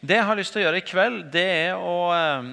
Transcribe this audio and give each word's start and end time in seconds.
Det 0.00 0.18
jeg 0.18 0.28
har 0.28 0.36
lyst 0.36 0.52
til 0.52 0.60
å 0.60 0.66
gjøre 0.66 0.80
i 0.82 0.84
kveld, 0.84 1.20
det 1.32 1.44
er 1.46 1.80
å 1.80 1.96
eh, 2.12 2.48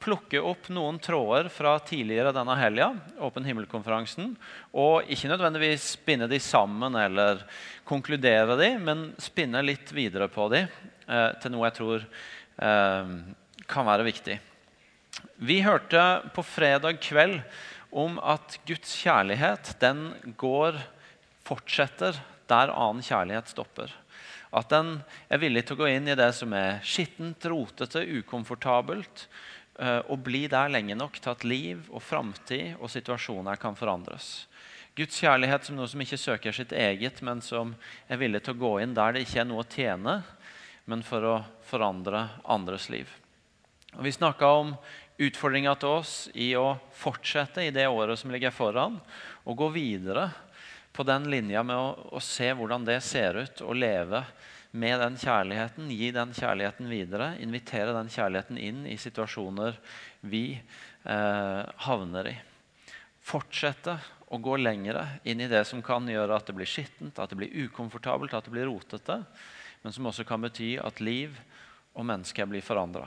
plukke 0.00 0.40
opp 0.40 0.70
noen 0.72 0.96
tråder 1.02 1.50
fra 1.52 1.74
tidligere 1.84 2.32
denne 2.34 2.56
helga, 2.56 2.88
Åpen 3.20 3.44
himmel-konferansen, 3.44 4.32
og 4.72 5.10
ikke 5.12 5.28
nødvendigvis 5.28 5.90
spinne 5.98 6.28
de 6.30 6.40
sammen 6.40 6.96
eller 6.96 7.42
konkludere 7.88 8.56
de, 8.60 8.70
men 8.80 9.10
spinne 9.20 9.60
litt 9.64 9.92
videre 9.92 10.30
på 10.32 10.48
de 10.52 10.62
eh, 10.64 11.30
til 11.42 11.52
noe 11.52 11.68
jeg 11.68 11.76
tror 11.82 12.06
eh, 12.06 13.12
kan 13.68 13.88
være 13.88 14.08
viktig. 14.08 14.38
Vi 15.36 15.60
hørte 15.64 16.06
på 16.32 16.44
fredag 16.44 17.00
kveld 17.04 17.42
om 17.92 18.16
at 18.24 18.56
Guds 18.68 18.96
kjærlighet 19.02 19.74
den 19.84 20.08
går, 20.40 20.80
fortsetter 21.44 22.16
der 22.48 22.72
annen 22.72 23.04
kjærlighet 23.04 23.52
stopper. 23.52 23.92
At 24.56 24.70
den 24.72 24.94
er 25.28 25.40
villig 25.42 25.66
til 25.66 25.76
å 25.76 25.82
gå 25.82 25.90
inn 25.92 26.08
i 26.08 26.16
det 26.16 26.30
som 26.36 26.54
er 26.56 26.80
skittent, 26.86 27.44
rotete, 27.50 28.00
ukomfortabelt, 28.22 29.26
eh, 29.78 30.00
og 30.08 30.22
bli 30.24 30.46
der 30.48 30.72
lenge 30.72 30.96
nok 30.96 31.18
til 31.20 31.34
at 31.34 31.44
liv 31.44 31.90
og 31.90 32.00
framtid 32.04 32.78
og 32.80 32.88
situasjoner 32.92 33.60
kan 33.60 33.76
forandres. 33.76 34.46
Guds 34.96 35.18
kjærlighet 35.20 35.66
som 35.66 35.76
noe 35.76 35.90
som 35.92 36.00
ikke 36.00 36.16
søker 36.16 36.56
sitt 36.56 36.72
eget, 36.72 37.20
men 37.20 37.42
som 37.44 37.74
er 38.08 38.16
villig 38.16 38.40
til 38.46 38.56
å 38.56 38.62
gå 38.62 38.72
inn 38.80 38.96
der 38.96 39.12
det 39.12 39.26
ikke 39.26 39.42
er 39.42 39.50
noe 39.50 39.66
å 39.66 39.68
tjene, 39.68 40.14
men 40.88 41.02
for 41.04 41.26
å 41.28 41.34
forandre 41.68 42.22
andres 42.48 42.88
liv. 42.88 43.10
Og 43.98 44.06
vi 44.06 44.14
snakka 44.14 44.48
om 44.62 44.72
utfordringa 45.20 45.74
til 45.80 45.98
oss 45.98 46.14
i 46.32 46.54
å 46.56 46.78
fortsette 46.96 47.66
i 47.66 47.74
det 47.74 47.84
året 47.88 48.16
som 48.20 48.32
ligger 48.32 48.54
foran, 48.56 48.96
og 49.44 49.60
gå 49.60 49.68
videre 49.76 50.30
på 50.96 51.04
den 51.04 51.28
linja 51.30 51.62
med 51.66 51.76
å, 51.76 52.16
å 52.16 52.20
se 52.24 52.48
hvordan 52.56 52.86
det 52.86 53.02
ser 53.04 53.36
ut, 53.36 53.60
å 53.60 53.76
leve 53.76 54.22
med 54.76 55.00
den 55.00 55.16
kjærligheten, 55.20 55.90
gi 55.92 56.10
den 56.12 56.32
kjærligheten 56.36 56.88
videre, 56.90 57.30
invitere 57.40 57.94
den 57.96 58.10
kjærligheten 58.12 58.58
inn 58.60 58.84
i 58.88 58.96
situasjoner 59.00 59.78
vi 60.26 60.44
eh, 60.56 61.62
havner 61.86 62.30
i. 62.32 62.34
Fortsette 63.26 63.96
å 64.32 64.40
gå 64.42 64.56
lengre 64.60 65.04
inn 65.24 65.40
i 65.40 65.50
det 65.50 65.64
som 65.68 65.82
kan 65.84 66.08
gjøre 66.10 66.36
at 66.36 66.48
det 66.48 66.56
blir 66.56 66.68
skittent, 66.68 67.18
at 67.18 67.32
det 67.32 67.38
blir 67.40 67.66
ukomfortabelt, 67.66 68.34
at 68.34 68.48
det 68.48 68.54
blir 68.54 68.68
rotete, 68.68 69.20
men 69.82 69.94
som 69.94 70.08
også 70.10 70.26
kan 70.28 70.42
bety 70.42 70.74
at 70.82 71.00
liv 71.04 71.36
og 71.96 72.08
mennesker 72.08 72.48
blir 72.50 72.64
forandra. 72.64 73.06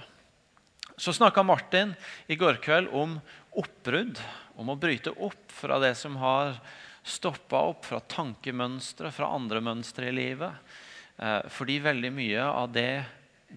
Så 1.00 1.13
snakka 1.16 1.44
Martin 1.45 1.94
i 2.28 2.35
går 2.39 2.59
kveld 2.63 2.89
om 2.95 3.19
oppbrudd, 3.56 4.19
om 4.59 4.72
å 4.72 4.80
bryte 4.80 5.13
opp 5.16 5.53
fra 5.53 5.78
det 5.80 5.94
som 6.00 6.17
har 6.19 6.58
stoppa 7.03 7.61
opp, 7.72 7.86
fra 7.88 8.00
tankemønstre, 8.00 9.11
fra 9.14 9.31
andre 9.36 9.61
mønstre 9.64 10.09
i 10.09 10.16
livet. 10.16 10.72
Eh, 11.19 11.41
fordi 11.52 11.80
veldig 11.83 12.11
mye 12.16 12.45
av 12.47 12.72
det 12.73 13.03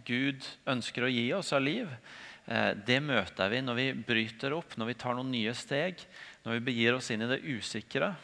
Gud 0.06 0.44
ønsker 0.66 1.06
å 1.06 1.12
gi 1.12 1.26
oss 1.36 1.52
av 1.52 1.62
liv, 1.62 1.90
eh, 2.46 2.72
det 2.74 3.00
møter 3.04 3.50
vi 3.52 3.62
når 3.62 3.78
vi 3.78 3.88
bryter 3.92 4.56
opp, 4.56 4.76
når 4.76 4.92
vi 4.92 4.98
tar 4.98 5.14
noen 5.18 5.30
nye 5.30 5.54
steg, 5.54 6.00
når 6.44 6.58
vi 6.58 6.66
begir 6.70 6.96
oss 6.96 7.10
inn 7.10 7.22
i 7.22 7.30
det 7.30 7.42
usikre, 7.44 8.14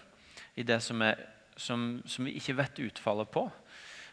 i 0.58 0.64
det 0.66 0.80
som, 0.82 1.02
er, 1.02 1.20
som, 1.56 2.00
som 2.06 2.26
vi 2.26 2.34
ikke 2.40 2.56
vet 2.58 2.80
utfallet 2.88 3.30
på, 3.30 3.44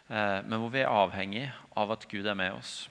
eh, 0.10 0.42
men 0.46 0.60
hvor 0.60 0.74
vi 0.74 0.84
er 0.84 0.92
avhengig 0.92 1.48
av 1.76 1.96
at 1.96 2.06
Gud 2.12 2.28
er 2.28 2.38
med 2.38 2.60
oss. 2.60 2.84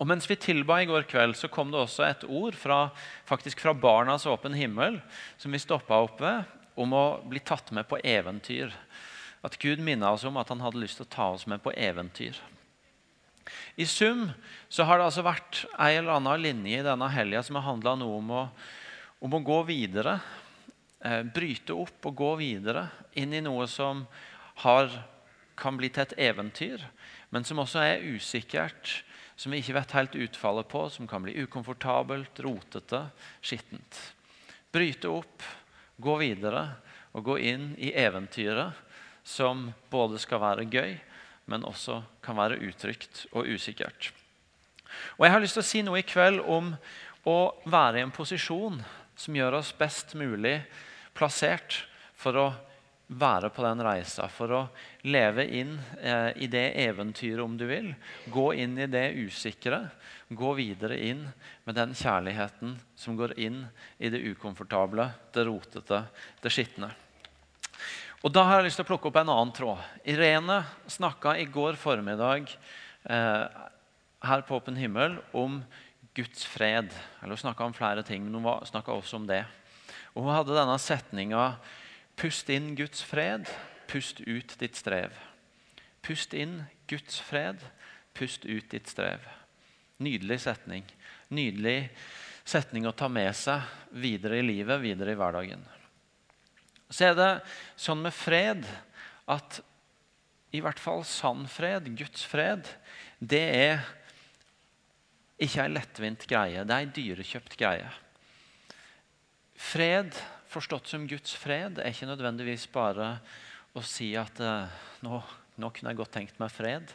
Og 0.00 0.08
Mens 0.10 0.26
vi 0.26 0.36
tilba 0.40 0.80
i 0.82 0.88
går 0.88 1.06
kveld, 1.06 1.36
så 1.38 1.48
kom 1.52 1.70
det 1.70 1.78
også 1.78 2.06
et 2.08 2.24
ord 2.26 2.56
fra, 2.58 2.88
faktisk 3.28 3.60
fra 3.62 3.74
Barnas 3.76 4.26
åpen 4.26 4.56
himmel 4.56 4.98
som 5.38 5.54
vi 5.54 5.60
stoppa 5.62 6.00
opp 6.02 6.18
ved, 6.24 6.42
om 6.74 6.94
å 6.96 7.04
bli 7.28 7.40
tatt 7.40 7.70
med 7.74 7.86
på 7.88 8.00
eventyr. 8.02 8.74
At 9.44 9.58
Gud 9.60 9.82
minna 9.84 10.12
oss 10.14 10.24
om 10.24 10.36
at 10.40 10.50
han 10.52 10.62
hadde 10.64 10.80
lyst 10.80 10.98
til 11.00 11.06
å 11.06 11.14
ta 11.14 11.28
oss 11.34 11.46
med 11.50 11.62
på 11.62 11.72
eventyr. 11.76 12.38
I 13.76 13.86
sum 13.86 14.30
så 14.72 14.86
har 14.88 14.98
det 14.98 15.08
altså 15.08 15.24
vært 15.26 15.64
ei 15.76 15.98
eller 15.98 16.16
annen 16.16 16.40
linje 16.40 16.80
i 16.80 16.86
denne 16.86 17.08
helga 17.12 17.42
som 17.44 17.58
har 17.58 17.66
handla 17.66 17.96
noe 18.00 18.20
om 18.20 18.30
å, 18.32 18.44
om 19.20 19.36
å, 19.36 19.42
gå 19.44 19.58
videre. 19.68 20.18
Eh, 21.04 21.20
bryte 21.28 21.76
opp 21.76 22.08
og 22.08 22.16
gå 22.16 22.30
videre 22.40 22.86
inn 23.20 23.34
i 23.36 23.42
noe 23.44 23.66
som 23.68 24.06
har, 24.64 24.88
kan 25.58 25.76
bli 25.76 25.90
til 25.92 26.06
et 26.06 26.16
eventyr, 26.30 26.86
men 27.34 27.44
som 27.44 27.60
også 27.60 27.82
er 27.82 28.06
usikkert 28.14 29.02
som 29.36 29.52
vi 29.52 29.60
ikke 29.60 29.74
vet 29.76 29.94
helt 29.96 30.14
utfallet 30.14 30.68
på, 30.70 30.86
som 30.90 31.08
kan 31.10 31.24
bli 31.24 31.34
ukomfortabelt, 31.42 32.38
rotete, 32.44 33.00
skittent. 33.42 33.98
Bryte 34.74 35.10
opp, 35.10 35.42
gå 35.96 36.16
videre 36.20 36.66
og 37.14 37.24
gå 37.28 37.38
inn 37.50 37.72
i 37.78 37.92
eventyret 37.96 38.74
som 39.24 39.70
både 39.90 40.18
skal 40.20 40.42
være 40.42 40.66
gøy, 40.68 40.96
men 41.48 41.64
også 41.64 42.02
kan 42.24 42.36
være 42.36 42.60
utrygt 42.66 43.24
og 43.32 43.48
usikkert. 43.48 44.12
Og 45.18 45.26
Jeg 45.26 45.32
har 45.32 45.42
lyst 45.42 45.58
til 45.58 45.64
å 45.64 45.70
si 45.70 45.82
noe 45.84 46.00
i 46.00 46.06
kveld 46.06 46.42
om 46.44 46.74
å 47.28 47.38
være 47.64 48.00
i 48.00 48.04
en 48.04 48.14
posisjon 48.14 48.80
som 49.16 49.36
gjør 49.36 49.60
oss 49.60 49.72
best 49.76 50.14
mulig 50.18 50.58
plassert 51.16 51.84
for 52.18 52.38
å 52.40 52.46
være 53.18 53.50
på 53.54 53.62
den 53.64 53.82
reisa, 53.84 54.26
for 54.32 54.52
å 54.54 54.60
leve 55.06 55.44
inn 55.46 55.74
eh, 56.00 56.30
i 56.42 56.48
det 56.50 56.66
eventyret, 56.84 57.42
om 57.44 57.56
du 57.58 57.66
vil. 57.68 57.92
Gå 58.32 58.46
inn 58.58 58.76
i 58.78 58.88
det 58.90 59.06
usikre. 59.16 59.80
Gå 60.28 60.54
videre 60.58 60.98
inn 60.98 61.22
med 61.64 61.78
den 61.78 61.94
kjærligheten 61.96 62.74
som 62.98 63.16
går 63.18 63.36
inn 63.38 63.62
i 63.98 64.10
det 64.10 64.22
ukomfortable, 64.32 65.08
det 65.34 65.46
rotete, 65.46 66.04
det 66.42 66.52
skitne. 66.52 66.90
Og 68.24 68.32
Da 68.32 68.46
har 68.48 68.60
jeg 68.60 68.70
lyst 68.70 68.80
til 68.80 68.86
å 68.86 68.88
plukke 68.88 69.10
opp 69.10 69.20
en 69.20 69.28
annen 69.28 69.52
tråd. 69.52 69.80
Irene 70.08 70.62
snakka 70.88 71.36
i 71.36 71.44
går 71.44 71.76
formiddag 71.76 72.48
eh, 72.48 73.42
her 74.24 74.44
på 74.48 74.56
Åpen 74.56 74.78
himmel 74.80 75.18
om 75.36 75.58
Guds 76.16 76.46
fred. 76.48 76.88
Eller 77.20 77.36
Hun 77.36 77.42
snakka 77.44 77.68
om 77.68 77.76
flere 77.76 78.02
ting, 78.06 78.24
men 78.24 78.40
hun 78.40 78.66
snakka 78.66 78.96
også 78.96 79.20
om 79.20 79.28
det. 79.28 79.42
Og 80.14 80.24
Hun 80.24 80.32
hadde 80.32 80.56
denne 80.56 80.78
setninga 80.80 81.50
Pust 82.16 82.50
inn 82.50 82.74
Guds 82.78 83.02
fred, 83.02 83.48
pust 83.90 84.20
ut 84.20 84.54
ditt 84.60 84.78
strev. 84.78 85.14
Pust 86.04 86.34
inn 86.36 86.62
Guds 86.90 87.18
fred, 87.20 87.62
pust 88.14 88.44
ut 88.44 88.68
ditt 88.70 88.90
strev. 88.90 89.24
Nydelig 90.02 90.40
setning. 90.44 90.86
Nydelig 91.34 91.90
setning 92.44 92.86
å 92.86 92.94
ta 92.96 93.08
med 93.08 93.32
seg 93.36 93.64
videre 93.90 94.38
i 94.38 94.46
livet, 94.46 94.82
videre 94.82 95.14
i 95.14 95.18
hverdagen. 95.18 95.64
Så 96.92 97.10
er 97.10 97.18
det 97.18 97.30
sånn 97.80 98.04
med 98.04 98.14
fred 98.14 98.66
at 99.30 99.62
i 100.54 100.60
hvert 100.62 100.78
fall 100.78 101.02
sann 101.08 101.48
fred, 101.50 101.88
Guds 101.98 102.22
fred, 102.30 102.68
det 103.18 103.42
er 103.42 103.80
ikke 105.42 105.64
ei 105.64 105.72
lettvint 105.72 106.26
greie. 106.30 106.62
Det 106.62 106.76
er 106.76 106.84
ei 106.84 106.92
dyrekjøpt 106.94 107.56
greie. 107.58 107.88
Fred 109.58 110.14
forstått 110.54 110.90
som 110.90 111.08
Guds 111.10 111.34
fred 111.38 111.80
er 111.82 111.90
ikke 111.90 112.08
nødvendigvis 112.08 112.68
bare 112.72 113.16
å 113.74 113.82
si 113.84 114.12
at 114.18 114.38
eh, 114.42 114.76
nå, 115.04 115.18
nå, 115.58 115.70
kunne 115.74 115.92
jeg 115.92 115.98
godt 115.98 116.14
tenkt 116.14 116.38
meg 116.42 116.52
fred, 116.54 116.94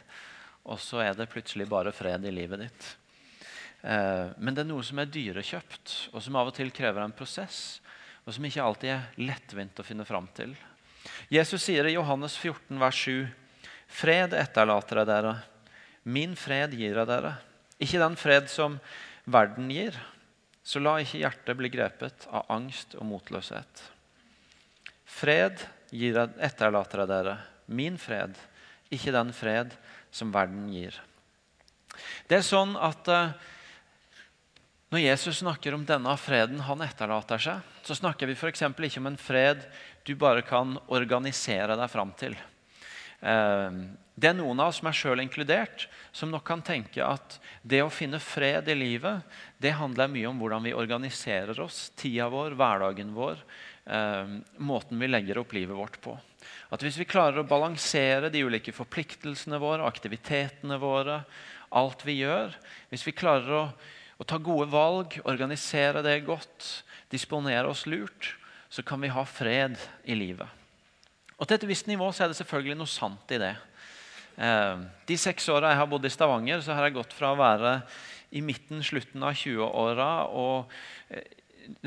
og 0.64 0.80
så 0.80 1.02
er 1.04 1.16
det 1.16 1.28
plutselig 1.32 1.68
bare 1.68 1.92
fred 1.94 2.24
i 2.24 2.32
livet 2.32 2.64
ditt. 2.64 2.88
Eh, 3.82 4.32
men 4.40 4.56
det 4.56 4.64
er 4.64 4.70
noe 4.70 4.84
som 4.86 5.00
er 5.00 5.12
dyrekjøpt, 5.12 5.96
og 6.14 6.24
som 6.24 6.38
av 6.40 6.50
og 6.52 6.56
til 6.56 6.72
krever 6.74 7.04
en 7.04 7.16
prosess, 7.16 7.80
og 8.24 8.34
som 8.36 8.46
ikke 8.46 8.64
alltid 8.64 8.94
er 8.94 9.20
lettvint 9.20 9.80
å 9.80 9.86
finne 9.86 10.08
fram 10.08 10.28
til. 10.36 10.54
Jesus 11.32 11.64
sier 11.64 11.86
i 11.88 11.94
Johannes 11.96 12.36
14, 12.36 12.76
vers 12.80 13.04
7.: 13.08 13.28
Fred 13.90 14.36
etterlater 14.36 15.00
jeg 15.00 15.08
dere, 15.08 15.34
min 16.04 16.36
fred 16.38 16.76
gir 16.76 17.00
jeg 17.00 17.08
dere. 17.08 17.34
Ikke 17.80 18.00
den 18.00 18.16
fred 18.20 18.48
som 18.52 18.76
verden 19.28 19.70
gir. 19.72 19.96
Så 20.70 20.78
la 20.78 21.00
ikke 21.02 21.18
hjertet 21.24 21.58
bli 21.58 21.68
grepet 21.72 22.28
av 22.30 22.46
angst 22.54 22.94
og 22.94 23.08
motløshet. 23.08 23.80
Fred 25.10 25.64
gir 25.90 26.20
etterlater 26.38 27.02
jeg 27.02 27.10
dere, 27.10 27.38
min 27.66 27.96
fred, 27.98 28.36
ikke 28.94 29.14
den 29.14 29.32
fred 29.34 29.74
som 30.14 30.30
verden 30.34 30.68
gir. 30.70 30.94
Det 32.30 32.38
er 32.38 32.46
sånn 32.46 32.76
at 32.78 33.10
uh, 33.10 33.32
Når 34.90 35.02
Jesus 35.02 35.40
snakker 35.42 35.74
om 35.74 35.84
denne 35.86 36.14
freden 36.18 36.62
han 36.66 36.80
etterlater 36.82 37.38
seg, 37.38 37.66
så 37.86 37.94
snakker 37.94 38.26
vi 38.26 38.34
f.eks. 38.34 38.62
ikke 38.62 39.02
om 39.02 39.10
en 39.10 39.18
fred 39.18 39.62
du 40.06 40.16
bare 40.18 40.42
kan 40.42 40.78
organisere 40.90 41.76
deg 41.78 41.90
fram 41.92 42.10
til. 42.18 42.34
Uh, 43.20 43.92
det 44.20 44.28
er 44.28 44.36
noen 44.36 44.58
av 44.60 44.68
oss, 44.68 44.82
meg 44.84 44.96
sjøl 44.96 45.22
inkludert, 45.22 45.86
som 46.12 46.28
nok 46.32 46.44
kan 46.44 46.60
tenke 46.64 47.00
at 47.00 47.38
det 47.62 47.80
å 47.80 47.92
finne 47.92 48.18
fred 48.20 48.68
i 48.68 48.76
livet 48.76 49.22
det 49.62 49.72
handler 49.78 50.10
mye 50.12 50.28
om 50.28 50.42
hvordan 50.42 50.66
vi 50.66 50.74
organiserer 50.76 51.56
oss, 51.64 51.86
tida 51.96 52.26
vår, 52.32 52.56
hverdagen 52.58 53.14
vår, 53.16 53.40
eh, 53.86 54.34
måten 54.60 55.00
vi 55.00 55.08
legger 55.08 55.40
opp 55.40 55.54
livet 55.56 55.78
vårt 55.78 55.96
på. 56.04 56.18
At 56.68 56.84
Hvis 56.84 56.98
vi 57.00 57.08
klarer 57.08 57.40
å 57.40 57.48
balansere 57.48 58.28
de 58.28 58.44
ulike 58.44 58.74
forpliktelsene 58.76 59.60
våre, 59.62 59.88
aktivitetene 59.88 60.76
våre, 60.80 61.22
alt 61.70 62.04
vi 62.04 62.18
gjør 62.18 62.56
Hvis 62.90 63.06
vi 63.06 63.14
klarer 63.14 63.52
å, 63.54 63.64
å 64.18 64.24
ta 64.26 64.36
gode 64.36 64.68
valg, 64.68 65.20
organisere 65.24 66.02
det 66.02 66.26
godt, 66.26 66.84
disponere 67.08 67.70
oss 67.70 67.86
lurt, 67.86 68.34
så 68.68 68.82
kan 68.82 69.00
vi 69.00 69.08
ha 69.08 69.24
fred 69.24 69.78
i 70.04 70.14
livet. 70.18 70.59
Og 71.40 71.48
Til 71.48 71.56
et 71.56 71.68
visst 71.70 71.88
nivå 71.88 72.10
så 72.12 72.24
er 72.24 72.32
det 72.32 72.36
selvfølgelig 72.36 72.76
noe 72.76 72.90
sant 72.90 73.32
i 73.32 73.40
det. 73.40 73.54
Eh, 74.36 74.82
de 75.08 75.16
seks 75.16 75.48
åra 75.48 75.72
jeg 75.72 75.80
har 75.80 75.88
bodd 75.88 76.04
i 76.04 76.12
Stavanger, 76.12 76.60
så 76.60 76.76
har 76.76 76.84
jeg 76.86 76.98
gått 76.98 77.14
fra 77.16 77.32
å 77.32 77.40
være 77.40 77.78
i 78.36 78.42
midten, 78.44 78.82
slutten 78.84 79.24
av 79.24 79.38
20-åra 79.40 80.10
og 80.36 80.70
eh, 81.08 81.24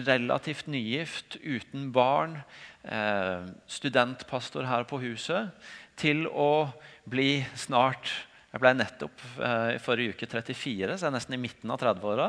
relativt 0.09 0.67
nygift, 0.73 1.37
uten 1.45 1.91
barn, 1.93 2.39
eh, 2.81 3.45
studentpastor 3.69 4.65
her 4.69 4.87
på 4.89 5.03
huset, 5.05 5.53
til 6.01 6.25
å 6.27 6.73
bli 7.05 7.43
snart 7.53 8.09
jeg 8.53 8.61
ble 8.61 8.69
nettopp 8.77 9.21
eh, 9.41 9.71
i 9.73 9.79
forrige 9.81 10.13
uke 10.13 10.27
34, 10.29 10.93
så 10.93 11.07
jeg 11.07 11.09
er 11.09 11.13
nesten 11.15 11.33
i 11.33 11.39
midten 11.41 11.71
av 11.73 11.79
30-åra. 11.81 12.27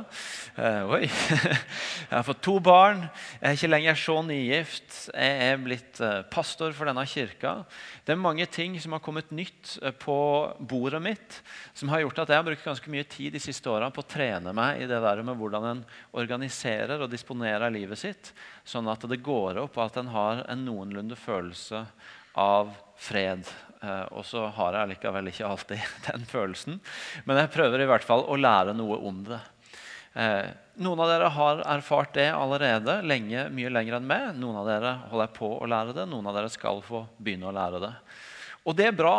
Eh, 0.57 0.95
jeg 1.05 2.15
har 2.15 2.25
fått 2.25 2.41
to 2.47 2.55
barn. 2.65 3.03
Jeg 3.43 3.45
er 3.51 3.59
ikke 3.59 3.69
lenger 3.69 3.99
så 4.01 4.15
nygift. 4.25 4.95
Jeg 5.13 5.51
er 5.51 5.61
blitt 5.61 6.01
eh, 6.01 6.23
pastor 6.33 6.73
for 6.73 6.89
denne 6.89 7.05
kirka. 7.13 7.53
Det 8.09 8.15
er 8.15 8.23
mange 8.23 8.47
ting 8.49 8.79
som 8.81 8.97
har 8.97 9.03
kommet 9.05 9.35
nytt 9.37 9.75
på 10.01 10.17
bordet 10.65 11.03
mitt, 11.05 11.37
som 11.77 11.93
har 11.93 12.01
gjort 12.07 12.23
at 12.25 12.33
jeg 12.33 12.41
har 12.41 12.49
brukt 12.49 12.71
ganske 12.71 12.97
mye 12.97 13.05
tid 13.05 13.37
de 13.37 13.45
siste 13.45 13.69
åra 13.69 13.93
på 13.93 14.01
å 14.01 14.09
trene 14.17 14.57
meg 14.57 14.81
i 14.81 14.89
det 14.89 15.03
der 15.05 15.21
med 15.29 15.37
hvordan 15.37 15.69
en 15.75 15.85
organiserer 16.17 17.05
og 17.05 17.13
disponerer 17.13 17.69
livet 17.77 18.01
sitt, 18.01 18.33
sånn 18.65 18.89
at 18.89 19.05
det 19.13 19.21
går 19.21 19.61
opp, 19.67 19.77
og 19.77 19.91
at 19.91 20.01
en 20.01 20.09
har 20.17 20.41
en 20.49 20.65
noenlunde 20.73 21.21
følelse 21.21 21.85
av 22.41 22.73
fred 22.97 23.49
Eh, 23.85 24.05
og 24.17 24.25
så 24.27 24.47
har 24.57 24.79
jeg 24.79 24.95
likevel 24.95 25.31
ikke 25.31 25.49
alltid 25.49 25.83
den 26.09 26.29
følelsen. 26.29 26.79
Men 27.29 27.43
jeg 27.43 27.53
prøver 27.55 27.85
i 27.85 27.89
hvert 27.89 28.07
fall 28.07 28.25
å 28.27 28.39
lære 28.39 28.77
noe 28.77 28.99
om 29.05 29.23
det. 29.27 29.41
Eh, 30.15 30.53
noen 30.85 31.03
av 31.03 31.11
dere 31.11 31.33
har 31.35 31.65
erfart 31.77 32.15
det 32.17 32.29
allerede 32.33 33.01
lenge, 33.07 33.49
mye 33.55 33.73
lenger 33.73 33.99
enn 33.99 34.09
meg. 34.09 34.31
Noen 34.39 34.63
av 34.63 34.71
dere 34.71 34.95
holder 35.11 35.35
på 35.37 35.51
å 35.59 35.69
lære 35.71 35.97
det, 35.97 36.07
noen 36.11 36.31
av 36.31 36.39
dere 36.39 36.53
skal 36.53 36.81
få 36.87 37.05
begynne 37.19 37.51
å 37.51 37.57
lære 37.57 37.83
det. 37.83 37.93
Og 38.65 38.79
det 38.79 38.89
er 38.89 38.97
bra, 38.97 39.19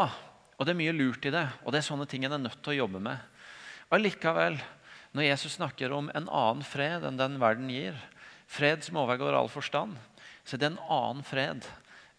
og 0.56 0.66
det 0.66 0.74
er 0.74 0.81
mye 0.81 0.95
lurt 0.95 1.27
i 1.27 1.36
det. 1.36 1.45
Og 1.63 1.74
det 1.74 1.81
er 1.81 1.89
sånne 1.89 2.10
ting 2.10 2.25
en 2.25 2.39
er 2.39 2.45
nødt 2.48 2.62
til 2.63 2.74
å 2.74 2.81
jobbe 2.83 3.04
med. 3.04 3.22
Allikevel, 3.94 4.57
når 5.16 5.30
Jesus 5.30 5.60
snakker 5.60 5.94
om 5.95 6.10
en 6.16 6.25
annen 6.25 6.66
fred 6.66 7.06
enn 7.06 7.19
den 7.19 7.38
verden 7.39 7.69
gir, 7.72 8.00
fred 8.50 8.81
som 8.86 8.98
overgår 9.04 9.36
all 9.38 9.51
forstand, 9.51 10.00
så 10.45 10.56
er 10.56 10.62
det 10.62 10.72
en 10.74 10.81
annen 10.92 11.25
fred 11.25 11.66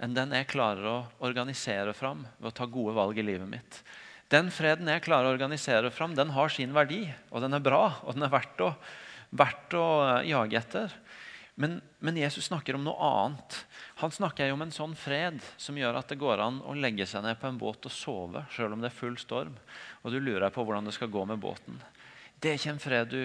enn 0.03 0.17
den 0.17 0.35
jeg 0.37 0.49
klarer 0.51 0.89
å 0.91 0.97
organisere 1.25 1.95
fram 1.97 2.27
ved 2.39 2.51
å 2.51 2.57
ta 2.57 2.67
gode 2.69 2.97
valg 2.97 3.19
i 3.19 3.25
livet 3.25 3.49
mitt. 3.49 3.81
Den 4.33 4.51
freden 4.51 4.91
jeg 4.91 5.05
klarer 5.07 5.31
å 5.31 5.35
organisere 5.37 5.93
fram, 5.95 6.17
den 6.19 6.33
har 6.35 6.51
sin 6.51 6.75
verdi, 6.75 7.05
og 7.31 7.45
den 7.45 7.55
er 7.55 7.63
bra, 7.63 8.01
og 8.03 8.17
den 8.17 8.27
er 8.27 8.33
verdt 8.33 8.63
å, 8.65 8.73
verdt 9.39 9.77
å 9.79 9.87
eh, 10.03 10.29
jage 10.33 10.59
etter. 10.59 10.97
Men, 11.57 11.79
men, 12.05 12.19
Jesus 12.21 12.51
snakker 12.51 12.77
om 12.77 12.83
noe 12.85 13.01
annet. 13.01 13.61
Han 14.03 14.13
snakker 14.13 14.51
om 14.53 14.61
en 14.67 14.75
sånn 14.75 14.97
fred 14.99 15.39
som 15.57 15.79
gjør 15.79 16.03
at 16.03 16.11
det 16.11 16.19
går 16.21 16.43
an 16.45 16.59
å 16.69 16.75
legge 16.77 17.07
seg 17.09 17.25
ned 17.25 17.39
på 17.41 17.49
en 17.49 17.61
båt 17.61 17.87
og 17.89 17.95
sove 17.95 18.43
selv 18.53 18.77
om 18.77 18.83
det 18.83 18.91
er 18.91 18.99
full 18.99 19.17
storm, 19.17 19.55
og 20.03 20.13
du 20.13 20.19
lurer 20.21 20.53
på 20.53 20.67
hvordan 20.67 20.91
det 20.91 20.97
skal 20.99 21.13
gå 21.15 21.23
med 21.31 21.41
båten. 21.41 21.79
Det 22.37 22.51
er 22.51 22.61
ikke 22.61 22.75
en 22.75 22.83
fred 22.83 23.15
du 23.15 23.23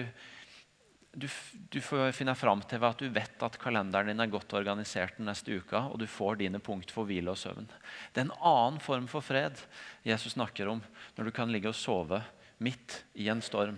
du, 1.12 1.28
du, 1.68 1.80
får 1.80 2.12
finne 2.16 2.34
fram 2.38 2.62
til 2.64 2.84
at 2.86 3.00
du 3.00 3.08
vet 3.12 3.44
at 3.44 3.58
kalenderen 3.60 4.08
din 4.08 4.22
er 4.24 4.30
godt 4.32 4.54
organisert 4.56 5.18
den 5.18 5.28
neste 5.28 5.58
uka, 5.60 5.84
og 5.92 6.00
du 6.00 6.06
får 6.08 6.40
dine 6.40 6.60
punkt 6.62 6.92
for 6.94 7.08
hvile 7.08 7.34
og 7.34 7.40
søvn. 7.40 7.68
Det 8.12 8.22
er 8.22 8.28
en 8.30 8.38
annen 8.38 8.80
form 8.80 9.08
for 9.10 9.24
fred 9.24 9.60
Jesus 10.08 10.38
snakker 10.38 10.70
om 10.72 10.80
når 11.18 11.28
du 11.28 11.34
kan 11.36 11.52
ligge 11.52 11.68
og 11.72 11.76
sove 11.76 12.22
midt 12.62 13.02
i 13.20 13.28
en 13.32 13.44
storm. 13.44 13.76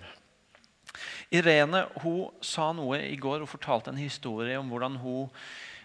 Irene 1.34 1.88
hun 2.04 2.30
sa 2.44 2.68
noe 2.76 3.00
i 3.02 3.16
går 3.18 3.40
Hun 3.42 3.50
fortalte 3.50 3.90
en 3.90 3.98
historie 3.98 4.54
om 4.60 4.68
hvordan 4.70 5.00
hun 5.02 5.32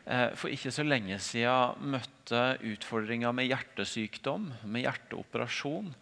eh, 0.05 0.29
for 0.37 0.53
ikke 0.53 0.73
så 0.75 0.85
lenge 0.85 1.17
siden 1.23 1.89
møtte 1.95 2.43
utfordringer 2.61 3.33
med 3.33 3.49
hjertesykdom, 3.49 4.51
med 4.69 4.85
hjerteoperasjon 4.85 5.95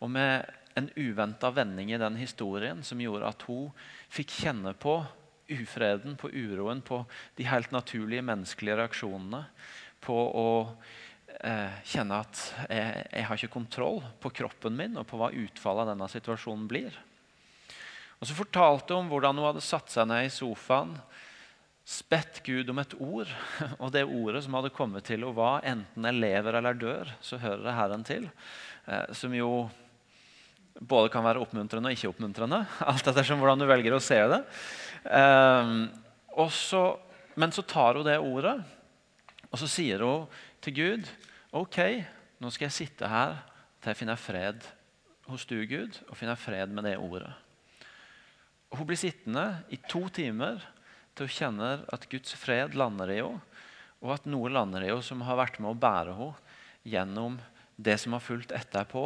og 0.00 0.14
med 0.16 0.48
en 0.74 0.88
uventa 0.96 1.50
vending 1.54 1.92
i 1.92 2.00
den 2.00 2.16
historien 2.18 2.80
som 2.82 3.02
gjorde 3.02 3.28
at 3.28 3.44
hun 3.46 3.70
fikk 4.14 4.34
kjenne 4.44 4.74
på 4.78 4.98
ufreden, 5.50 6.16
på 6.16 6.30
uroen, 6.30 6.80
på 6.82 7.02
de 7.36 7.46
helt 7.48 7.72
naturlige 7.74 8.24
menneskelige 8.24 8.78
reaksjonene. 8.80 9.42
På 10.04 10.16
å 10.16 10.48
eh, 11.40 11.80
kjenne 11.88 12.20
at 12.24 12.44
jeg, 12.68 13.04
jeg, 13.10 13.26
har 13.28 13.40
ikke 13.40 13.56
kontroll 13.56 14.00
på 14.22 14.32
kroppen 14.42 14.76
min 14.78 14.96
og 15.00 15.08
på 15.10 15.20
hva 15.20 15.32
utfallet 15.32 15.84
av 15.84 15.92
denne 15.92 16.08
situasjonen 16.12 16.68
blir. 16.70 16.96
Og 18.20 18.28
Så 18.28 18.36
fortalte 18.38 18.96
hun 18.96 19.10
hvordan 19.10 19.36
hun 19.36 19.50
hadde 19.50 19.64
satt 19.64 19.90
seg 19.92 20.08
ned 20.08 20.28
i 20.28 20.32
sofaen, 20.32 20.94
spett 21.84 22.40
Gud 22.46 22.70
om 22.72 22.80
et 22.80 22.94
ord. 22.96 23.28
Og 23.82 23.90
det 23.92 24.06
ordet 24.06 24.44
som 24.46 24.56
hadde 24.56 24.72
kommet 24.72 25.04
til 25.04 25.20
henne, 25.20 25.36
var 25.36 25.66
enten 25.68 26.08
jeg 26.08 26.20
lever 26.22 26.56
eller 26.56 26.78
dør, 26.80 27.10
så 27.20 27.40
hører 27.42 27.66
det 27.66 27.74
Herren 27.76 28.06
til. 28.08 28.30
Eh, 28.88 29.10
som 29.16 29.34
jo 29.36 29.66
både 30.80 31.10
kan 31.12 31.24
være 31.24 31.42
oppmuntrende 31.42 31.90
og 31.90 31.96
ikke 31.96 32.10
oppmuntrende. 32.10 32.62
Alt 32.90 33.10
ettersom 33.10 33.42
hvordan 33.42 33.62
du 33.62 33.68
velger 33.68 33.96
å 33.96 34.02
se 34.02 34.18
det. 34.32 34.40
Um, 35.04 35.86
så, 36.50 36.82
men 37.38 37.54
så 37.54 37.62
tar 37.68 38.00
hun 38.00 38.06
det 38.06 38.18
ordet, 38.18 38.56
og 39.50 39.60
så 39.60 39.68
sier 39.70 40.02
hun 40.02 40.26
til 40.64 40.74
Gud 40.78 41.10
OK, 41.54 41.78
nå 42.42 42.50
skal 42.50 42.66
jeg 42.66 42.78
sitte 42.80 43.06
her 43.06 43.36
til 43.78 43.92
jeg 43.92 44.00
finner 44.00 44.18
fred 44.18 44.64
hos 45.30 45.44
du, 45.46 45.60
Gud, 45.68 46.00
og 46.08 46.18
finner 46.18 46.38
fred 46.40 46.72
med 46.74 46.88
det 46.88 46.96
ordet. 46.98 47.30
Hun 48.74 48.88
blir 48.88 48.98
sittende 48.98 49.62
i 49.72 49.78
to 49.88 50.02
timer 50.12 50.58
til 51.14 51.28
hun 51.28 51.36
kjenner 51.36 51.84
at 51.94 52.08
Guds 52.10 52.34
fred 52.36 52.74
lander 52.74 53.12
i 53.12 53.20
henne, 53.20 53.42
og 54.04 54.16
at 54.16 54.26
noe 54.28 54.50
lander 54.52 54.82
i 54.82 54.90
henne 54.90 55.06
som 55.06 55.22
har 55.24 55.38
vært 55.38 55.60
med 55.62 55.70
å 55.70 55.78
bære 55.78 56.16
henne 56.18 56.90
gjennom 56.90 57.38
det 57.76 57.96
som 58.02 58.16
har 58.16 58.22
fulgt 58.22 58.52
etterpå 58.54 59.04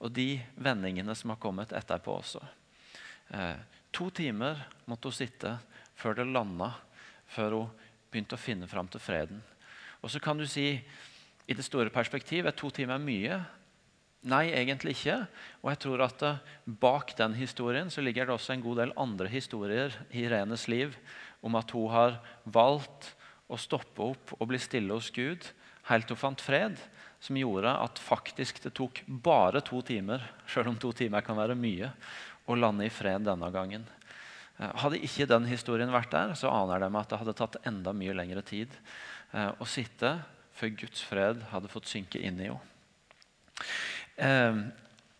og 0.00 0.12
de 0.12 0.36
vendingene 0.60 1.14
som 1.16 1.32
har 1.32 1.40
kommet 1.40 1.74
etterpå 1.76 2.18
også. 2.18 2.42
Eh, 3.34 3.58
to 3.94 4.10
timer 4.14 4.60
måtte 4.86 5.10
hun 5.10 5.16
sitte 5.16 5.56
før 5.96 6.18
det 6.18 6.28
landa, 6.28 6.72
før 7.32 7.58
hun 7.58 7.84
begynte 8.10 8.36
å 8.36 8.40
finne 8.40 8.68
fram 8.70 8.88
til 8.92 9.02
freden. 9.02 9.40
Og 10.02 10.12
så 10.12 10.20
kan 10.22 10.38
du 10.38 10.46
si 10.48 10.68
i 11.46 11.54
det 11.54 11.64
store 11.64 11.92
perspektiv 11.94 12.46
er 12.46 12.56
to 12.56 12.70
timer 12.74 13.00
mye. 13.02 13.38
Nei, 14.26 14.50
egentlig 14.50 14.96
ikke. 14.96 15.20
Og 15.62 15.70
jeg 15.72 15.80
tror 15.84 16.02
at 16.06 16.24
uh, 16.26 16.40
bak 16.66 17.14
den 17.18 17.36
historien 17.38 17.90
så 17.92 18.02
ligger 18.02 18.26
det 18.26 18.34
også 18.34 18.56
en 18.56 18.64
god 18.64 18.82
del 18.82 18.94
andre 18.98 19.30
historier 19.30 19.94
i 20.10 20.24
Irenes 20.26 20.66
liv 20.70 20.96
om 21.46 21.54
at 21.58 21.70
hun 21.74 21.92
har 21.92 22.18
valgt 22.42 23.12
å 23.46 23.58
stoppe 23.60 24.02
opp 24.02 24.34
og 24.40 24.48
bli 24.50 24.58
stille 24.58 24.94
hos 24.96 25.12
Gud 25.14 25.46
helt 25.86 26.08
til 26.08 26.18
hun 26.18 26.22
fant 26.24 26.42
fred 26.42 26.80
som 27.26 27.36
gjorde 27.36 27.72
at 27.82 27.98
faktisk 27.98 28.60
det 28.62 28.70
tok 28.78 29.02
bare 29.06 29.60
to 29.66 29.80
timer, 29.82 30.22
selv 30.46 30.70
om 30.70 30.78
to 30.78 30.92
timer 30.94 31.24
kan 31.26 31.38
være 31.38 31.58
mye, 31.58 31.90
å 32.46 32.54
lande 32.54 32.86
i 32.86 32.92
fred 32.92 33.26
denne 33.26 33.48
gangen. 33.50 33.86
Eh, 34.58 34.72
hadde 34.82 35.02
ikke 35.02 35.26
den 35.28 35.48
historien 35.50 35.90
vært 35.92 36.12
der, 36.14 36.34
så 36.38 36.52
aner 36.54 36.84
de 36.84 36.90
at 36.94 37.10
det 37.10 37.20
hadde 37.20 37.36
tatt 37.36 37.58
enda 37.66 37.94
mye 37.96 38.14
lengre 38.16 38.44
tid 38.46 38.72
eh, 39.32 39.50
å 39.50 39.66
sitte 39.68 40.16
før 40.56 40.72
Guds 40.78 41.02
fred 41.04 41.42
hadde 41.50 41.72
fått 41.72 41.90
synke 41.90 42.22
inn 42.22 42.38
i 42.40 42.48
henne. 42.48 42.62
Eh, 44.16 44.62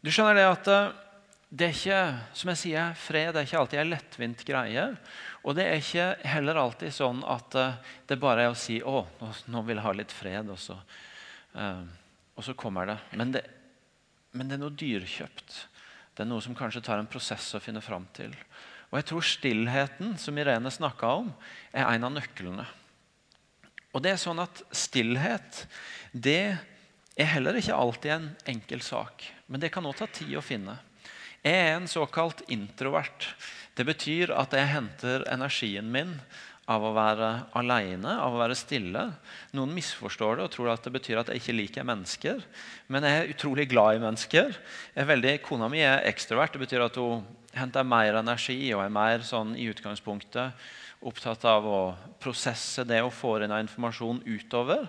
du 0.00 0.12
skjønner 0.12 0.38
det 0.38 0.47
at 0.47 0.71
det 1.57 1.66
er 1.66 1.75
ikke 1.75 1.99
som 2.38 2.50
jeg 2.52 2.61
sier, 2.61 2.95
fred 2.99 3.35
er 3.35 3.47
ikke 3.47 3.59
alltid 3.59 3.81
en 3.83 3.90
lettvint 3.90 4.47
greie. 4.47 4.87
Og 5.42 5.59
det 5.59 5.66
er 5.66 5.83
ikke 5.83 6.07
heller 6.26 6.59
alltid 6.62 6.95
sånn 6.95 7.21
at 7.26 7.54
det 8.07 8.19
bare 8.23 8.47
er 8.47 8.54
å 8.54 8.59
si 8.59 8.78
å, 8.83 9.02
nå 9.50 9.62
vil 9.66 9.78
jeg 9.78 9.87
ha 9.87 9.92
litt 9.95 10.14
fred. 10.14 10.50
og 10.50 10.59
så 10.62 10.78
og 11.57 12.45
så 12.45 12.55
kommer 12.59 12.89
det. 12.91 12.99
Men, 13.17 13.33
det. 13.33 13.43
men, 14.33 14.49
det. 14.49 14.57
er 14.57 14.63
noe 14.63 14.77
dyrkjøpt. 14.77 15.59
Det 16.17 16.25
er 16.25 16.29
noe 16.29 16.45
som 16.45 16.57
kanskje 16.57 16.85
tar 16.85 17.01
en 17.01 17.11
prosess 17.11 17.49
å 17.57 17.63
finne 17.63 17.83
fram 17.85 18.07
til. 18.17 18.35
Og 18.91 19.01
jeg 19.01 19.09
tror 19.09 19.27
stillheten 19.27 20.15
som 20.21 20.39
Irene 20.39 20.71
snakka 20.73 21.13
om, 21.23 21.31
er 21.73 21.89
en 21.89 22.07
av 22.09 22.15
nøklene. 22.15 22.67
Og 23.97 24.03
det 24.05 24.13
er 24.13 24.21
sånn 24.21 24.41
at 24.43 24.61
Stillhet 24.77 25.65
det 26.13 26.57
er 27.17 27.31
heller 27.33 27.57
ikke 27.57 27.77
alltid 27.77 28.13
en 28.13 28.29
enkel 28.53 28.83
sak. 28.85 29.25
Men 29.49 29.63
det 29.63 29.73
kan 29.73 29.87
òg 29.89 29.97
ta 29.97 30.09
tid 30.09 30.37
å 30.37 30.45
finne. 30.45 30.77
Jeg 31.47 31.57
er 31.63 31.77
en 31.77 31.89
såkalt 31.89 32.43
introvert. 32.53 33.31
Det 33.77 33.87
betyr 33.87 34.33
at 34.35 34.55
jeg 34.57 34.73
henter 34.73 35.25
energien 35.31 35.89
min 35.93 36.17
av 36.66 36.82
å 36.82 36.92
være 36.96 37.28
alene, 37.58 38.16
av 38.18 38.35
å 38.35 38.40
være 38.40 38.56
stille. 38.58 39.04
Noen 39.54 39.75
misforstår 39.76 40.38
det 40.38 40.46
og 40.46 40.54
tror 40.54 40.73
at 40.73 40.87
det 40.87 40.92
betyr 40.96 41.20
at 41.20 41.30
jeg 41.30 41.42
ikke 41.42 41.54
liker 41.54 41.87
mennesker. 41.87 42.40
Men 42.90 43.06
jeg 43.06 43.20
er 43.20 43.30
utrolig 43.35 43.68
glad 43.70 43.99
i 43.99 44.02
mennesker. 44.02 44.56
Er 44.99 45.06
veldig, 45.06 45.37
kona 45.46 45.70
mi 45.70 45.85
er 45.87 46.02
ekstrovert. 46.11 46.56
Det 46.56 46.64
betyr 46.64 46.88
at 46.88 46.99
hun 46.99 47.23
henter 47.56 47.87
mer 47.87 48.18
energi 48.18 48.58
og 48.75 48.82
er 48.82 48.92
mer 48.92 49.23
sånn 49.26 49.54
i 49.56 49.68
utgangspunktet 49.70 50.66
opptatt 51.06 51.44
av 51.46 51.66
å 51.68 51.80
prosesse 52.23 52.85
det 52.88 52.99
og 53.04 53.14
få 53.14 53.37
inn 53.44 53.54
av 53.54 53.62
informasjon 53.62 54.23
utover. 54.26 54.88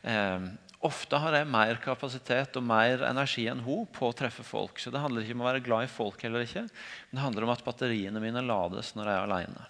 Eh, 0.00 0.46
ofte 0.86 1.20
har 1.20 1.36
jeg 1.36 1.50
mer 1.52 1.80
kapasitet 1.84 2.56
og 2.56 2.64
mer 2.64 3.04
energi 3.10 3.44
enn 3.50 3.60
hun 3.66 3.84
på 3.92 4.08
å 4.08 4.16
treffe 4.16 4.46
folk. 4.46 4.80
Så 4.80 4.92
det 4.94 5.02
handler 5.02 5.26
ikke 5.26 5.36
om 5.36 5.44
å 5.44 5.50
være 5.50 5.64
glad 5.66 5.84
i 5.84 5.92
folk 5.92 6.24
heller 6.24 6.46
ikke, 6.46 6.64
men 6.64 7.20
det 7.20 7.26
handler 7.26 7.46
om 7.46 7.52
at 7.52 7.66
batteriene 7.66 8.22
mine 8.22 8.46
lades 8.46 8.94
når 8.96 9.10
jeg 9.10 9.18
er 9.18 9.28
alene. 9.28 9.68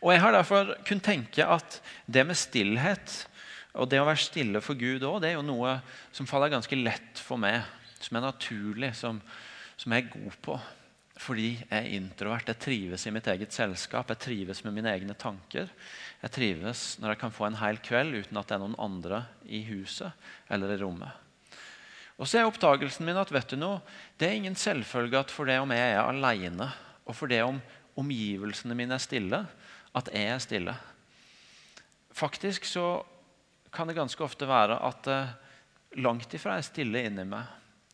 Og 0.00 0.12
Jeg 0.12 0.22
har 0.22 0.32
derfor 0.32 0.74
kunnet 0.86 1.04
tenke 1.06 1.46
at 1.46 1.80
det 2.06 2.26
med 2.26 2.38
stillhet 2.38 3.26
og 3.78 3.86
det 3.90 4.00
å 4.00 4.06
være 4.08 4.22
stille 4.22 4.62
for 4.64 4.78
Gud 4.78 5.04
òg, 5.06 5.20
det 5.22 5.30
er 5.30 5.38
jo 5.38 5.46
noe 5.46 5.76
som 6.14 6.26
faller 6.26 6.50
ganske 6.50 6.78
lett 6.78 7.20
for 7.22 7.38
meg. 7.38 7.62
som 8.00 8.16
er 8.16 8.24
naturlig, 8.24 8.94
som, 8.96 9.18
som 9.76 9.92
jeg 9.92 10.06
er 10.06 10.12
god 10.14 10.36
på. 10.40 10.54
Fordi 11.20 11.50
jeg 11.52 11.76
er 11.76 11.96
introvert. 11.98 12.48
Jeg 12.48 12.58
trives 12.64 13.02
i 13.06 13.10
mitt 13.12 13.26
eget 13.28 13.52
selskap. 13.52 14.08
Jeg 14.08 14.22
trives 14.24 14.62
med 14.64 14.72
mine 14.72 14.88
egne 14.88 15.12
tanker. 15.12 15.68
Jeg 16.22 16.32
trives 16.32 16.96
når 16.98 17.12
jeg 17.12 17.20
kan 17.20 17.34
få 17.36 17.50
en 17.50 17.58
hel 17.60 17.76
kveld 17.84 18.22
uten 18.22 18.40
at 18.40 18.48
det 18.48 18.56
er 18.56 18.62
noen 18.62 18.78
andre 18.80 19.26
i 19.44 19.60
huset 19.68 20.16
eller 20.48 20.72
i 20.72 20.80
rommet. 20.80 21.12
Og 22.16 22.28
så 22.28 22.40
er 22.40 22.48
oppdagelsen 22.48 23.04
min 23.04 23.20
at 23.20 23.32
vet 23.32 23.52
du 23.52 23.60
noe, 23.60 23.82
det 24.20 24.28
er 24.28 24.38
ingen 24.38 24.56
selvfølge 24.56 25.20
at 25.20 25.32
for 25.32 25.48
det 25.48 25.58
om 25.60 25.70
jeg 25.72 25.92
er 25.92 26.00
alene, 26.00 26.70
og 27.04 27.16
for 27.16 27.28
det 27.28 27.40
om 27.44 27.60
omgivelsene 28.00 28.76
mine 28.76 28.96
er 28.96 29.04
stille, 29.04 29.44
at 29.96 30.10
jeg 30.14 30.30
er 30.30 30.42
stille. 30.42 30.74
Faktisk 32.14 32.66
så 32.68 33.02
kan 33.70 33.88
det 33.88 33.98
ganske 33.98 34.24
ofte 34.24 34.48
være 34.50 34.78
at 34.86 35.08
eh, 35.10 35.32
langt 36.02 36.34
ifra 36.34 36.56
er 36.58 36.66
stille 36.66 37.04
inni 37.06 37.26
meg. 37.28 37.46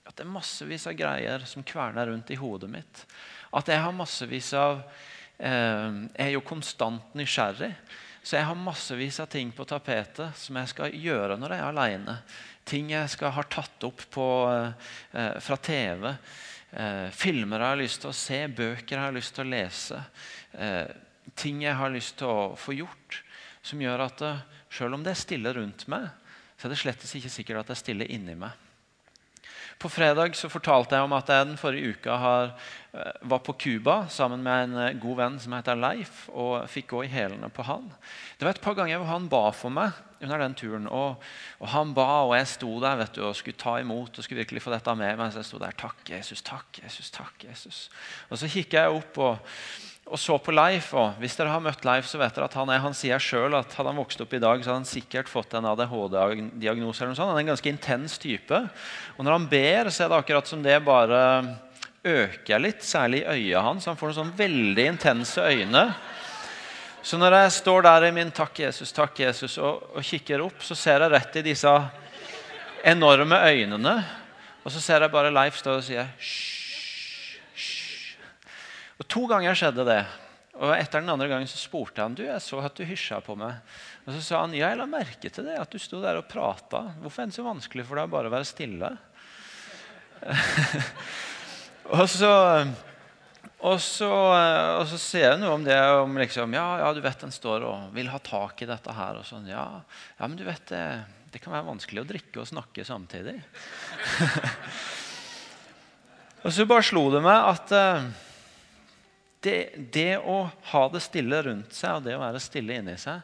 At 0.06 0.16
det 0.16 0.24
er 0.26 0.32
massevis 0.32 0.86
av 0.88 0.96
greier 0.96 1.44
som 1.48 1.64
kverner 1.66 2.10
rundt 2.10 2.30
i 2.30 2.38
hodet 2.38 2.70
mitt. 2.72 3.04
At 3.56 3.68
jeg 3.70 3.82
har 3.82 3.94
massevis 3.96 4.52
av 4.56 4.80
eh, 5.38 6.02
Jeg 6.16 6.26
er 6.28 6.34
jo 6.36 6.44
konstant 6.46 7.14
nysgjerrig. 7.16 7.72
Så 8.26 8.40
jeg 8.40 8.48
har 8.48 8.58
massevis 8.58 9.20
av 9.22 9.28
ting 9.30 9.52
på 9.54 9.64
tapetet 9.68 10.34
som 10.34 10.56
jeg 10.58 10.72
skal 10.72 10.94
gjøre 10.98 11.36
når 11.38 11.52
jeg 11.54 11.62
er 11.62 11.68
alene. 11.70 12.16
Ting 12.66 12.90
jeg 12.90 13.10
skal 13.12 13.30
ha 13.36 13.44
tatt 13.46 13.84
opp 13.86 14.02
på, 14.10 14.26
eh, 14.50 15.36
fra 15.38 15.56
TV. 15.62 16.08
Eh, 16.72 17.10
filmer 17.14 17.62
jeg 17.62 17.70
har 17.70 17.78
lyst 17.78 18.00
til 18.02 18.10
å 18.10 18.16
se, 18.16 18.40
bøker 18.48 18.96
jeg 18.96 19.04
har 19.04 19.14
lyst 19.14 19.36
til 19.36 19.46
å 19.46 19.52
lese. 19.52 20.00
Eh, 20.58 20.88
ting 21.37 21.62
jeg 21.64 21.76
har 21.78 21.93
lyst 21.93 22.19
til 22.21 22.31
å 22.31 22.52
få 22.59 22.76
gjort. 22.76 23.23
Som 23.66 23.83
gjør 23.83 24.05
at 24.07 24.23
sjøl 24.23 24.87
selv 24.87 24.99
om 24.99 25.02
det 25.05 25.14
er 25.14 25.21
stille 25.21 25.52
rundt 25.57 25.87
meg, 25.90 26.09
så 26.57 26.66
er 26.66 26.73
det 26.73 26.81
slett 26.81 27.05
ikke 27.05 27.33
sikkert 27.33 27.61
at 27.61 27.71
det 27.71 27.76
er 27.76 27.83
stille 27.83 28.09
inni 28.12 28.37
meg. 28.38 28.55
På 29.76 29.90
fredag 29.93 30.33
så 30.38 30.49
fortalte 30.49 30.97
jeg 30.97 31.05
om 31.05 31.12
at 31.12 31.28
jeg 31.28 31.47
den 31.50 31.59
forrige 31.61 31.93
uka 31.93 32.14
har, 32.16 32.52
eh, 32.97 33.16
var 33.28 33.43
på 33.45 33.52
Cuba 33.61 34.07
sammen 34.09 34.40
med 34.43 34.62
en 34.64 34.76
eh, 34.81 34.95
god 34.97 35.16
venn 35.19 35.37
som 35.40 35.52
heter 35.52 35.76
Leif, 35.76 36.31
og 36.33 36.64
fikk 36.73 36.95
gå 36.95 37.02
i 37.05 37.11
hælene 37.12 37.50
på 37.52 37.66
han. 37.69 37.90
Det 38.38 38.47
var 38.47 38.55
et 38.57 38.64
par 38.64 38.78
ganger 38.78 39.02
hvor 39.02 39.11
han 39.11 39.28
ba 39.28 39.50
for 39.52 39.69
meg 39.69 39.93
under 40.25 40.40
den 40.40 40.57
turen. 40.57 40.88
Og, 40.88 41.21
og 41.61 41.69
han 41.75 41.93
ba, 41.93 42.07
og 42.25 42.33
jeg 42.38 42.49
sto 42.55 42.71
der 42.81 42.97
vet 43.02 43.19
du, 43.19 43.26
og 43.26 43.37
skulle 43.37 43.61
ta 43.61 43.76
imot 43.83 44.16
og 44.16 44.25
skulle 44.25 44.47
virkelig 44.47 44.64
få 44.64 44.73
dette 44.73 44.97
med 44.97 45.21
meg. 45.21 45.35
Så 45.35 45.43
jeg 45.43 45.50
sto 45.50 45.61
der. 45.61 45.76
Takk, 45.76 46.00
Jesus. 46.09 46.40
Takk, 46.47 46.81
Jesus. 46.81 47.12
Takk, 47.12 47.45
Jesus. 47.45 47.83
Og 48.31 48.40
så 48.40 48.49
kikker 48.49 48.81
jeg 48.81 48.97
opp 49.02 49.21
og 49.26 49.52
og 50.06 50.20
så 50.22 50.36
på 50.38 50.54
Leif. 50.54 50.92
og 50.94 51.18
Hvis 51.18 51.34
dere 51.34 51.50
har 51.50 51.62
møtt 51.62 51.84
Leif, 51.86 52.06
så 52.06 52.20
vet 52.20 52.34
dere 52.36 52.46
at 52.46 52.54
han, 52.54 52.70
er, 52.70 52.82
han 52.84 52.94
sier 52.94 53.22
selv 53.22 53.58
at 53.58 53.75
hadde 53.75 53.90
han 53.90 53.98
vokst 53.98 54.20
opp 54.22 54.36
i 54.36 54.42
dag, 54.42 54.62
så 54.62 54.70
hadde 54.70 54.82
han 54.84 54.88
sikkert 54.88 55.30
fått 55.30 55.56
en 55.58 55.66
ADHD-diagnose. 55.72 57.02
eller 57.02 57.10
noe 57.10 57.18
sånt. 57.18 57.32
Han 57.32 57.40
er 57.40 57.42
en 57.42 57.50
ganske 57.50 57.72
intens 57.72 58.14
type. 58.22 58.60
Og 59.16 59.26
når 59.26 59.34
han 59.34 59.48
ber, 59.50 59.90
så 59.90 60.04
er 60.04 60.12
det 60.12 60.20
akkurat 60.20 60.46
som 60.46 60.62
det 60.62 60.78
bare 60.86 61.22
øker 62.06 62.62
litt, 62.62 62.86
særlig 62.86 63.25
i 63.25 63.34
øya 63.34 63.64
hans. 63.66 63.88
Han 63.90 63.98
får 63.98 64.12
noen 64.12 64.20
sånn 64.20 64.36
veldig 64.38 64.86
intense 64.92 65.42
øyne. 65.42 65.88
Så 67.06 67.18
når 67.18 67.40
jeg 67.40 67.56
står 67.58 67.82
der 67.86 68.06
i 68.06 68.14
min 68.14 68.30
'takk, 68.30 68.62
Jesus', 68.62 68.94
takk 68.94 69.18
Jesus, 69.20 69.58
og, 69.58 69.90
og 69.94 70.02
kikker 70.02 70.42
opp, 70.42 70.62
så 70.62 70.75
ser 70.75 71.02
jeg 71.02 71.10
rett 71.10 71.36
i 71.36 71.42
disse 71.42 71.75
enorme 72.84 73.42
øynene. 73.42 74.04
Og 74.64 74.70
så 74.70 74.80
ser 74.80 75.02
jeg 75.02 75.10
bare 75.10 75.34
Leif 75.34 75.58
stå 75.58 75.76
og 75.78 75.82
sier 75.82 76.06
'hysj'. 76.18 76.55
Og 78.96 79.08
To 79.12 79.26
ganger 79.28 79.58
skjedde 79.58 79.84
det. 79.88 80.00
Og 80.56 80.72
Etter 80.72 81.02
den 81.02 81.12
andre 81.12 81.28
gangen 81.28 81.48
så 81.50 81.58
spurte 81.60 82.00
han 82.00 82.16
du, 82.16 82.24
jeg 82.24 82.40
så 82.40 82.62
at 82.64 82.78
du 82.78 82.86
hysja 82.88 83.20
på 83.24 83.36
meg. 83.36 83.58
Og 84.06 84.14
Så 84.16 84.22
sa 84.24 84.40
han 84.44 84.56
ja, 84.56 84.70
jeg 84.70 84.80
la 84.80 84.88
merke 84.88 85.28
til 85.28 85.44
det, 85.48 85.58
at 85.60 85.72
du 85.72 85.78
sto 85.82 86.00
der 86.00 86.22
og 86.22 86.28
prata. 86.30 86.86
Hvorfor 87.02 87.24
er 87.24 87.30
det 87.30 87.36
så 87.36 87.44
vanskelig 87.44 87.84
for 87.88 88.00
deg 88.00 88.08
å 88.08 88.14
bare 88.14 88.32
være 88.32 88.48
stille? 88.48 88.94
og, 91.92 92.06
så, 92.08 92.32
og, 93.60 93.76
så, 93.84 94.08
og 94.08 94.86
så 94.88 95.00
sier 95.02 95.28
jeg 95.28 95.42
noe 95.42 95.58
om 95.58 95.66
det 95.66 95.76
om 96.00 96.16
liksom, 96.22 96.56
ja, 96.56 96.66
ja, 96.80 96.88
du 96.96 97.02
vet 97.04 97.26
en 97.26 97.36
står 97.36 97.68
og 97.68 97.92
vil 97.94 98.08
ha 98.14 98.22
tak 98.24 98.64
i 98.64 98.70
dette 98.70 98.96
her. 98.96 99.20
og 99.20 99.28
sånn, 99.28 99.50
Ja, 99.52 99.68
ja 100.16 100.24
men 100.30 100.40
du 100.40 100.46
vet 100.48 100.64
det, 100.72 100.84
det 101.34 101.44
kan 101.44 101.52
være 101.52 101.68
vanskelig 101.68 102.00
å 102.00 102.08
drikke 102.08 102.40
og 102.40 102.48
snakke 102.48 102.86
samtidig. 102.88 103.36
og 106.46 106.48
så 106.48 106.64
bare 106.64 106.88
slo 106.88 107.10
det 107.12 107.20
meg 107.28 107.52
at 107.52 107.76
eh, 107.76 108.08
det, 109.46 109.58
det, 109.94 110.18
å 110.18 110.48
ha 110.72 110.82
det 110.90 111.00
stille 111.04 111.38
rundt 111.46 111.74
seg 111.76 112.00
og 112.00 112.06
det 112.06 112.16
å 112.16 112.22
være 112.22 112.42
stille 112.42 112.80
inni 112.80 112.96
seg, 112.98 113.22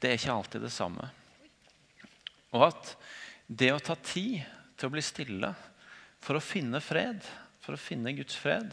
det 0.00 0.08
er 0.08 0.16
ikke 0.16 0.36
alltid 0.38 0.62
det 0.64 0.72
samme. 0.72 1.08
Og 2.56 2.70
at 2.70 2.94
det 3.46 3.74
å 3.74 3.82
ta 3.82 3.96
tid 4.00 4.40
til 4.78 4.88
å 4.88 4.94
bli 4.94 5.02
stille 5.04 5.50
for 6.24 6.38
å 6.38 6.44
finne 6.44 6.80
fred, 6.80 7.20
for 7.60 7.76
å 7.76 7.80
finne 7.80 8.14
Guds 8.16 8.38
fred, 8.40 8.72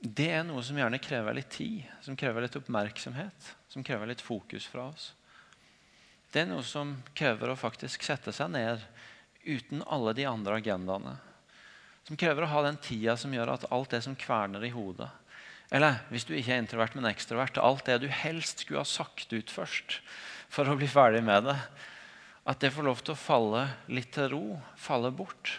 det 0.00 0.28
er 0.34 0.42
noe 0.46 0.64
som 0.66 0.78
gjerne 0.78 0.98
krever 1.02 1.38
litt 1.38 1.52
tid, 1.54 1.84
som 2.02 2.18
krever 2.18 2.42
litt 2.42 2.58
oppmerksomhet, 2.58 3.52
som 3.70 3.84
krever 3.86 4.10
litt 4.10 4.24
fokus 4.24 4.66
fra 4.68 4.88
oss. 4.90 5.12
Det 6.32 6.42
er 6.42 6.50
noe 6.50 6.64
som 6.66 6.96
krever 7.16 7.52
å 7.52 7.58
faktisk 7.58 8.02
sette 8.02 8.34
seg 8.34 8.50
ned 8.52 8.82
uten 9.46 9.84
alle 9.86 10.12
de 10.18 10.26
andre 10.26 10.58
agendaene. 10.58 11.14
Som 12.06 12.18
krever 12.18 12.44
å 12.44 12.50
ha 12.50 12.64
den 12.66 12.80
tida 12.82 13.14
som 13.18 13.32
gjør 13.34 13.54
at 13.54 13.68
alt 13.70 13.94
det 13.94 14.02
som 14.04 14.18
kverner 14.18 14.66
i 14.66 14.72
hodet, 14.74 15.08
eller 15.74 16.00
hvis 16.12 16.26
du 16.26 16.34
ikke 16.36 16.54
er 16.54 16.62
introvert, 16.62 16.94
men 16.94 17.08
ekstrovert, 17.10 17.58
alt 17.58 17.86
det 17.88 18.00
du 18.04 18.08
helst 18.12 18.62
skulle 18.62 18.82
ha 18.84 18.88
sagt 18.88 19.32
ut 19.34 19.50
først 19.50 20.00
for 20.52 20.68
å 20.68 20.76
bli 20.78 20.88
ferdig 20.90 21.24
med 21.26 21.48
det, 21.48 21.56
at 22.46 22.60
det 22.62 22.70
får 22.74 22.86
lov 22.86 23.00
til 23.02 23.16
å 23.16 23.18
falle 23.18 23.64
litt 23.90 24.12
til 24.14 24.30
ro, 24.30 24.44
falle 24.78 25.10
bort. 25.10 25.56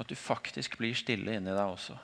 At 0.00 0.08
du 0.08 0.16
faktisk 0.16 0.78
blir 0.80 0.96
stille 0.96 1.34
inni 1.36 1.52
deg 1.52 1.60
også. 1.60 1.98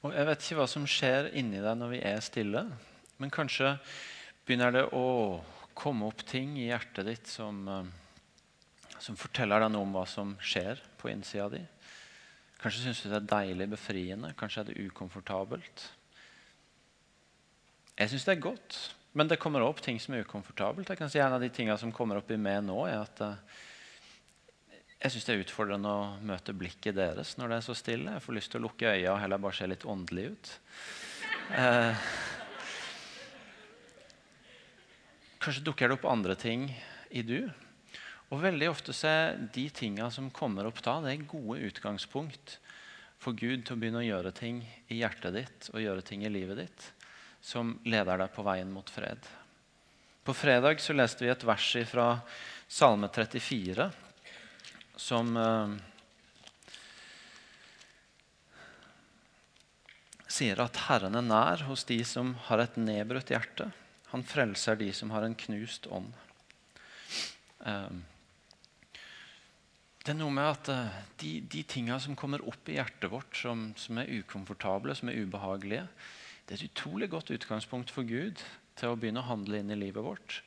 Og 0.00 0.14
Jeg 0.16 0.26
vet 0.30 0.44
ikke 0.44 0.56
hva 0.56 0.68
som 0.70 0.86
skjer 0.88 1.26
inni 1.36 1.58
deg 1.60 1.76
når 1.76 1.90
vi 1.92 1.98
er 2.08 2.22
stille, 2.24 2.62
men 3.20 3.32
kanskje 3.32 3.74
begynner 4.48 4.72
det 4.72 4.86
å 4.96 5.42
komme 5.76 6.08
opp 6.08 6.22
ting 6.24 6.54
i 6.56 6.70
hjertet 6.70 7.04
ditt 7.04 7.28
som, 7.28 7.58
eh, 7.68 8.96
som 8.96 9.18
forteller 9.20 9.60
deg 9.60 9.74
noe 9.74 9.84
om 9.84 9.92
hva 9.92 10.06
som 10.08 10.32
skjer 10.40 10.80
på 10.96 11.12
innsida 11.12 11.50
di. 11.52 11.60
Kanskje 12.60 12.86
syns 12.86 13.02
du 13.02 13.10
det 13.10 13.18
er 13.20 13.28
deilig 13.28 13.68
befriende. 13.74 14.32
Kanskje 14.36 14.62
er 14.62 14.70
det 14.70 14.88
ukomfortabelt. 14.88 15.84
Jeg 18.00 18.08
syns 18.08 18.24
det 18.24 18.36
er 18.36 18.46
godt, 18.48 18.78
men 19.12 19.28
det 19.28 19.40
kommer 19.40 19.64
opp 19.64 19.80
ting 19.84 20.00
som 20.00 20.14
er 20.14 20.24
ukomfortabelt. 20.24 20.88
Jeg 20.88 20.96
kan 20.96 21.12
si 21.12 21.20
En 21.20 21.36
av 21.36 21.40
de 21.40 21.48
tingene 21.52 21.76
som 21.78 21.92
kommer 21.92 22.16
opp 22.16 22.30
i 22.30 22.40
meg 22.40 22.62
nå, 22.64 22.86
er 22.88 23.02
at 23.04 23.20
uh, 23.20 23.36
jeg 25.00 25.14
syns 25.14 25.24
det 25.24 25.32
er 25.32 25.42
utfordrende 25.46 25.90
å 25.96 26.08
møte 26.28 26.52
blikket 26.52 26.98
deres 26.98 27.32
når 27.40 27.48
det 27.48 27.56
er 27.56 27.64
så 27.64 27.76
stille. 27.78 28.16
Jeg 28.18 28.24
får 28.24 28.36
lyst 28.36 28.52
til 28.52 28.60
å 28.60 28.66
lukke 28.66 28.90
øya 28.92 29.14
og 29.14 29.22
heller 29.22 29.40
bare 29.40 29.56
se 29.56 29.68
litt 29.70 29.86
åndelig 29.88 30.26
ut. 30.34 30.50
Eh, 31.56 32.08
kanskje 35.40 35.64
dukker 35.64 35.88
det 35.88 35.96
opp 35.96 36.04
andre 36.10 36.36
ting 36.36 36.68
i 37.16 37.24
du. 37.24 37.48
Og 38.28 38.42
veldig 38.44 38.68
ofte 38.68 38.92
så 38.94 39.08
er 39.08 39.40
de 39.54 39.64
tinga 39.72 40.10
som 40.12 40.28
kommer 40.36 40.68
opp 40.68 40.82
da, 40.84 40.98
det 41.00 41.14
er 41.14 41.24
gode 41.32 41.64
utgangspunkt 41.70 42.58
for 43.20 43.32
Gud 43.32 43.64
til 43.64 43.74
å 43.74 43.80
begynne 43.80 44.04
å 44.04 44.06
gjøre 44.06 44.34
ting 44.36 44.60
i 44.92 45.00
hjertet 45.00 45.34
ditt 45.34 45.72
og 45.72 45.80
gjøre 45.80 46.04
ting 46.04 46.28
i 46.28 46.32
livet 46.32 46.60
ditt 46.60 46.90
som 47.40 47.72
leder 47.88 48.20
deg 48.20 48.36
på 48.36 48.44
veien 48.44 48.68
mot 48.68 48.92
fred. 48.92 49.24
På 50.28 50.36
fredag 50.36 50.84
så 50.84 50.92
leste 50.92 51.24
vi 51.24 51.32
et 51.32 51.48
vers 51.48 51.72
fra 51.88 52.06
Salme 52.68 53.08
34 53.08 53.88
som 55.00 55.32
eh, 55.40 55.72
sier 60.30 60.60
at 60.62 60.84
Herren 60.86 61.16
er 61.18 61.26
nær 61.26 61.64
hos 61.68 61.86
de 61.88 61.98
som 62.06 62.34
har 62.48 62.62
et 62.62 62.78
nedbrutt 62.80 63.32
hjerte. 63.32 63.70
Han 64.12 64.26
frelser 64.26 64.78
de 64.80 64.90
som 64.96 65.12
har 65.14 65.26
en 65.26 65.36
knust 65.38 65.88
ånd. 65.90 66.12
Eh, 67.66 67.92
det 70.00 70.14
er 70.14 70.18
noe 70.20 70.32
med 70.34 70.48
at 70.48 70.70
eh, 70.72 71.00
de, 71.22 71.34
de 71.52 71.64
tinga 71.68 71.98
som 72.02 72.16
kommer 72.18 72.44
opp 72.48 72.68
i 72.68 72.78
hjertet 72.78 73.12
vårt, 73.12 73.32
som, 73.36 73.70
som 73.80 74.00
er 74.00 74.12
ukomfortable, 74.20 74.96
som 74.96 75.12
er 75.12 75.20
ubehagelige, 75.24 75.86
det 76.44 76.56
er 76.56 76.62
et 76.64 76.70
utrolig 76.72 77.10
godt 77.12 77.30
utgangspunkt 77.30 77.92
for 77.94 78.08
Gud 78.08 78.40
til 78.80 78.90
å 78.90 78.96
begynne 78.98 79.22
å 79.22 79.28
handle 79.28 79.60
inn 79.60 79.70
i 79.70 79.78
livet 79.78 80.02
vårt. 80.02 80.40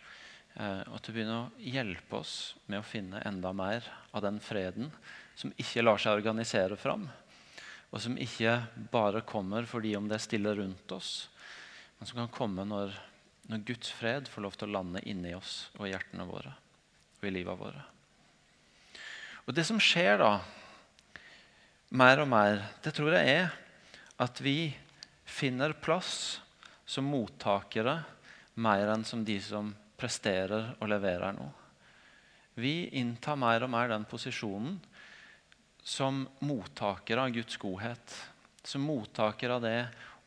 Eh, 0.53 0.83
og 0.93 1.01
til 1.01 1.13
å 1.13 1.15
begynne 1.15 1.37
å 1.39 1.51
hjelpe 1.57 2.19
oss 2.19 2.53
med 2.67 2.81
å 2.81 2.85
finne 2.85 3.23
enda 3.25 3.53
mer 3.57 3.85
av 4.13 4.21
den 4.25 4.39
freden 4.43 4.91
som 5.35 5.53
ikke 5.57 5.81
lar 5.81 6.01
seg 6.01 6.19
organisere 6.19 6.77
fram. 6.77 7.07
Og 7.93 8.01
som 8.01 8.17
ikke 8.17 8.59
bare 8.93 9.23
kommer 9.25 9.65
fordi 9.69 9.95
om 9.97 10.09
det 10.09 10.19
er 10.19 10.25
stille 10.25 10.53
rundt 10.57 10.93
oss, 10.93 11.29
men 11.97 12.09
som 12.09 12.21
kan 12.21 12.31
komme 12.33 12.65
når, 12.65 12.93
når 13.49 13.65
Guds 13.65 13.93
fred 13.93 14.29
får 14.29 14.45
lov 14.45 14.57
til 14.57 14.69
å 14.69 14.77
lande 14.77 15.01
inni 15.09 15.33
oss 15.37 15.71
og 15.77 15.87
i 15.87 15.93
hjertene 15.93 16.27
våre 16.29 16.53
og 17.23 17.27
i 17.29 17.33
livet 17.33 17.59
våre. 17.59 17.83
Og 19.47 19.55
Det 19.55 19.65
som 19.67 19.79
skjer 19.81 20.17
da, 20.21 20.31
mer 21.93 22.21
og 22.23 22.29
mer, 22.29 22.61
det 22.83 22.93
tror 22.95 23.15
jeg 23.15 23.37
er 23.41 23.53
at 24.21 24.41
vi 24.43 24.73
finner 25.25 25.73
plass 25.73 26.41
som 26.85 27.07
mottakere 27.09 28.01
mer 28.59 28.91
enn 28.93 29.05
som 29.07 29.23
de 29.25 29.39
som 29.41 29.71
presterer 29.99 30.73
og 30.79 30.89
leverer 30.91 31.35
noe. 31.35 31.51
Vi 32.53 32.89
inntar 32.99 33.37
mer 33.39 33.65
og 33.65 33.71
mer 33.73 33.89
den 33.89 34.05
posisjonen 34.05 34.77
som 35.83 36.23
mottakere 36.45 37.25
av 37.25 37.33
Guds 37.33 37.57
godhet. 37.57 38.15
Som 38.63 38.85
mottakere 38.87 39.57
av 39.57 39.65
det 39.65 39.77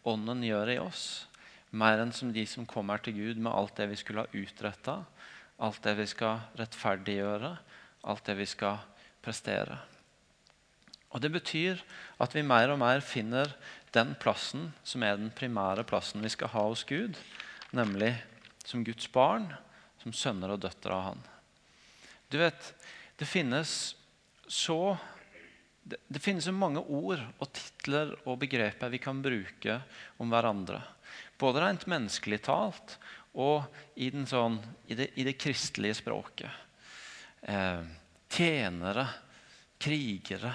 Ånden 0.07 0.45
gjør 0.47 0.71
i 0.71 0.79
oss. 0.79 1.27
Mer 1.75 1.99
enn 1.99 2.13
som 2.15 2.31
de 2.35 2.45
som 2.47 2.67
kommer 2.69 3.03
til 3.03 3.17
Gud 3.17 3.41
med 3.43 3.51
alt 3.51 3.75
det 3.79 3.89
vi 3.91 3.99
skulle 3.99 4.23
ha 4.23 4.39
utretta, 4.39 5.01
alt 5.59 5.83
det 5.83 5.97
vi 5.99 6.07
skal 6.07 6.45
rettferdiggjøre, 6.61 7.51
alt 8.07 8.29
det 8.29 8.37
vi 8.39 8.47
skal 8.47 8.79
prestere. 9.25 9.81
Og 11.11 11.23
Det 11.23 11.33
betyr 11.33 11.81
at 12.21 12.35
vi 12.37 12.45
mer 12.45 12.71
og 12.71 12.79
mer 12.83 13.01
finner 13.01 13.51
den 13.95 14.15
plassen 14.21 14.73
som 14.85 15.03
er 15.03 15.17
den 15.17 15.31
primære 15.35 15.87
plassen 15.89 16.23
vi 16.23 16.29
skal 16.29 16.53
ha 16.53 16.67
hos 16.69 16.85
Gud, 16.85 17.17
nemlig 17.73 18.13
som 18.67 18.85
Guds 18.85 19.09
barn, 19.09 19.49
som 20.07 20.15
sønner 20.15 20.55
og 20.55 20.63
døtre 20.63 20.95
av 20.95 21.05
Han. 21.11 21.23
Du 22.31 22.39
vet, 22.39 22.73
det 23.19 23.27
finnes 23.27 23.97
så 24.47 24.97
det, 25.83 25.99
det 26.11 26.23
finnes 26.23 26.47
så 26.47 26.55
mange 26.55 26.83
ord 26.83 27.21
og 27.39 27.51
titler 27.55 28.15
og 28.25 28.41
begreper 28.43 28.91
vi 28.91 29.03
kan 29.03 29.23
bruke 29.23 29.81
om 30.23 30.31
hverandre. 30.31 30.81
Både 31.39 31.63
rent 31.63 31.87
menneskelig 31.91 32.41
talt 32.47 32.97
og 33.37 33.67
i, 33.95 34.09
sånn, 34.27 34.59
i, 34.87 34.97
det, 34.99 35.13
i 35.15 35.27
det, 35.27 35.37
kristelige 35.39 35.99
språket. 36.01 36.51
Eh, 37.47 37.83
tjenere, 38.33 39.07
krigere, 39.79 40.55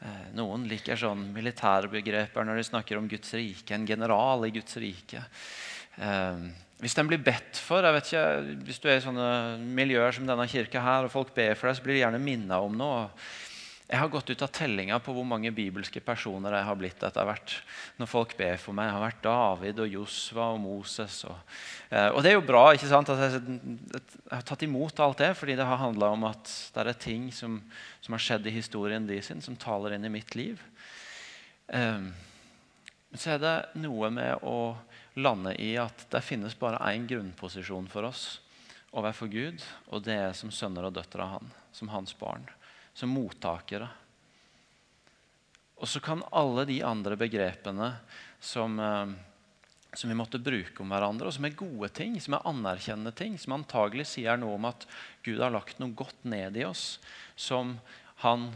Eh, 0.00 0.28
noen 0.32 0.62
liker 0.64 0.96
sånn 0.96 1.26
militærbegreper 1.34 2.46
når 2.46 2.56
de 2.56 2.68
snakker 2.70 2.96
om 2.96 3.08
Guds 3.08 3.34
rike. 3.36 3.74
En 3.76 3.84
general 3.88 4.46
i 4.46 4.52
Guds 4.54 4.78
rike. 4.80 5.26
Eh, 6.00 6.46
hvis 6.80 6.96
den 6.96 7.10
blir 7.10 7.20
bedt 7.20 7.60
for 7.60 7.84
jeg 7.84 7.96
vet 7.96 8.08
ikke, 8.08 8.56
Hvis 8.66 8.80
du 8.80 8.88
er 8.88 8.98
i 8.98 9.04
sånne 9.04 9.28
miljøer 9.60 10.16
som 10.16 10.26
denne 10.28 10.48
kirka 10.48 10.82
her, 10.82 11.06
og 11.06 11.12
folk 11.12 11.34
ber 11.36 11.54
for 11.54 11.68
deg, 11.68 11.76
så 11.76 11.84
blir 11.84 11.98
de 11.98 12.02
gjerne 12.04 12.22
minnet 12.22 12.56
om 12.56 12.76
noe. 12.76 13.06
Jeg 13.90 13.98
har 13.98 14.10
gått 14.12 14.30
ut 14.30 14.42
av 14.46 14.52
tellinga 14.54 15.00
på 15.02 15.10
hvor 15.16 15.24
mange 15.26 15.50
bibelske 15.50 15.98
personer 16.04 16.54
jeg 16.54 16.66
har 16.68 16.76
blitt 16.78 17.02
etter 17.02 17.26
hvert. 17.26 17.56
når 17.98 18.06
folk 18.06 18.36
ber 18.38 18.56
for 18.62 18.72
meg. 18.72 18.86
Jeg 18.86 18.94
har 18.94 19.02
vært 19.02 19.24
David 19.24 19.80
og 19.82 19.96
Josva 19.96 20.46
og 20.54 20.60
Moses. 20.62 21.24
Og, 21.26 21.36
eh, 21.90 22.06
og 22.14 22.22
det 22.22 22.30
er 22.30 22.36
jo 22.38 22.46
bra 22.46 22.62
ikke 22.72 22.88
sant, 22.88 23.10
at 23.10 23.18
jeg, 23.24 23.42
jeg, 23.90 24.02
har 24.30 24.46
tatt 24.46 24.62
imot 24.62 25.02
alt 25.02 25.18
det, 25.18 25.32
fordi 25.36 25.58
det 25.58 25.66
har 25.66 25.82
handla 25.82 26.12
om 26.14 26.28
at 26.30 26.52
det 26.76 26.86
er 26.86 27.02
ting 27.02 27.28
som, 27.34 27.58
som, 28.00 28.14
har 28.14 28.22
skjedd 28.22 28.46
i 28.46 28.54
historien 28.54 29.10
de 29.10 29.18
sin, 29.26 29.42
som 29.42 29.58
taler 29.58 29.96
inn 29.96 30.06
i 30.06 30.14
mitt 30.20 30.38
liv. 30.38 30.62
Um, 31.66 32.12
så 33.18 33.34
er 33.34 33.42
det 33.42 33.56
noe 33.82 34.12
med 34.14 34.46
å 34.46 34.76
lande 35.18 35.56
i 35.62 35.72
at 35.80 36.06
det 36.12 36.22
finnes 36.22 36.54
bare 36.58 36.82
én 36.92 37.08
grunnposisjon 37.10 37.88
for 37.90 38.06
oss 38.10 38.40
overfor 38.90 39.30
Gud, 39.30 39.62
og 39.90 40.02
det 40.06 40.16
er 40.18 40.32
som 40.34 40.50
sønner 40.54 40.88
og 40.88 40.94
døtre 40.96 41.22
av 41.22 41.36
Han, 41.38 41.52
som 41.72 41.90
hans 41.92 42.14
barn 42.18 42.46
som 43.00 43.12
mottakere. 43.14 43.88
Og 45.80 45.88
så 45.88 46.02
kan 46.04 46.24
alle 46.36 46.66
de 46.68 46.80
andre 46.84 47.16
begrepene 47.16 47.94
som, 48.40 48.76
eh, 48.80 49.12
som, 49.94 50.10
vi 50.10 50.18
måtte 50.18 50.42
bruke 50.42 50.82
om 50.82 50.92
hverandre, 50.92 51.30
og 51.30 51.34
som 51.34 51.46
er 51.48 51.56
gode 51.56 51.88
ting, 51.96 52.18
som 52.20 52.36
er 52.36 52.46
anerkjennende 52.50 53.14
ting, 53.16 53.38
som 53.38 53.56
antagelig 53.56 54.10
sier 54.12 54.36
noe 54.36 54.58
om 54.58 54.68
at 54.68 54.84
Gud 55.24 55.40
har 55.40 55.54
lagt 55.54 55.80
noe 55.80 55.96
godt 55.96 56.28
ned 56.28 56.58
i 56.60 56.66
oss, 56.68 56.98
som 57.36 57.78
han 58.20 58.50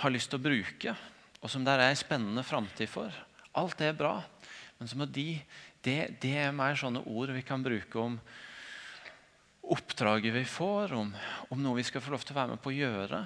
har 0.00 0.12
lyst 0.12 0.32
til 0.32 0.40
å 0.40 0.46
bruke, 0.46 0.96
og 1.42 1.52
som 1.52 1.64
det 1.64 1.76
er 1.76 1.90
en 1.90 2.00
spennende 2.00 2.44
framtid 2.46 2.88
for. 2.88 3.12
Alt 3.56 3.76
det 3.78 3.92
er 3.92 3.98
bra. 3.98 4.22
Men 4.78 4.88
så 4.88 4.96
må 4.96 5.06
de, 5.08 5.36
det, 5.86 6.18
det 6.22 6.34
er 6.42 6.54
mer 6.54 6.74
sånne 6.78 7.04
ord 7.06 7.30
vi 7.36 7.44
kan 7.46 7.62
bruke 7.62 8.00
om 8.02 8.18
oppdraget 9.66 10.34
vi 10.34 10.44
får, 10.46 10.94
om, 10.94 11.12
om 11.50 11.62
noe 11.62 11.78
vi 11.78 11.86
skal 11.86 12.02
få 12.02 12.14
lov 12.14 12.26
til 12.26 12.34
å 12.34 12.40
være 12.40 12.54
med 12.54 12.62
på 12.62 12.72
å 12.72 12.76
gjøre. 12.76 13.20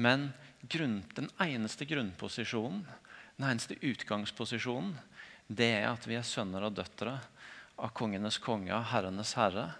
Men 0.00 0.30
grunn, 0.60 1.00
den 1.16 1.30
eneste 1.40 1.88
grunnposisjonen, 1.88 2.84
den 3.36 3.48
eneste 3.48 3.78
utgangsposisjonen, 3.80 4.94
det 5.48 5.70
er 5.80 5.88
at 5.90 6.04
vi 6.06 6.16
er 6.18 6.26
sønner 6.26 6.68
og 6.68 6.76
døtre 6.78 7.16
av 7.80 7.92
kongenes 7.96 8.38
konge, 8.42 8.72
av 8.76 8.90
herrenes 8.92 9.32
herre, 9.38 9.70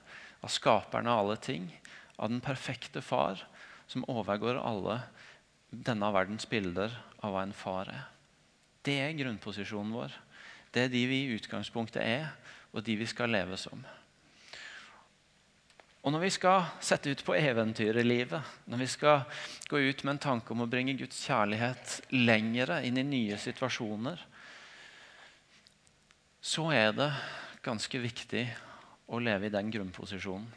av 0.41 0.53
skaperne 0.53 1.13
av 1.13 1.25
alle 1.25 1.37
ting, 1.41 1.69
av 2.17 2.33
den 2.33 2.41
perfekte 2.45 3.05
far, 3.05 3.45
som 3.91 4.07
overgår 4.09 4.59
alle 4.61 5.03
denne 5.71 6.09
verdens 6.15 6.49
bilder 6.49 6.97
av 7.21 7.35
hva 7.35 7.45
en 7.45 7.55
far 7.55 7.93
er. 7.93 8.09
Det 8.83 8.97
er 9.05 9.17
grunnposisjonen 9.19 9.93
vår. 9.93 10.17
Det 10.71 10.87
er 10.87 10.93
de 10.93 11.07
vi 11.11 11.25
i 11.25 11.33
utgangspunktet 11.35 12.03
er, 12.03 12.31
og 12.71 12.85
de 12.87 12.95
vi 13.01 13.09
skal 13.09 13.33
leve 13.33 13.59
som. 13.59 13.83
Og 16.01 16.15
når 16.15 16.23
vi 16.23 16.31
skal 16.33 16.63
sette 16.81 17.13
ut 17.13 17.23
på 17.27 17.37
eventyr 17.37 17.99
i 18.01 18.07
livet, 18.07 18.41
når 18.71 18.81
vi 18.81 18.89
skal 18.89 19.25
gå 19.69 19.83
ut 19.83 20.05
med 20.05 20.15
en 20.15 20.23
tanke 20.23 20.55
om 20.55 20.65
å 20.65 20.71
bringe 20.71 20.97
Guds 20.97 21.19
kjærlighet 21.27 21.99
lengre 22.15 22.81
inn 22.89 22.97
i 22.97 23.05
nye 23.05 23.37
situasjoner, 23.41 24.23
så 26.41 26.71
er 26.73 26.95
det 26.97 27.11
ganske 27.61 28.01
viktig 28.01 28.47
å 29.13 29.21
leve 29.21 29.51
i 29.51 29.53
den 29.53 29.69
grunnposisjonen. 29.75 30.49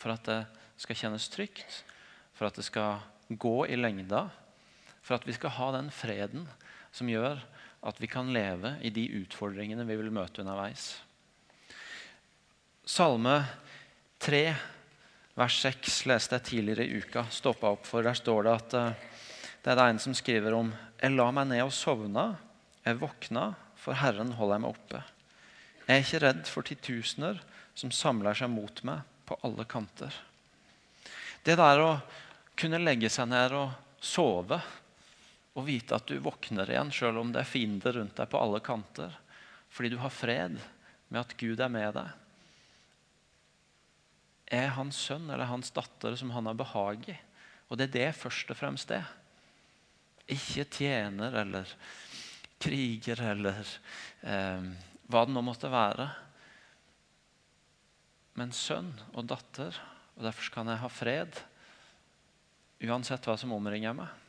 For 0.00 0.14
at 0.14 0.24
det 0.24 0.40
skal 0.80 0.98
kjennes 0.98 1.28
trygt, 1.28 1.82
for 2.32 2.48
at 2.48 2.56
det 2.56 2.64
skal 2.64 3.02
gå 3.28 3.66
i 3.68 3.76
lengda, 3.76 4.30
for 5.04 5.18
at 5.18 5.26
vi 5.28 5.36
skal 5.36 5.52
ha 5.58 5.68
den 5.76 5.92
freden 5.92 6.46
som 6.94 7.10
gjør 7.10 7.42
at 7.82 7.98
vi 8.00 8.06
kan 8.06 8.30
leve 8.32 8.76
i 8.82 8.90
de 8.94 9.08
utfordringene 9.22 9.86
vi 9.88 9.96
vil 9.98 10.12
møte 10.14 10.42
underveis. 10.44 10.94
Salme 12.86 13.40
3, 14.22 14.42
vers 15.38 15.56
6 15.64 16.02
leste 16.10 16.38
jeg 16.38 16.46
tidligere 16.48 16.86
i 16.86 17.00
uka. 17.02 17.26
Stoppa 17.30 17.72
opp 17.74 17.86
for. 17.88 18.06
Der 18.06 18.18
står 18.18 18.46
det 18.46 18.54
at 18.54 18.76
uh, 18.78 19.10
det 19.62 19.72
er 19.72 19.78
det 19.78 19.86
en 19.90 20.02
som 20.02 20.14
skriver 20.18 20.54
om 20.58 20.72
Jeg 21.02 21.14
la 21.14 21.28
meg 21.34 21.48
ned 21.50 21.64
og 21.64 21.74
sovna. 21.74 22.32
Jeg 22.82 22.98
våkna, 22.98 23.52
for 23.78 23.98
Herren 23.98 24.34
holder 24.38 24.58
jeg 24.58 24.64
meg 24.64 24.74
oppe. 24.74 25.02
Jeg 25.86 25.94
er 25.94 26.04
ikke 26.04 26.22
redd 26.22 26.44
for 26.50 26.66
titusener 26.66 27.40
som 27.78 27.90
samler 27.94 28.38
seg 28.38 28.50
mot 28.50 28.82
meg 28.86 29.02
på 29.26 29.38
alle 29.46 29.66
kanter. 29.66 30.14
Det 31.42 31.56
der 31.58 31.82
å 31.82 31.92
kunne 32.58 32.82
legge 32.82 33.10
seg 33.10 33.30
ned 33.30 33.54
og 33.58 33.72
sove 34.02 34.60
å 35.52 35.64
vite 35.66 35.96
at 35.96 36.08
du 36.08 36.16
våkner 36.22 36.70
igjen 36.70 36.92
selv 36.94 37.20
om 37.20 37.32
det 37.32 37.42
er 37.42 37.48
fiender 37.48 37.98
rundt 37.98 38.16
deg 38.16 38.30
på 38.32 38.40
alle 38.40 38.60
kanter. 38.64 39.12
Fordi 39.72 39.92
du 39.92 39.98
har 40.00 40.12
fred 40.12 40.56
med 41.12 41.20
at 41.20 41.34
Gud 41.40 41.60
er 41.60 41.72
med 41.72 41.92
deg. 41.96 42.08
Er 44.52 44.74
hans 44.76 44.98
sønn 45.00 45.28
eller 45.30 45.48
hans 45.48 45.72
datter 45.72 46.16
som 46.16 46.32
han 46.32 46.48
har 46.48 46.56
behag 46.56 47.04
i. 47.12 47.18
Og 47.68 47.78
det 47.78 47.88
er 47.88 47.94
det 47.96 48.20
først 48.20 48.52
og 48.52 48.58
fremst 48.58 48.92
det. 48.92 49.02
Ikke 50.32 50.64
tjener 50.68 51.36
eller 51.42 51.68
kriger 52.62 53.20
eller 53.32 53.60
eh, 54.22 54.66
hva 55.08 55.24
det 55.26 55.34
nå 55.34 55.44
måtte 55.44 55.72
være. 55.72 56.08
Men 58.40 58.52
sønn 58.56 58.92
og 59.12 59.26
datter, 59.28 59.76
og 60.16 60.24
derfor 60.24 60.52
kan 60.54 60.70
jeg 60.72 60.80
ha 60.80 60.92
fred 60.92 61.40
uansett 62.82 63.28
hva 63.28 63.36
som 63.38 63.52
omringer 63.54 63.96
meg. 63.96 64.21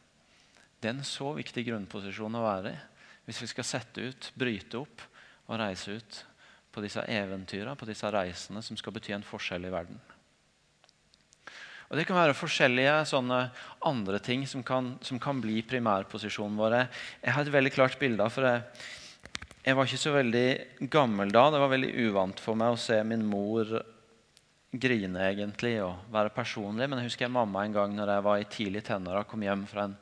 Det 0.83 0.89
er 0.89 0.97
en 0.97 1.05
så 1.07 1.29
viktig 1.31 1.63
grunnposisjon 1.63 2.35
å 2.35 2.43
være 2.43 2.73
i 2.73 2.79
hvis 3.23 3.37
vi 3.39 3.47
skal 3.47 3.63
sette 3.63 4.03
ut, 4.03 4.25
bryte 4.35 4.81
opp 4.81 5.03
og 5.47 5.55
reise 5.61 5.93
ut 5.95 6.17
på 6.75 6.81
disse 6.83 6.99
eventyrene, 7.07 7.77
på 7.79 7.87
disse 7.87 8.09
reisene 8.11 8.59
som 8.65 8.75
skal 8.75 8.91
bety 8.97 9.13
en 9.15 9.23
forskjell 9.23 9.63
i 9.63 9.71
verden. 9.71 10.01
Og 11.87 11.95
Det 11.95 12.03
kan 12.09 12.17
være 12.17 12.35
forskjellige 12.35 12.97
sånne 13.05 13.39
andre 13.87 14.19
ting 14.19 14.43
som 14.49 14.59
kan, 14.65 14.97
som 15.05 15.21
kan 15.23 15.39
bli 15.39 15.61
primærposisjonen 15.63 16.59
vår. 16.59 16.75
Jeg 17.21 17.35
har 17.35 17.45
et 17.45 17.55
veldig 17.55 17.71
klart 17.75 17.95
bilde 18.01 18.27
for 18.33 18.49
jeg, 18.49 18.63
jeg 19.63 19.77
var 19.79 19.87
ikke 19.87 20.03
så 20.03 20.15
veldig 20.17 20.47
gammel 20.91 21.31
da. 21.31 21.45
Det 21.53 21.63
var 21.63 21.71
veldig 21.71 21.93
uvant 22.09 22.43
for 22.43 22.59
meg 22.59 22.73
å 22.73 22.81
se 22.81 22.97
min 23.07 23.23
mor 23.23 23.71
grine 24.73 25.27
egentlig 25.29 25.75
og 25.83 26.07
være 26.13 26.33
personlig. 26.33 26.87
Men 26.89 27.01
jeg 27.01 27.11
husker 27.11 27.27
jeg 27.27 27.35
mamma 27.35 27.65
en 27.65 27.75
gang 27.75 27.93
når 27.97 28.13
jeg 28.15 28.25
var 28.29 28.39
i 28.41 28.49
tidlig 28.49 28.83
tenåra, 28.87 29.25
kom 29.27 29.45
hjem 29.45 29.67
fra 29.69 29.87
en 29.89 29.97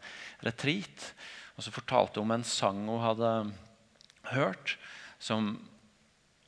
retreat. 0.46 1.12
Og 1.58 1.66
så 1.66 1.74
fortalte 1.76 2.22
hun 2.22 2.30
om 2.30 2.38
en 2.38 2.48
sang 2.48 2.80
hun 2.88 3.04
hadde 3.04 3.34
hørt, 4.32 4.78
som 5.20 5.54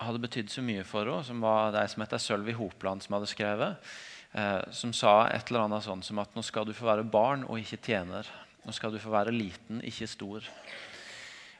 hadde 0.01 0.23
betydd 0.23 0.49
så 0.51 0.63
mye 0.65 0.85
for 0.87 1.05
henne. 1.05 1.27
Som 1.27 1.43
var 1.43 1.75
det 1.75 1.85
som 1.91 2.05
heter 2.05 2.21
Sølvi 2.21 2.55
Hopland, 2.57 3.03
som 3.03 3.19
hadde 3.19 3.31
skrevet 3.31 3.93
eh, 4.33 4.61
som 4.71 4.93
sa 4.95 5.27
et 5.29 5.49
eller 5.49 5.67
annet 5.67 5.85
sånn 5.85 6.03
som 6.05 6.21
at 6.23 6.33
nå 6.35 6.43
skal 6.45 6.67
du 6.67 6.73
få 6.75 6.87
være 6.89 7.05
barn 7.07 7.45
og 7.47 7.61
ikke 7.61 7.81
tjener. 7.89 8.27
Nå 8.63 8.73
skal 8.75 8.93
du 8.93 9.01
få 9.01 9.11
være 9.13 9.35
liten, 9.35 9.81
ikke 9.85 10.09
stor. 10.09 10.45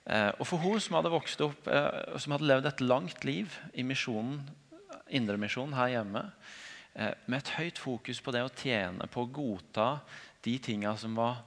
Eh, 0.03 0.31
og 0.37 0.45
For 0.47 0.61
hun 0.63 0.81
som 0.83 0.97
hadde 0.97 1.13
vokst 1.13 1.41
opp, 1.45 1.67
eh, 1.67 2.17
som 2.19 2.35
hadde 2.35 2.49
levd 2.49 2.69
et 2.69 2.83
langt 2.83 3.27
liv 3.27 3.59
i 3.73 3.85
misjonen, 3.87 4.43
indremisjonen 5.13 5.75
her 5.77 5.93
hjemme, 5.95 6.23
eh, 6.93 7.13
med 7.25 7.39
et 7.39 7.53
høyt 7.57 7.81
fokus 7.81 8.21
på 8.23 8.33
det 8.35 8.43
å 8.45 8.53
tjene, 8.53 9.07
på 9.07 9.25
å 9.25 9.31
godta 9.33 9.89
de 10.43 10.57
tinga 10.59 10.95
som 10.99 11.15
var 11.17 11.43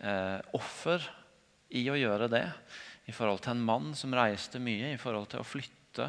eh, 0.00 0.40
offer 0.56 1.04
i 1.74 1.86
å 1.90 1.98
gjøre 1.98 2.28
det, 2.32 2.46
i 3.06 3.12
forhold 3.12 3.42
til 3.44 3.54
en 3.54 3.66
mann 3.66 3.92
som 3.98 4.14
reiste 4.16 4.60
mye, 4.62 4.94
i 4.94 5.00
forhold 5.00 5.30
til 5.32 5.42
å 5.42 5.46
flytte 5.46 6.08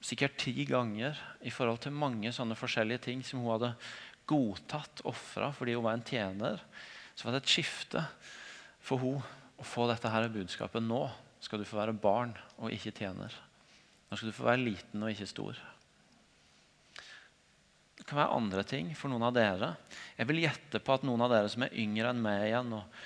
sikkert 0.00 0.38
ti 0.40 0.64
ganger 0.68 1.18
i 1.44 1.52
forhold 1.52 1.82
til 1.84 1.96
mange 1.96 2.32
sånne 2.32 2.56
forskjellige 2.56 3.04
ting 3.08 3.24
som 3.24 3.42
hun 3.42 3.52
hadde 3.54 3.74
godtatt, 4.30 5.02
ofra 5.08 5.50
fordi 5.52 5.74
hun 5.76 5.84
var 5.84 5.98
en 5.98 6.06
tjener. 6.06 6.62
Så 7.14 7.26
var 7.26 7.36
det 7.36 7.42
et 7.44 7.52
skifte 7.52 8.04
for 8.80 9.02
hun 9.02 9.20
å 9.60 9.66
få 9.66 9.86
dette 9.90 10.12
her 10.12 10.28
budskapet. 10.32 10.84
Nå 10.84 11.04
skal 11.42 11.60
du 11.60 11.68
få 11.68 11.80
være 11.80 11.96
barn 11.96 12.32
og 12.60 12.72
ikke 12.72 12.94
tjener. 12.96 13.34
Nå 14.08 14.16
skal 14.16 14.30
du 14.30 14.36
få 14.36 14.48
være 14.48 14.64
liten 14.64 15.04
og 15.04 15.12
ikke 15.12 15.28
stor. 15.28 15.60
Kan 18.10 18.18
være 18.18 18.36
andre 18.40 18.66
ting 18.66 18.90
for 18.98 19.12
noen 19.12 19.28
av 19.28 19.36
dere. 19.36 19.72
Jeg 20.18 20.26
vil 20.26 20.42
gjette 20.42 20.82
på 20.82 20.96
at 20.96 21.06
noen 21.06 21.22
av 21.22 21.30
dere 21.30 21.50
som 21.52 21.62
er 21.62 21.76
yngre 21.78 22.10
enn 22.10 22.22
meg 22.24 22.48
igjen, 22.48 22.74
og, 22.74 23.00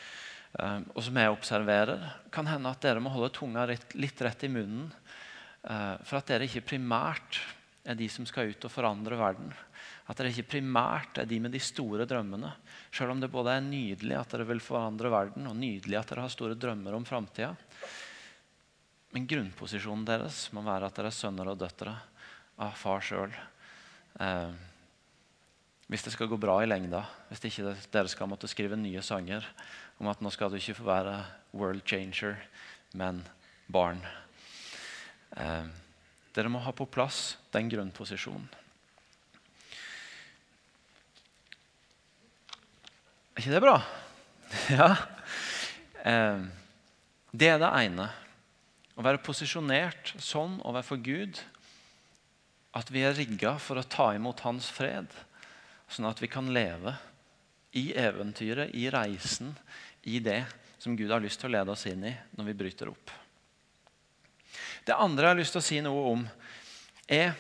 eh, 0.57 0.81
og 0.95 1.05
som 1.05 1.21
jeg 1.21 1.37
observerer, 1.37 2.09
kan 2.33 2.49
hende 2.49 2.73
at 2.73 2.81
dere 2.81 3.05
må 3.05 3.13
holde 3.13 3.35
tunga 3.37 3.69
litt 3.69 4.25
rett 4.25 4.49
i 4.49 4.51
munnen 4.51 4.89
Eh, 5.65 5.97
for 6.05 6.21
at 6.21 6.29
dere 6.29 6.45
ikke 6.45 6.67
primært 6.75 7.41
er 7.89 7.97
de 7.97 8.09
som 8.13 8.27
skal 8.29 8.51
ut 8.53 8.67
og 8.67 8.73
forandre 8.73 9.17
verden. 9.17 9.53
At 10.09 10.19
dere 10.21 10.33
ikke 10.33 10.59
primært 10.59 11.21
er 11.21 11.29
de 11.29 11.39
med 11.41 11.55
de 11.55 11.61
store 11.63 12.05
drømmene. 12.09 12.51
Selv 12.93 13.15
om 13.15 13.21
det 13.21 13.33
både 13.33 13.57
er 13.57 13.65
nydelig 13.65 14.19
at 14.19 14.35
dere 14.35 14.49
vil 14.49 14.61
forandre 14.65 15.13
verden, 15.13 15.49
og 15.49 15.57
nydelig 15.57 15.99
at 16.01 16.13
dere 16.13 16.27
har 16.27 16.33
store 16.33 16.59
drømmer 16.61 16.97
om 16.97 17.07
framtida. 17.09 17.55
Men 19.15 19.29
grunnposisjonen 19.31 20.05
deres 20.09 20.47
må 20.53 20.65
være 20.67 20.91
at 20.91 20.99
dere 20.99 21.13
er 21.13 21.17
sønner 21.17 21.53
og 21.53 21.61
døtre 21.61 21.95
av 22.61 22.77
far 22.77 23.05
sjøl. 23.05 23.33
Eh, 24.21 24.53
hvis 25.91 26.05
det 26.07 26.15
skal 26.15 26.31
gå 26.31 26.39
bra 26.41 26.57
i 26.63 26.69
lengda, 26.69 27.03
hvis 27.29 27.45
ikke 27.45 27.75
dere 27.93 28.11
skal 28.11 28.29
måtte 28.31 28.49
skrive 28.49 28.79
nye 28.81 29.03
sanger 29.05 29.45
om 30.01 30.09
at 30.11 30.23
nå 30.25 30.33
skal 30.33 30.51
du 30.51 30.57
ikke 30.59 30.77
få 30.79 30.87
være 30.89 31.19
world 31.55 31.85
changer, 31.87 32.39
men 32.97 33.21
barn. 33.69 34.01
Eh, 35.37 35.67
dere 36.35 36.51
må 36.51 36.63
ha 36.65 36.73
på 36.75 36.89
plass 36.89 37.37
den 37.55 37.69
grunnposisjonen. 37.71 38.49
Er 43.35 43.43
ikke 43.43 43.55
det 43.55 43.65
bra? 43.65 43.79
ja. 44.79 44.91
Eh, 46.07 46.45
det 47.35 47.51
er 47.51 47.59
det 47.59 47.73
ene. 47.83 48.09
Å 48.95 49.03
være 49.03 49.23
posisjonert 49.27 50.15
sånn 50.23 50.61
overfor 50.63 51.01
Gud 51.03 51.41
at 52.75 52.91
vi 52.95 53.03
er 53.07 53.15
rigga 53.15 53.57
for 53.63 53.79
å 53.79 53.87
ta 53.87 54.13
imot 54.15 54.43
Hans 54.47 54.69
fred, 54.75 55.11
sånn 55.95 56.11
at 56.11 56.21
vi 56.23 56.31
kan 56.31 56.51
leve 56.53 56.95
i 57.79 57.93
eventyret, 57.99 58.75
i 58.75 58.89
reisen, 58.91 59.55
i 60.03 60.21
det 60.23 60.43
som 60.79 60.97
Gud 60.97 61.11
har 61.11 61.23
lyst 61.23 61.41
til 61.41 61.51
å 61.51 61.55
lede 61.57 61.73
oss 61.75 61.87
inn 61.91 62.05
i 62.07 62.13
når 62.37 62.51
vi 62.51 62.57
bryter 62.61 62.91
opp. 62.91 63.13
Det 64.85 64.95
andre 64.95 65.27
jeg 65.27 65.33
har 65.33 65.41
lyst 65.41 65.57
til 65.57 65.63
å 65.63 65.67
si 65.67 65.81
noe 65.83 66.07
om, 66.13 66.25
er 67.09 67.33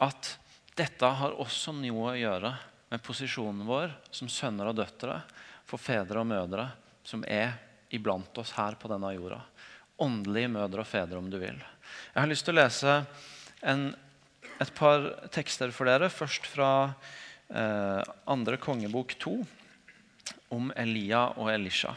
at 0.00 0.34
dette 0.78 1.06
har 1.20 1.36
også 1.42 1.74
noe 1.76 2.12
å 2.12 2.18
gjøre 2.18 2.54
med 2.90 3.02
posisjonen 3.04 3.66
vår 3.68 3.92
som 4.14 4.30
sønner 4.32 4.70
og 4.70 4.78
døtre 4.80 5.20
for 5.68 5.82
fedre 5.82 6.22
og 6.22 6.30
mødre 6.30 6.70
som 7.06 7.22
er 7.28 7.52
iblant 7.92 8.38
oss 8.40 8.54
her 8.56 8.78
på 8.80 8.88
denne 8.90 9.12
jorda. 9.14 9.42
Åndelige 10.00 10.50
mødre 10.50 10.82
og 10.82 10.88
fedre, 10.88 11.18
om 11.20 11.28
du 11.30 11.36
vil. 11.40 11.58
Jeg 12.14 12.22
har 12.22 12.30
lyst 12.30 12.46
til 12.46 12.56
å 12.56 12.62
lese 12.62 12.94
en, 13.68 13.90
et 14.62 14.72
par 14.76 15.04
tekster 15.34 15.74
for 15.74 15.90
dere. 15.90 16.08
Først 16.08 16.48
fra 16.48 16.70
andre 17.50 18.56
kongebok 18.62 19.16
2 19.18 19.32
om 20.54 20.70
Elia 20.78 21.24
og 21.34 21.50
Elisha. 21.52 21.94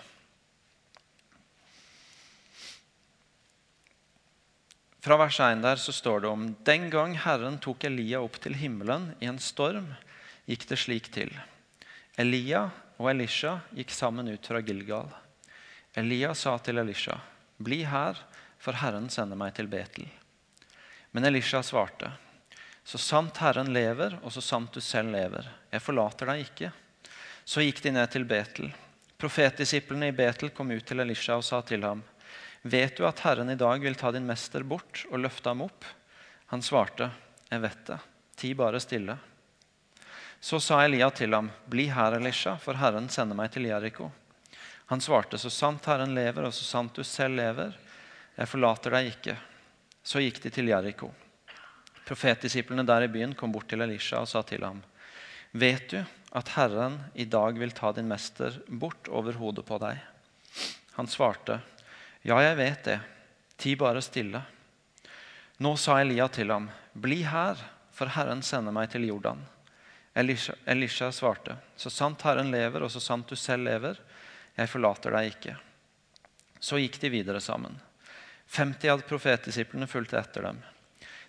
Fra 5.04 5.18
vers 5.20 5.40
1 5.44 5.60
der 5.66 5.82
så 5.82 5.92
står 5.92 6.24
det 6.24 6.30
om 6.32 6.46
Den 6.64 6.88
gang 6.90 7.18
Herren 7.20 7.58
tok 7.60 7.84
Elia 7.84 8.22
opp 8.24 8.38
til 8.40 8.56
himmelen 8.56 9.10
i 9.20 9.28
en 9.28 9.42
storm, 9.42 9.90
gikk 10.48 10.64
det 10.70 10.80
slik 10.80 11.10
til. 11.12 11.34
Elia 12.16 12.70
og 12.96 13.10
Elisha 13.12 13.58
gikk 13.76 13.92
sammen 13.92 14.32
ut 14.32 14.48
fra 14.48 14.62
Gilgal. 14.64 15.12
Elia 16.00 16.32
sa 16.34 16.56
til 16.58 16.80
Elisha, 16.80 17.20
'Bli 17.60 17.84
her, 17.84 18.16
for 18.58 18.74
Herren 18.80 19.10
sender 19.10 19.36
meg 19.36 19.54
til 19.54 19.68
Betel.' 19.68 20.08
Men 21.12 21.26
Elisha 21.26 21.62
svarte, 21.62 22.14
'Så 22.84 22.98
sant 22.98 23.38
Herren 23.38 23.74
lever, 23.74 24.20
og 24.24 24.32
så 24.32 24.42
sant 24.42 24.74
du 24.74 24.82
selv 24.82 25.12
lever, 25.12 25.48
jeg 25.72 25.82
forlater 25.82 26.26
deg 26.26 26.46
ikke.' 26.46 26.72
Så 27.46 27.64
gikk 27.64 27.82
de 27.84 27.92
ned 27.92 28.12
til 28.12 28.26
Betel. 28.26 28.72
Profetdisiplene 29.20 30.08
i 30.08 30.16
Betel 30.16 30.50
kom 30.56 30.72
ut 30.72 30.86
til 30.86 31.00
Elisha 31.00 31.36
og 31.36 31.44
sa 31.44 31.62
til 31.62 31.84
ham, 31.84 32.04
Vet 32.64 32.96
du 32.96 33.04
at 33.08 33.20
Herren 33.20 33.50
i 33.52 33.60
dag 33.60 33.82
vil 33.84 33.96
ta 34.00 34.12
din 34.12 34.28
mester 34.28 34.64
bort 34.64 35.04
og 35.10 35.20
løfte 35.20 35.52
ham 35.52 35.66
opp? 35.66 35.84
Han 36.48 36.62
svarte, 36.64 37.10
Jeg 37.52 37.62
vet 37.62 37.86
det. 37.86 38.00
Ti 38.36 38.54
bare 38.54 38.80
stille. 38.80 39.18
Så 40.40 40.60
sa 40.60 40.82
Elia 40.84 41.10
til 41.12 41.34
ham, 41.34 41.52
Bli 41.68 41.90
her, 41.92 42.16
Elisha, 42.16 42.58
for 42.58 42.80
Herren 42.80 43.10
sender 43.10 43.36
meg 43.36 43.52
til 43.52 43.68
Jeriko. 43.68 44.12
Han 44.88 45.02
svarte, 45.02 45.38
Så 45.38 45.50
sant 45.50 45.86
Herren 45.86 46.16
lever, 46.16 46.44
og 46.44 46.54
så 46.54 46.64
sant 46.64 46.96
du 46.96 47.04
selv 47.04 47.36
lever, 47.36 47.76
jeg 48.36 48.48
forlater 48.48 48.96
deg 48.96 49.12
ikke. 49.12 49.36
Så 50.04 50.24
gikk 50.24 50.42
de 50.44 50.50
til 50.50 50.72
Jeriko. 50.72 51.12
Profetdisiplene 52.08 52.84
der 52.88 53.06
i 53.06 53.12
byen 53.12 53.36
kom 53.36 53.54
bort 53.54 53.70
til 53.72 53.84
Elisha 53.86 54.20
og 54.24 54.30
sa 54.30 54.44
til 54.48 54.66
ham, 54.66 54.82
Vet 55.54 55.92
du 55.94 56.00
at 56.34 56.50
Herren 56.56 56.98
i 57.14 57.28
dag 57.30 57.60
vil 57.62 57.72
ta 57.78 57.92
din 57.94 58.10
mester 58.10 58.56
bort 58.68 59.08
over 59.08 59.38
hodet 59.38 59.66
på 59.68 59.78
deg? 59.84 60.00
Han 60.98 61.10
svarte, 61.10 61.60
ja, 62.26 62.40
jeg 62.42 62.58
vet 62.58 62.84
det. 62.88 63.00
Ti 63.58 63.76
bare 63.78 64.02
stille. 64.02 64.42
Nå 65.62 65.76
sa 65.78 66.00
Elia 66.02 66.28
til 66.34 66.52
ham, 66.52 66.70
Bli 66.94 67.22
her, 67.28 67.60
for 67.94 68.10
Herren 68.16 68.42
sender 68.42 68.74
meg 68.74 68.90
til 68.92 69.06
Jordan. 69.08 69.46
Elisha, 70.14 71.12
svarte, 71.12 71.58
Så 71.78 71.90
sant 71.90 72.22
Herren 72.22 72.52
lever, 72.52 72.82
og 72.82 72.92
så 72.92 73.00
sant 73.00 73.30
du 73.30 73.36
selv 73.36 73.64
lever, 73.66 73.98
jeg 74.56 74.70
forlater 74.70 75.12
deg 75.12 75.32
ikke. 75.34 75.56
Så 76.60 76.78
gikk 76.78 77.00
de 77.02 77.10
videre 77.10 77.42
sammen. 77.42 77.80
50 78.48 78.90
av 78.90 79.02
profetdisiplene 79.10 79.88
fulgte 79.88 80.20
etter 80.20 80.46
dem. 80.46 80.62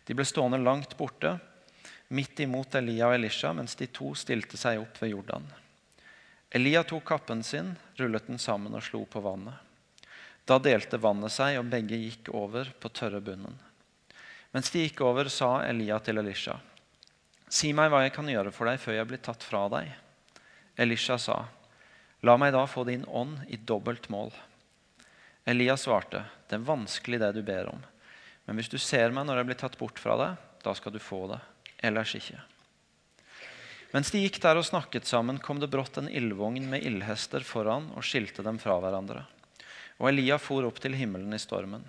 De 0.04 0.14
ble 0.14 0.24
stående 0.28 0.60
langt 0.60 0.96
borte, 0.96 1.38
midt 2.08 2.40
imot 2.44 2.74
Elia 2.74 3.08
og 3.08 3.16
Elisha, 3.16 3.52
mens 3.56 3.74
de 3.78 3.88
to 3.88 4.12
stilte 4.18 4.60
seg 4.60 4.82
opp 4.82 5.00
ved 5.02 5.14
Jordan. 5.14 5.46
Elia 6.54 6.84
tok 6.86 7.06
kappen 7.08 7.42
sin, 7.42 7.72
rullet 7.96 8.28
den 8.28 8.38
sammen 8.38 8.76
og 8.76 8.84
slo 8.84 9.02
på 9.10 9.22
vannet. 9.24 9.56
Da 10.44 10.60
delte 10.60 11.00
vannet 11.00 11.32
seg, 11.32 11.56
og 11.58 11.70
begge 11.72 11.98
gikk 11.98 12.28
over 12.36 12.68
på 12.80 12.92
tørre 12.92 13.22
bunnen. 13.24 13.56
Mens 14.52 14.70
de 14.70 14.84
gikk 14.84 15.00
over, 15.02 15.26
sa 15.32 15.64
Elia 15.66 15.98
til 16.04 16.20
Elisha, 16.20 16.60
Si 17.54 17.70
meg 17.76 17.90
hva 17.92 18.00
jeg 18.02 18.14
kan 18.16 18.26
gjøre 18.26 18.50
for 18.50 18.66
deg 18.66 18.80
før 18.82 18.96
jeg 18.96 19.06
blir 19.06 19.20
tatt 19.22 19.44
fra 19.46 19.66
deg. 19.70 19.90
Elisha 20.80 21.18
sa, 21.22 21.36
La 22.24 22.34
meg 22.40 22.54
da 22.54 22.64
få 22.66 22.82
din 22.88 23.04
ånd 23.04 23.44
i 23.52 23.58
dobbelt 23.60 24.08
mål. 24.10 24.32
Elia 25.46 25.76
svarte, 25.76 26.24
Det 26.48 26.56
er 26.56 26.66
vanskelig 26.66 27.20
det 27.20 27.32
du 27.36 27.42
ber 27.42 27.68
om. 27.70 27.82
Men 28.44 28.58
hvis 28.58 28.72
du 28.72 28.78
ser 28.80 29.14
meg 29.14 29.26
når 29.26 29.40
jeg 29.40 29.48
blir 29.50 29.60
tatt 29.60 29.78
bort 29.80 30.00
fra 30.00 30.16
deg, 30.20 30.42
da 30.64 30.74
skal 30.76 30.92
du 30.94 31.00
få 31.02 31.24
det. 31.32 31.40
Ellers 31.84 32.14
ikke. 32.16 32.40
Mens 33.94 34.10
de 34.10 34.24
gikk 34.24 34.40
der 34.42 34.58
og 34.58 34.66
snakket 34.66 35.06
sammen, 35.06 35.38
kom 35.38 35.60
det 35.62 35.70
brått 35.70 36.00
en 36.00 36.10
ildvogn 36.10 36.64
med 36.70 36.82
ildhester 36.82 37.44
foran 37.46 37.92
og 37.94 38.02
skilte 38.02 38.42
dem 38.42 38.58
fra 38.58 38.80
hverandre. 38.82 39.22
Og 40.02 40.08
Elia 40.10 40.40
for 40.42 40.66
opp 40.66 40.80
til 40.82 40.96
himmelen 40.98 41.36
i 41.36 41.38
stormen. 41.38 41.84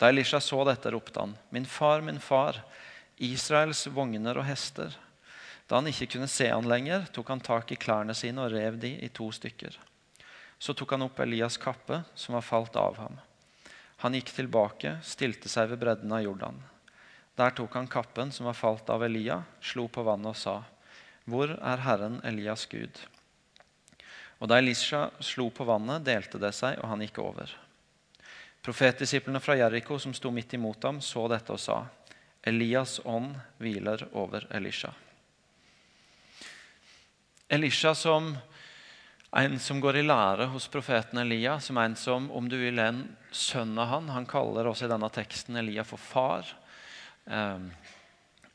Da 0.00 0.10
Elisha 0.10 0.40
så 0.42 0.64
dette, 0.66 0.90
ropte 0.90 1.20
han, 1.22 1.36
Min 1.54 1.68
far, 1.70 2.02
min 2.02 2.18
far, 2.18 2.58
Israels 3.22 3.86
vogner 3.86 4.40
og 4.40 4.48
hester. 4.48 4.96
Da 5.70 5.78
han 5.78 5.88
ikke 5.88 6.10
kunne 6.16 6.28
se 6.28 6.48
han 6.50 6.66
lenger, 6.68 7.06
tok 7.14 7.30
han 7.30 7.44
tak 7.44 7.70
i 7.72 7.78
klærne 7.78 8.16
sine 8.18 8.42
og 8.42 8.52
rev 8.52 8.80
de 8.82 8.90
i 9.06 9.08
to 9.14 9.30
stykker. 9.32 9.78
Så 10.58 10.74
tok 10.74 10.96
han 10.96 11.06
opp 11.06 11.22
Elias' 11.22 11.60
kappe, 11.60 12.02
som 12.18 12.34
var 12.34 12.44
falt 12.44 12.76
av 12.76 12.98
ham. 12.98 13.22
Han 14.04 14.12
gikk 14.12 14.34
tilbake, 14.36 14.98
stilte 15.00 15.48
seg 15.48 15.70
ved 15.70 15.78
bredden 15.80 16.10
av 16.12 16.20
Jordan. 16.20 16.58
Der 17.40 17.54
tok 17.56 17.72
han 17.72 17.86
kappen 17.88 18.28
som 18.36 18.44
var 18.44 18.56
falt 18.58 18.90
av 18.92 19.00
Elia, 19.06 19.38
slo 19.64 19.86
på 19.88 20.04
vannet 20.04 20.34
og 20.34 20.36
sa:" 20.36 20.56
Hvor 21.24 21.54
er 21.56 21.80
Herren 21.80 22.18
Elias 22.20 22.66
Gud? 22.68 23.00
Og 24.44 24.50
da 24.52 24.58
Elisha 24.60 25.06
slo 25.24 25.48
på 25.48 25.64
vannet, 25.64 26.04
delte 26.04 26.36
det 26.36 26.52
seg, 26.52 26.76
og 26.82 26.90
han 26.90 27.00
gikk 27.00 27.22
over. 27.24 27.48
Profetdisiplene 28.60 29.40
fra 29.40 29.56
Jeriko 29.56 29.96
som 29.98 30.12
sto 30.12 30.28
midt 30.30 30.52
imot 30.52 30.84
ham, 30.84 31.00
så 31.00 31.24
dette 31.32 31.56
og 31.56 31.64
sa:" 31.64 31.86
Elias' 32.44 33.00
ånd 33.08 33.38
hviler 33.56 34.04
over 34.12 34.44
Elisha. 34.50 34.92
Elisha 37.48 37.94
som 37.94 38.34
en 39.34 39.58
som 39.58 39.80
går 39.82 39.98
i 39.98 40.04
lære 40.06 40.46
hos 40.52 40.68
profeten 40.70 41.18
Elia, 41.18 41.56
som 41.60 41.78
en 41.82 41.96
som, 41.98 42.28
om 42.30 42.46
du 42.48 42.54
vil, 42.60 42.78
er 42.78 42.92
en 42.92 43.02
sønn 43.34 43.74
av 43.82 43.90
han. 43.90 44.12
Han 44.14 44.28
kaller 44.30 44.68
også 44.70 44.86
i 44.86 44.92
denne 44.92 45.10
teksten 45.10 45.58
Elia 45.58 45.82
for 45.86 45.98
far. 45.98 46.46
Um, 47.26 47.70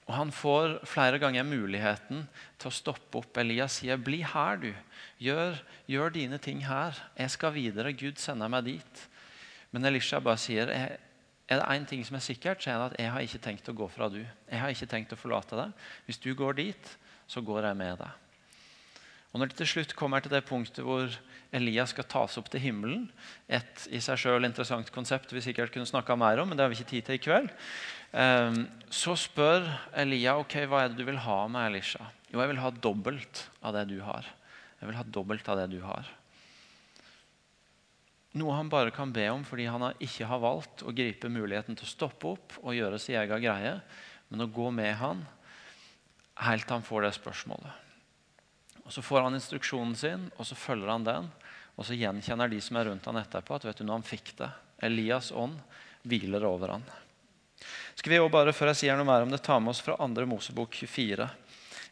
og 0.09 0.15
Han 0.15 0.31
får 0.33 0.79
flere 0.89 1.19
ganger 1.21 1.45
muligheten 1.45 2.23
til 2.57 2.71
å 2.71 2.73
stoppe 2.73 3.19
opp. 3.19 3.37
Elias 3.37 3.75
sier, 3.77 3.97
'Bli 3.97 4.23
her, 4.23 4.57
du. 4.57 4.73
Gjør, 5.19 5.59
gjør 5.85 6.09
dine 6.15 6.39
ting 6.39 6.63
her. 6.65 6.97
Jeg 7.17 7.29
skal 7.29 7.53
videre. 7.53 7.93
Gud 7.93 8.17
sender 8.17 8.47
meg 8.49 8.63
dit.' 8.65 9.07
Men 9.71 9.85
Elisha 9.85 10.19
bare 10.19 10.37
sier, 10.37 10.67
'Er 10.67 10.97
det 11.59 11.67
én 11.69 11.85
ting 11.85 12.05
som 12.05 12.15
er 12.15 12.25
sikkert, 12.25 12.63
så 12.63 12.71
er 12.71 12.77
det 12.77 12.91
at 12.93 12.99
jeg 12.99 13.11
har 13.11 13.21
ikke 13.21 13.43
tenkt 13.43 13.69
å 13.69 13.77
gå 13.77 13.89
fra 13.89 14.09
du. 14.09 14.25
Jeg 14.49 14.59
har 14.59 14.69
ikke 14.69 14.89
tenkt 14.89 15.13
å 15.13 15.19
forlate 15.19 15.55
deg. 15.55 15.73
Hvis 16.05 16.17
du 16.17 16.33
går 16.33 16.53
dit, 16.53 16.97
så 17.27 17.41
går 17.41 17.67
jeg 17.67 17.77
med 17.77 17.97
deg.' 17.97 18.28
Og 19.29 19.39
Når 19.39 19.51
de 19.51 19.59
til 19.59 19.67
slutt 19.69 19.95
kommer 19.95 20.23
til 20.23 20.33
det 20.33 20.47
punktet 20.47 20.81
hvor 20.85 21.11
Elias 21.53 21.93
skal 21.93 22.07
tas 22.09 22.37
opp 22.37 22.49
til 22.49 22.61
himmelen, 22.61 23.09
et 23.49 23.85
i 23.93 24.01
seg 24.01 24.17
selv 24.17 24.45
interessant 24.45 24.89
konsept 24.93 25.33
vi 25.33 25.41
sikkert 25.41 25.73
kunne 25.73 25.89
snakka 25.89 26.17
mer 26.17 26.41
om, 26.41 26.49
men 26.49 26.57
det 26.57 26.65
har 26.65 26.71
vi 26.73 26.77
ikke 26.77 26.91
tid 26.95 27.05
til 27.05 27.17
i 27.17 27.21
kveld, 27.21 27.49
Ehm, 28.17 28.63
så 28.89 29.13
spør 29.17 29.67
Elia 30.01 30.33
ok, 30.41 30.55
hva 30.69 30.83
er 30.83 30.91
det 30.91 30.97
du 30.97 31.05
vil 31.05 31.19
ha 31.21 31.39
med 31.51 31.69
Elisha. 31.69 32.07
Jo, 32.31 32.41
jeg 32.41 32.51
vil 32.51 32.61
ha 32.61 32.71
dobbelt 32.73 33.43
av 33.61 33.75
det 33.75 33.85
du 33.91 33.99
har. 34.05 34.25
Jeg 34.79 34.89
vil 34.89 34.97
ha 34.97 35.05
dobbelt 35.05 35.49
av 35.49 35.59
det 35.61 35.67
du 35.75 35.81
har. 35.83 36.09
Noe 38.39 38.55
han 38.55 38.69
bare 38.69 38.93
kan 38.93 39.11
be 39.13 39.25
om 39.31 39.43
fordi 39.45 39.65
han 39.69 39.87
ikke 39.97 40.27
har 40.29 40.41
valgt 40.41 40.83
å 40.85 40.93
gripe 40.95 41.31
muligheten 41.33 41.77
til 41.77 41.85
å 41.85 41.89
stoppe 41.89 42.33
opp 42.35 42.57
og 42.61 42.77
gjøre 42.77 43.01
sin 43.01 43.17
egen 43.17 43.41
greie, 43.41 43.75
men 44.29 44.45
å 44.45 44.49
gå 44.53 44.69
med 44.73 44.93
han 45.01 45.25
helt 46.45 46.65
til 46.65 46.77
han 46.77 46.85
får 46.85 47.07
det 47.07 47.15
spørsmålet. 47.17 47.88
Og 48.89 48.93
Så 48.93 49.04
får 49.06 49.21
han 49.21 49.38
instruksjonen 49.38 49.93
sin, 49.95 50.32
og 50.41 50.47
så 50.49 50.56
følger 50.58 50.89
han 50.89 51.04
den. 51.06 51.28
Og 51.78 51.86
så 51.86 51.93
gjenkjenner 51.93 52.49
de 52.49 52.58
som 52.58 52.80
er 52.80 52.89
rundt 52.89 53.06
han 53.06 53.19
etterpå, 53.21 53.60
at 53.60 53.67
vet 53.67 53.78
du, 53.78 53.84
når 53.86 53.99
han 53.99 54.08
fikk 54.08 54.32
det. 54.39 54.47
Elias 54.82 55.30
ånd 55.30 55.60
hviler 56.10 56.47
over 56.49 56.73
han. 56.73 56.88
Skal 57.93 58.15
vi 58.15 58.17
også 58.17 58.34
bare, 58.34 58.56
før 58.56 58.71
jeg 58.71 58.80
sier 58.80 58.97
noe 58.97 59.06
mer 59.06 59.28
om 59.28 59.30
det, 59.30 59.43
ta 59.45 59.60
med 59.62 59.75
oss 59.75 59.84
fra 59.86 59.93
2. 60.02 60.25
Mosebok 60.32 60.73
24. 60.73 61.28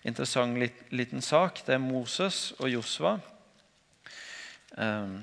Interessant 0.10 0.58
liten 0.90 1.22
sak. 1.22 1.62
Det 1.68 1.76
er 1.76 1.84
Moses 1.84 2.56
og 2.58 2.72
Josva. 2.72 3.20
Ehm, 4.82 5.20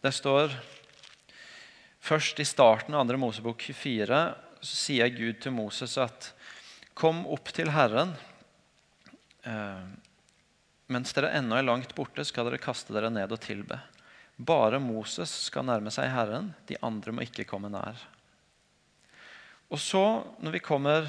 det 0.00 0.14
står 0.16 0.56
først 2.00 2.40
i 2.40 2.48
starten 2.48 2.96
av 2.96 3.04
2. 3.12 3.18
Mosebok 3.20 3.60
24 3.60 4.22
så 4.64 4.78
sier 4.86 5.12
Gud 5.12 5.44
til 5.44 5.52
Moses 5.52 5.98
at 6.00 6.30
Kom 6.96 7.24
opp 7.26 7.52
til 7.52 7.72
Herren. 7.74 8.14
Mens 10.92 11.14
dere 11.16 11.32
ennå 11.38 11.56
er 11.56 11.64
langt 11.64 11.94
borte, 11.96 12.24
skal 12.28 12.48
dere 12.48 12.60
kaste 12.60 12.92
dere 12.92 13.10
ned 13.12 13.32
og 13.32 13.40
tilbe. 13.40 13.78
Bare 14.36 14.80
Moses 14.82 15.30
skal 15.46 15.64
nærme 15.68 15.92
seg 15.94 16.10
Herren, 16.12 16.50
de 16.68 16.76
andre 16.84 17.14
må 17.14 17.24
ikke 17.24 17.46
komme 17.48 17.70
nær. 17.72 18.00
Og 19.72 19.80
så, 19.80 20.02
når 20.44 20.56
vi 20.58 20.64
kommer 20.64 21.06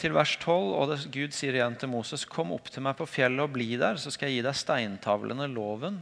til 0.00 0.14
vers 0.16 0.32
12, 0.40 0.70
og 0.80 0.94
Gud 1.12 1.34
sier 1.36 1.58
igjen 1.58 1.76
til 1.78 1.90
Moses.: 1.92 2.24
Kom 2.24 2.54
opp 2.56 2.70
til 2.72 2.84
meg 2.86 2.96
på 2.96 3.08
fjellet 3.10 3.44
og 3.44 3.52
bli 3.52 3.74
der, 3.76 4.00
så 4.00 4.12
skal 4.14 4.30
jeg 4.30 4.40
gi 4.40 4.46
deg 4.46 4.56
steintavlene, 4.56 5.50
loven 5.50 6.00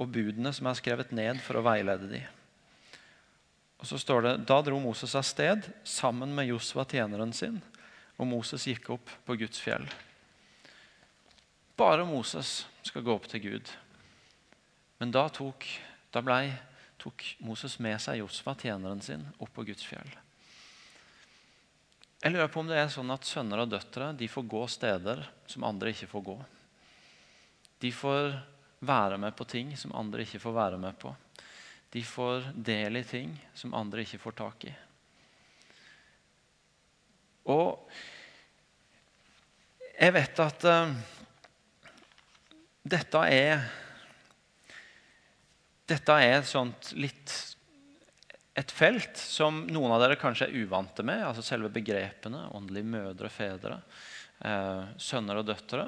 og 0.00 0.08
budene 0.14 0.52
som 0.54 0.70
er 0.70 0.78
skrevet 0.78 1.12
ned 1.14 1.42
for 1.44 1.60
å 1.60 1.66
veilede 1.66 2.08
de. 2.10 2.22
Og 3.82 3.90
så 3.90 4.00
står 4.00 4.24
det, 4.24 4.34
Da 4.48 4.62
dro 4.64 4.78
Moses 4.80 5.14
av 5.14 5.26
sted 5.28 5.68
sammen 5.84 6.32
med 6.34 6.48
Josva, 6.48 6.86
tjeneren 6.88 7.34
sin, 7.36 7.60
og 8.16 8.30
Moses 8.30 8.64
gikk 8.70 8.94
opp 8.96 9.12
på 9.26 9.36
Guds 9.36 9.60
fjell. 9.60 9.84
Bare 11.76 12.04
Moses 12.06 12.66
skal 12.86 13.02
gå 13.02 13.14
opp 13.14 13.26
til 13.30 13.42
Gud. 13.42 13.70
Men 15.02 15.10
da 15.14 15.26
tok, 15.32 15.66
da 16.14 16.22
ble, 16.22 16.52
tok 17.02 17.24
Moses 17.42 17.78
med 17.82 17.98
seg 18.02 18.20
Josfa, 18.20 18.54
tjeneren 18.54 19.02
sin, 19.02 19.24
opp 19.42 19.50
på 19.56 19.66
Guds 19.66 19.82
fjell. 19.86 20.12
Jeg 22.24 22.32
lurer 22.32 22.48
på 22.48 22.62
om 22.62 22.70
det 22.70 22.78
er 22.80 22.92
sånn 22.92 23.10
at 23.12 23.26
sønner 23.28 23.64
og 23.64 23.72
døtre 23.74 24.14
de 24.16 24.30
får 24.32 24.46
gå 24.48 24.62
steder 24.72 25.26
som 25.50 25.66
andre 25.68 25.90
ikke 25.92 26.08
får 26.08 26.22
gå. 26.30 26.36
De 27.84 27.90
får 27.92 28.30
være 28.84 29.18
med 29.20 29.34
på 29.36 29.44
ting 29.44 29.74
som 29.76 29.92
andre 29.98 30.24
ikke 30.24 30.40
får 30.40 30.54
være 30.56 30.78
med 30.80 30.96
på. 31.02 31.12
De 31.92 32.00
får 32.06 32.48
del 32.54 32.96
i 32.96 33.04
ting 33.04 33.34
som 33.54 33.74
andre 33.76 34.06
ikke 34.06 34.22
får 34.22 34.36
tak 34.40 34.64
i. 34.70 34.72
Og 37.52 37.84
jeg 39.94 40.14
vet 40.16 40.40
at 40.42 40.64
uh, 40.64 40.96
dette 42.84 43.24
er 43.32 43.64
Dette 45.84 46.14
er 46.16 46.38
et 46.38 46.48
sånt 46.48 46.94
litt 46.96 47.32
et 48.54 48.70
felt 48.70 49.18
som 49.18 49.64
noen 49.66 49.92
av 49.92 50.00
dere 50.00 50.16
kanskje 50.16 50.46
er 50.46 50.62
uvante 50.62 51.02
med. 51.04 51.24
altså 51.26 51.42
Selve 51.44 51.68
begrepene 51.74 52.46
åndelige 52.54 52.86
mødre, 52.86 53.28
og 53.28 53.34
fedre, 53.34 53.80
sønner 55.00 55.38
og 55.40 55.46
døtre. 55.48 55.84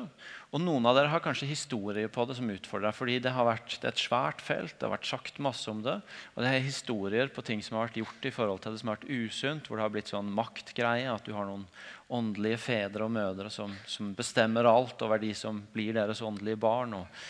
Og 0.54 0.62
noen 0.62 0.87
av 0.88 0.94
dere 0.96 1.11
har 1.12 1.20
kanskje 1.20 1.48
historier 1.50 2.06
på 2.09 2.24
det 2.24 2.38
som 2.38 2.48
utfordrer 2.48 2.88
deg. 2.88 2.96
fordi 2.96 3.16
det, 3.20 3.32
har 3.35 3.44
vært, 3.44 3.74
det 3.82 3.90
et 3.90 4.00
svært 4.00 4.40
felt. 4.40 4.72
Det 4.78 4.87
har 4.87 4.94
vært 4.94 5.09
sagt 5.11 5.40
masse 5.42 5.68
om 5.68 5.82
det. 5.85 5.98
Og 6.32 6.40
det 6.40 6.52
er 6.52 6.64
historier 6.64 7.28
på 7.28 7.44
ting 7.44 7.61
som 7.64 7.76
har 7.76 7.88
vært 7.88 7.98
gjort 8.00 8.28
i 8.28 8.32
forhold 8.32 8.62
til 8.62 8.72
det 8.72 8.80
som 8.80 8.88
har 8.88 8.96
vært 8.96 9.11
usunt. 9.11 9.66
Hvor 9.66 9.76
det 9.76 9.85
har 9.85 9.92
blitt 9.92 10.12
sånn 10.14 10.30
maktgreie. 10.32 11.11
At 11.12 11.26
du 11.26 11.35
har 11.37 11.48
noen 11.50 11.66
åndelige 12.09 12.61
fedre 12.62 13.04
og 13.04 13.12
mødre 13.18 13.50
som, 13.52 13.74
som 13.90 14.14
bestemmer 14.16 14.68
alt 14.70 15.02
over 15.04 15.20
de 15.20 15.35
som 15.37 15.59
blir 15.74 15.98
deres 15.98 16.22
åndelige 16.24 16.62
barn. 16.62 16.94
Og, 17.02 17.26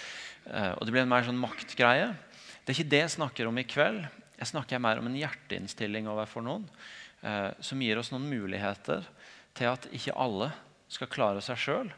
eh, 0.53 0.71
og 0.77 0.85
det 0.85 0.95
blir 0.95 1.07
en 1.07 1.15
mer 1.17 1.27
sånn 1.27 1.41
maktgreie. 1.41 2.13
Det 2.61 2.71
er 2.71 2.79
ikke 2.79 2.93
det 2.93 3.03
jeg 3.07 3.17
snakker 3.17 3.49
om 3.49 3.59
i 3.59 3.67
kveld. 3.67 4.05
Jeg 4.37 4.53
snakker 4.53 4.85
mer 4.85 5.01
om 5.01 5.09
en 5.09 5.17
hjerteinnstilling 5.19 6.07
overfor 6.13 6.45
noen 6.45 6.69
eh, 7.25 7.51
som 7.65 7.81
gir 7.81 7.99
oss 7.99 8.13
noen 8.13 8.29
muligheter 8.29 9.07
til 9.57 9.73
at 9.73 9.89
ikke 9.97 10.15
alle 10.21 10.53
skal 10.89 11.11
klare 11.11 11.43
seg 11.45 11.59
sjøl, 11.61 11.91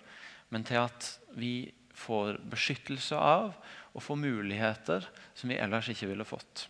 men 0.49 0.65
til 0.65 0.81
at 0.87 1.13
vi 1.37 1.71
får 1.99 2.39
beskyttelse 2.49 3.17
av 3.19 3.53
og 3.93 4.05
får 4.05 4.21
muligheter 4.21 5.07
som 5.35 5.51
vi 5.51 5.59
ellers 5.61 5.91
ikke 5.93 6.11
ville 6.11 6.27
fått. 6.29 6.69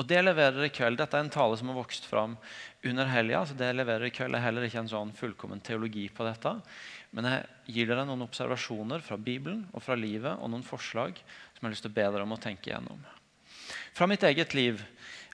Og 0.00 0.06
Det 0.08 0.22
leverer 0.22 0.64
i 0.64 0.72
kveld. 0.72 0.96
Dette 0.98 1.18
er 1.18 1.24
en 1.26 1.32
tale 1.32 1.56
som 1.60 1.68
har 1.68 1.76
vokst 1.76 2.06
fram 2.08 2.36
under 2.88 3.06
helga. 3.06 3.44
så 3.46 3.54
det 3.54 3.74
leverer 3.76 4.08
i 4.08 4.14
kveld 4.14 4.34
er 4.34 4.40
heller 4.40 4.64
ikke 4.66 4.80
en 4.80 4.88
sånn 4.88 5.12
fullkommen 5.12 5.60
teologi 5.60 6.08
på 6.08 6.24
dette. 6.24 6.54
Men 7.12 7.28
jeg 7.28 7.74
gir 7.74 7.90
dere 7.90 8.06
noen 8.08 8.24
observasjoner 8.24 9.04
fra 9.04 9.18
Bibelen 9.20 9.66
og 9.72 9.84
fra 9.84 9.94
livet 9.94 10.40
og 10.40 10.50
noen 10.50 10.64
forslag 10.64 11.20
som 11.20 11.60
jeg 11.60 11.66
har 11.66 11.74
lyst 11.74 11.84
til 11.86 11.92
å 11.92 11.98
be 11.98 12.08
dere 12.08 12.24
om 12.24 12.32
å 12.32 12.40
tenke 12.40 12.70
igjennom. 12.70 13.04
Fra 13.92 14.08
mitt 14.08 14.24
eget 14.24 14.56
liv 14.56 14.80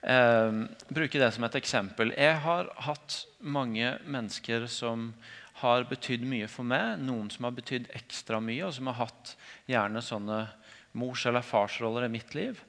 eh, 0.02 0.50
bruker 0.90 1.22
det 1.22 1.30
som 1.36 1.46
et 1.46 1.58
eksempel. 1.62 2.12
Jeg 2.18 2.42
har 2.42 2.72
hatt 2.88 3.22
mange 3.38 3.94
mennesker 4.10 4.66
som 4.66 5.12
har 5.60 5.86
betydd 5.90 6.24
mye 6.28 6.48
for 6.50 6.66
meg. 6.66 7.00
Noen 7.02 7.30
som 7.34 7.48
har 7.48 7.56
betydd 7.56 7.90
ekstra 7.96 8.40
mye, 8.42 8.66
og 8.66 8.74
som 8.76 8.90
har 8.90 9.00
hatt 9.04 9.34
gjerne 9.70 10.02
sånne 10.04 10.42
mors- 10.98 11.26
eller 11.28 11.44
farsroller 11.46 12.06
i 12.06 12.12
mitt 12.12 12.34
liv. 12.34 12.60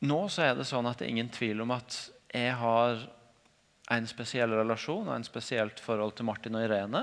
nå 0.00 0.28
så 0.32 0.42
er 0.42 0.54
det 0.56 0.64
sånn 0.64 0.86
at 0.88 0.98
det 0.98 1.06
er 1.06 1.10
ingen 1.12 1.28
tvil 1.28 1.60
om 1.60 1.74
at 1.74 1.96
jeg 2.32 2.54
har 2.56 3.02
en 3.90 4.06
spesiell 4.06 4.52
relasjon 4.54 5.08
og 5.08 5.14
en 5.16 5.26
spesielt 5.26 5.80
forhold 5.82 6.14
til 6.16 6.24
Martin 6.28 6.56
og 6.56 6.64
Irene. 6.64 7.02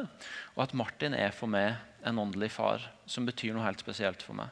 Og 0.55 0.63
at 0.63 0.73
Martin 0.73 1.13
er 1.13 1.35
for 1.35 1.51
meg 1.51 1.75
en 2.07 2.19
åndelig 2.23 2.49
far 2.55 2.85
som 3.05 3.27
betyr 3.27 3.53
noe 3.53 3.67
helt 3.67 3.83
spesielt 3.83 4.23
for 4.23 4.39
meg. 4.39 4.49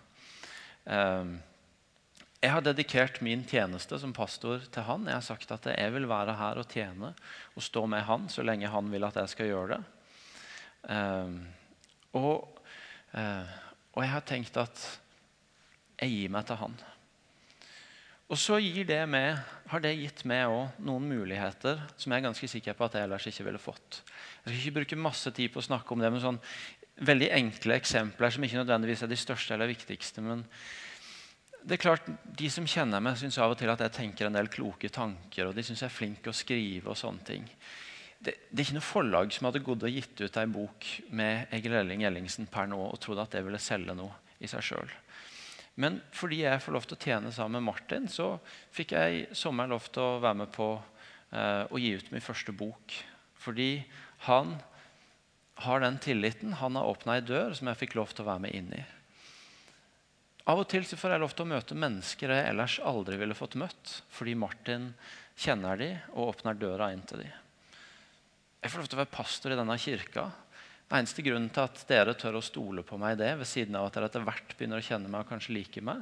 Ehm, 0.86 1.40
jeg 2.44 2.52
har 2.52 2.62
dedikert 2.62 3.22
min 3.26 3.46
tjeneste 3.48 3.98
som 3.98 4.14
pastor 4.14 4.62
til 4.70 4.86
han. 4.86 5.08
Jeg 5.08 5.18
har 5.18 5.26
sagt 5.26 5.54
at 5.56 5.66
jeg 5.72 5.94
vil 5.96 6.10
være 6.12 6.36
her 6.38 6.60
og 6.62 6.70
tjene 6.70 7.14
og 7.56 7.64
stå 7.64 7.86
med 7.90 8.06
han 8.06 8.28
så 8.30 8.46
lenge 8.46 8.70
han 8.70 8.92
vil 8.92 9.08
at 9.08 9.18
jeg 9.24 9.32
skal 9.32 9.50
gjøre 9.50 9.78
det. 9.78 9.95
Ehm, 10.92 11.40
og, 12.16 12.62
eh, 13.14 13.56
og 13.94 14.04
jeg 14.04 14.12
har 14.12 14.28
tenkt 14.28 14.60
at 14.62 14.84
jeg 16.02 16.12
gir 16.12 16.34
meg 16.34 16.46
til 16.46 16.60
han. 16.60 16.76
Og 18.26 18.40
så 18.42 18.58
det 18.58 19.04
med, 19.08 19.38
har 19.70 19.82
det 19.84 19.98
gitt 20.00 20.24
meg 20.26 20.48
også 20.50 20.86
noen 20.86 21.06
muligheter 21.06 21.78
som 21.96 22.12
jeg 22.12 22.20
er 22.20 22.26
ganske 22.26 22.48
sikker 22.50 22.74
på 22.74 22.88
at 22.88 22.98
jeg 22.98 23.06
ellers 23.06 23.28
ikke 23.30 23.46
ville 23.46 23.62
fått. 23.62 24.02
Jeg 24.46 24.50
skal 24.50 24.62
ikke 24.62 24.78
bruke 24.80 24.98
masse 24.98 25.32
tid 25.32 25.54
på 25.54 25.62
å 25.62 25.68
snakke 25.68 25.94
om 25.94 26.02
det, 26.02 26.10
men 26.10 26.24
sånn 26.24 26.42
veldig 27.06 27.30
enkle 27.36 27.78
eksempler 27.78 28.34
som 28.34 28.44
ikke 28.48 28.64
nødvendigvis 28.64 29.04
er 29.06 29.12
de 29.12 29.20
største 29.20 29.54
eller 29.54 29.70
viktigste. 29.70 30.22
men 30.22 30.46
det 31.66 31.78
er 31.78 31.82
klart, 31.82 32.06
De 32.38 32.50
som 32.50 32.66
kjenner 32.66 33.02
meg, 33.02 33.18
syns 33.18 33.38
av 33.42 33.52
og 33.52 33.58
til 33.58 33.70
at 33.70 33.80
jeg 33.82 33.92
tenker 33.92 34.28
en 34.28 34.38
del 34.38 34.48
kloke 34.48 34.90
tanker. 34.90 35.48
og 35.48 35.56
De 35.56 35.64
syns 35.64 35.82
jeg 35.82 35.90
er 35.90 35.98
flink 35.98 36.22
til 36.22 36.30
å 36.30 36.34
skrive. 36.34 36.90
og 36.90 36.98
sånne 36.98 37.26
ting. 37.26 37.50
Det, 38.26 38.34
er 38.34 38.64
ikke 38.64 38.78
noe 38.80 38.86
forlag 38.86 39.34
som 39.36 39.48
hadde 39.50 39.62
gått 39.66 39.84
og 39.86 39.94
gitt 39.94 40.22
ut 40.24 40.38
ei 40.42 40.46
bok 40.50 40.88
med 41.14 41.52
Egil 41.54 41.76
Elling 41.78 42.06
Ellingsen 42.08 42.48
per 42.50 42.70
nå 42.72 42.80
og 42.88 42.98
trodd 43.04 43.22
at 43.22 43.36
det 43.36 43.44
ville 43.46 43.62
selge 43.62 43.94
noe 43.98 44.16
i 44.42 44.50
seg 44.50 44.66
sjøl. 44.66 44.94
Men 45.82 46.00
fordi 46.16 46.42
jeg 46.42 46.62
får 46.64 46.74
lov 46.76 46.88
til 46.88 46.98
å 46.98 47.04
tjene 47.04 47.34
sammen 47.36 47.60
med 47.60 47.68
Martin, 47.68 48.08
så 48.10 48.38
fikk 48.74 48.96
jeg 48.96 49.18
i 49.18 49.24
sommer 49.36 49.70
lov 49.70 49.90
til 49.92 50.02
å 50.02 50.22
være 50.24 50.40
med 50.42 50.54
på 50.56 50.70
eh, 50.76 51.64
å 51.68 51.82
gi 51.82 51.92
ut 52.00 52.12
min 52.14 52.24
første 52.24 52.56
bok. 52.56 52.96
Fordi 53.44 53.70
han 54.26 54.56
har 55.66 55.84
den 55.84 56.00
tilliten. 56.00 56.56
Han 56.64 56.80
har 56.80 56.90
åpna 56.90 57.20
ei 57.20 57.26
dør 57.28 57.54
som 57.56 57.70
jeg 57.70 57.82
fikk 57.84 57.98
lov 58.00 58.16
til 58.16 58.26
å 58.26 58.32
være 58.32 58.46
med 58.48 58.56
inn 58.56 58.72
i. 58.76 58.84
Av 60.46 60.62
og 60.62 60.68
til 60.70 60.86
så 60.86 60.98
får 61.00 61.16
jeg 61.16 61.24
lov 61.24 61.34
til 61.34 61.46
å 61.46 61.52
møte 61.56 61.78
mennesker 61.78 62.32
jeg 62.32 62.50
ellers 62.52 62.78
aldri 62.86 63.18
ville 63.18 63.38
fått 63.38 63.58
møtt, 63.58 64.00
fordi 64.14 64.36
Martin 64.38 64.92
kjenner 65.42 65.80
de 65.80 65.90
og 66.14 66.36
åpner 66.36 66.60
døra 66.60 66.92
inn 66.94 67.02
til 67.10 67.24
de. 67.24 67.32
Jeg 68.66 68.72
får 68.74 68.82
lov 68.82 68.88
til 68.90 68.98
å 68.98 69.04
være 69.04 69.14
pastor 69.14 69.54
i 69.54 69.58
denne 69.60 69.76
kirka 69.78 70.22
den 70.90 71.04
eneste 71.04 71.22
grunnen 71.22 71.52
til 71.54 71.68
at 71.68 71.84
dere 71.86 72.16
tør 72.18 72.40
å 72.40 72.46
stole 72.46 72.82
på 72.82 72.98
meg 72.98 73.14
i 73.14 73.20
det, 73.20 73.28
ved 73.38 73.46
siden 73.46 73.76
av 73.78 73.86
at 73.86 73.94
dere 73.94 74.08
etter 74.10 74.24
hvert 74.26 74.56
begynner 74.58 74.82
å 74.82 74.86
kjenne 74.88 75.10
meg 75.14 75.22
og 75.22 75.30
kanskje 75.30 75.54
like 75.54 75.84
meg, 75.86 76.00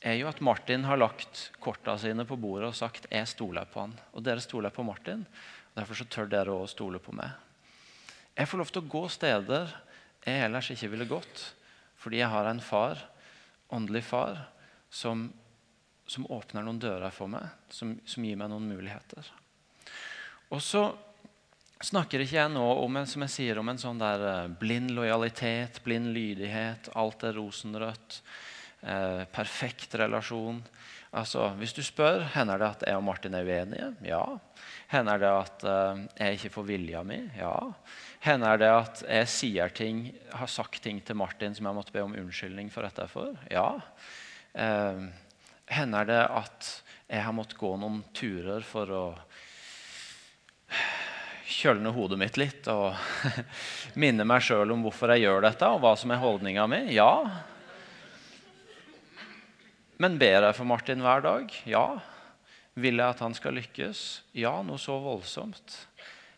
er 0.00 0.16
jo 0.16 0.30
at 0.30 0.40
Martin 0.40 0.86
har 0.88 0.96
lagt 0.96 1.42
korta 1.60 1.98
sine 2.00 2.24
på 2.24 2.38
bordet 2.40 2.70
og 2.70 2.78
sagt 2.78 3.04
'jeg 3.10 3.28
stoler 3.28 3.68
på 3.68 3.82
han'. 3.84 3.98
Og 4.16 4.24
dere 4.24 4.40
stoler 4.40 4.72
på 4.72 4.82
Martin. 4.82 5.26
og 5.26 5.74
Derfor 5.76 5.94
så 5.94 6.08
tør 6.08 6.30
dere 6.30 6.56
òg 6.56 6.68
stole 6.68 6.98
på 6.98 7.12
meg. 7.12 7.32
Jeg 8.36 8.48
får 8.48 8.58
lov 8.58 8.72
til 8.72 8.82
å 8.82 8.88
gå 8.88 9.08
steder 9.08 9.68
jeg 10.24 10.44
ellers 10.44 10.70
ikke 10.70 10.90
ville 10.90 11.04
gått, 11.04 11.54
fordi 11.96 12.16
jeg 12.16 12.28
har 12.28 12.46
en 12.46 12.60
far, 12.60 12.96
åndelig 13.70 14.04
far, 14.04 14.48
som, 14.90 15.30
som 16.06 16.26
åpner 16.26 16.62
noen 16.62 16.80
dører 16.80 17.10
for 17.10 17.26
meg, 17.26 17.44
som, 17.68 18.00
som 18.06 18.24
gir 18.24 18.36
meg 18.36 18.48
noen 18.48 18.68
muligheter. 18.68 19.24
Og 20.50 20.62
så 20.62 20.96
snakker 21.84 22.24
ikke 22.24 22.38
jeg 22.38 22.52
nå 22.52 22.66
om 22.82 23.00
en, 23.00 23.08
som 23.08 23.24
jeg 23.24 23.34
sier, 23.34 23.60
om 23.60 23.70
en 23.72 23.80
sånn 23.80 24.00
der 24.00 24.24
eh, 24.28 24.52
blind 24.60 24.92
lojalitet, 24.96 25.80
blind 25.84 26.12
lydighet, 26.14 26.90
alt 26.98 27.24
er 27.24 27.38
rosenrødt, 27.38 28.20
eh, 28.84 29.24
perfekt 29.32 29.96
relasjon. 30.00 30.60
Altså, 31.10 31.48
Hvis 31.58 31.74
du 31.74 31.82
spør 31.82 32.22
hender 32.36 32.60
det 32.60 32.68
at 32.68 32.84
jeg 32.86 32.98
og 33.00 33.02
Martin 33.02 33.34
er 33.34 33.48
uenige. 33.48 33.88
Ja. 34.06 34.22
Hender 34.92 35.18
det 35.18 35.30
at 35.30 35.64
eh, 35.66 36.04
jeg 36.20 36.38
ikke 36.38 36.52
får 36.58 36.68
vilja 36.68 37.02
mi. 37.06 37.18
Ja. 37.38 37.54
Hender 38.22 38.60
det 38.60 38.70
at 38.70 39.02
jeg 39.08 39.32
sier 39.32 39.74
ting, 39.74 40.04
har 40.30 40.50
sagt 40.50 40.82
ting 40.84 41.00
til 41.02 41.18
Martin 41.18 41.56
som 41.56 41.66
jeg 41.66 41.78
måtte 41.80 41.96
be 41.96 42.04
om 42.04 42.14
unnskyldning 42.14 42.70
for 42.70 42.86
etterfor. 42.86 43.34
Ja. 43.50 43.80
Eh, 44.54 45.02
hender 45.70 46.06
det 46.06 46.22
at 46.28 46.70
jeg 47.10 47.26
har 47.26 47.34
måttet 47.34 47.58
gå 47.58 47.72
noen 47.80 48.04
turer 48.14 48.62
for 48.66 48.94
å 48.94 49.04
kjølne 51.50 51.92
hodet 51.94 52.18
mitt 52.20 52.38
litt 52.40 52.68
og 52.70 52.94
minne 54.00 54.26
meg 54.28 54.44
sjøl 54.44 54.70
om 54.74 54.84
hvorfor 54.86 55.12
jeg 55.14 55.26
gjør 55.26 55.44
dette, 55.48 55.66
og 55.68 55.82
hva 55.82 55.94
som 55.98 56.14
er 56.14 56.22
holdninga 56.22 56.66
mi? 56.70 56.80
Ja. 56.94 57.12
Men 60.00 60.16
ber 60.20 60.46
jeg 60.48 60.56
for 60.56 60.68
Martin 60.68 61.02
hver 61.04 61.24
dag? 61.26 61.52
Ja. 61.68 61.84
Vil 62.80 63.02
jeg 63.02 63.16
at 63.16 63.20
han 63.24 63.36
skal 63.36 63.58
lykkes? 63.58 64.22
Ja, 64.38 64.54
noe 64.64 64.80
så 64.80 64.96
voldsomt. 65.02 65.76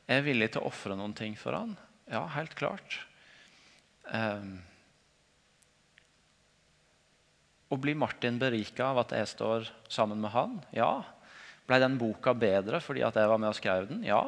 Er 0.08 0.20
jeg 0.20 0.30
villig 0.32 0.52
til 0.54 0.64
å 0.64 0.72
ofre 0.72 0.96
noen 0.98 1.14
ting 1.16 1.36
for 1.38 1.54
han? 1.54 1.76
Ja, 2.10 2.24
helt 2.34 2.56
klart. 2.58 2.98
Um, 4.10 4.56
og 7.72 7.78
blir 7.84 7.96
Martin 7.96 8.40
berika 8.40 8.90
av 8.90 9.04
at 9.04 9.14
jeg 9.16 9.30
står 9.30 9.68
sammen 9.92 10.18
med 10.24 10.34
han? 10.34 10.58
Ja. 10.74 11.04
Blei 11.68 11.78
den 11.80 12.00
boka 12.00 12.34
bedre 12.34 12.82
fordi 12.82 13.04
at 13.06 13.16
jeg 13.16 13.30
var 13.30 13.38
med 13.38 13.52
og 13.52 13.60
skrev 13.60 13.86
den? 13.92 14.02
Ja 14.08 14.24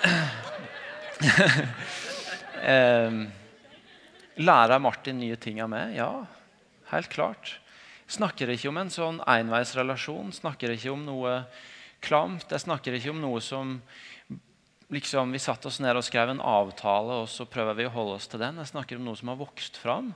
lærer 4.40 4.80
Martin 4.80 5.18
nye 5.20 5.36
ting 5.36 5.60
av 5.62 5.68
meg? 5.72 5.96
Ja, 5.98 6.26
helt 6.92 7.08
klart. 7.12 7.58
Snakker 8.10 8.50
ikke 8.50 8.68
om 8.72 8.78
en 8.80 8.90
sånn 8.90 9.20
enveisrelasjon. 9.22 10.32
Snakker 10.34 10.72
ikke 10.74 10.90
om 10.94 11.04
noe 11.06 11.44
klamt. 12.02 12.50
Jeg 12.50 12.64
snakker 12.64 12.96
ikke 12.96 13.12
om 13.12 13.20
noe 13.22 13.40
som 13.44 13.80
liksom, 14.90 15.32
Vi 15.32 15.38
satte 15.38 15.68
oss 15.70 15.80
ned 15.82 15.96
og 15.96 16.06
skrev 16.06 16.32
en 16.32 16.42
avtale, 16.42 17.20
og 17.22 17.28
så 17.30 17.46
prøver 17.46 17.74
vi 17.78 17.86
å 17.86 17.94
holde 17.94 18.16
oss 18.18 18.26
til 18.30 18.42
den. 18.42 18.58
Jeg 18.58 18.72
snakker 18.72 18.98
om 18.98 19.04
noe 19.06 19.18
som 19.18 19.28
har 19.30 19.38
vokst 19.38 19.78
fram 19.78 20.14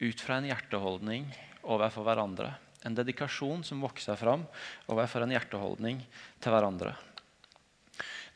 ut 0.00 0.20
fra 0.20 0.38
en 0.38 0.48
hjerteholdning 0.48 1.28
overfor 1.66 2.06
hverandre. 2.06 2.54
En 2.86 2.96
dedikasjon 2.96 3.64
som 3.66 3.82
vokser 3.82 4.16
fram 4.16 4.46
overfor 4.92 5.24
en 5.24 5.34
hjerteholdning 5.34 6.00
til 6.40 6.54
hverandre. 6.54 6.94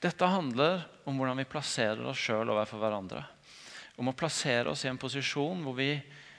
Dette 0.01 0.25
handler 0.25 0.87
om 1.05 1.19
hvordan 1.21 1.43
vi 1.43 1.49
plasserer 1.51 2.01
oss 2.09 2.23
sjøl 2.25 2.49
overfor 2.49 2.81
hverandre. 2.81 3.21
Om 4.01 4.09
å 4.09 4.17
plassere 4.17 4.73
oss 4.73 4.87
i 4.87 4.89
en 4.89 5.01
posisjon 5.01 5.61
hvor 5.61 5.77
vi, 5.77 5.91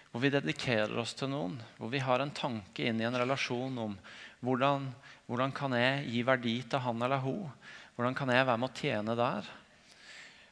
hvor 0.09 0.23
vi, 0.23 0.31
dedikerer 0.33 0.97
oss 0.97 1.13
til 1.13 1.29
noen. 1.29 1.59
Hvor 1.77 1.91
vi 1.93 2.01
har 2.01 2.23
en 2.23 2.33
tanke 2.33 2.87
inn 2.89 2.97
i 2.97 3.05
en 3.05 3.19
relasjon 3.21 3.77
om 3.83 3.93
hvordan, 4.41 4.89
hvordan 5.27 5.53
kan 5.53 5.77
jeg 5.77 6.07
gi 6.09 6.25
verdi 6.25 6.55
til 6.65 6.81
han 6.81 7.05
eller 7.05 7.21
hun. 7.21 7.53
Hvordan 7.93 8.17
kan 8.17 8.33
jeg 8.33 8.49
være 8.49 8.63
med 8.63 8.71
å 8.71 8.81
tjene 8.81 9.17
der? 9.19 9.53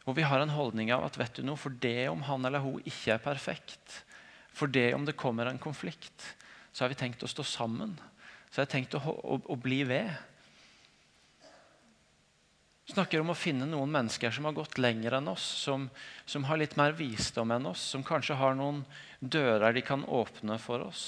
Hvor 0.05 0.17
vi 0.19 0.29
har 0.29 0.45
en 0.45 0.53
holdning 0.53 0.93
av 0.93 1.07
at 1.09 1.17
vet 1.17 1.41
du 1.41 1.47
noe, 1.47 1.57
for 1.57 1.73
det 1.81 2.11
om 2.11 2.21
han 2.29 2.45
eller 2.45 2.61
hun 2.61 2.77
ikke 2.85 3.15
er 3.15 3.25
perfekt, 3.25 4.03
for 4.53 4.69
det 4.69 4.91
om 4.93 5.05
det 5.07 5.17
kommer 5.17 5.49
en 5.49 5.61
konflikt, 5.61 6.35
så 6.69 6.85
har 6.85 6.93
vi 6.93 7.01
tenkt 7.01 7.25
å 7.25 7.29
stå 7.29 7.41
sammen. 7.57 7.97
Så 8.49 8.61
har 8.61 8.67
jeg 8.67 8.75
tenkt 8.75 8.97
å, 8.97 9.01
å, 9.01 9.41
å 9.49 9.57
bli 9.57 9.81
ved 9.89 10.13
snakker 12.93 13.21
om 13.21 13.31
å 13.33 13.37
finne 13.37 13.67
noen 13.69 13.91
mennesker 13.93 14.33
som 14.33 14.47
har 14.47 14.55
gått 14.57 14.79
lenger 14.81 15.17
enn 15.19 15.29
oss, 15.31 15.45
som, 15.63 15.87
som, 16.25 16.45
har 16.49 16.59
litt 16.59 16.75
mer 16.79 16.95
visdom 16.97 17.51
enn 17.55 17.69
oss, 17.69 17.83
som 17.93 18.05
kanskje 18.05 18.37
har 18.39 18.57
noen 18.57 18.83
dører 19.19 19.75
de 19.75 19.83
kan 19.85 20.05
åpne 20.05 20.57
for 20.61 20.85
oss. 20.87 21.03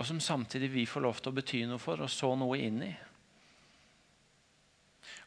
Og 0.00 0.06
som 0.08 0.20
samtidig 0.22 0.70
vi 0.72 0.86
får 0.88 1.04
lov 1.04 1.20
til 1.20 1.32
å 1.32 1.36
bety 1.36 1.62
noe 1.68 1.82
for 1.82 2.00
og 2.00 2.12
så 2.12 2.32
noe 2.38 2.58
inn 2.60 2.82
i. 2.86 2.92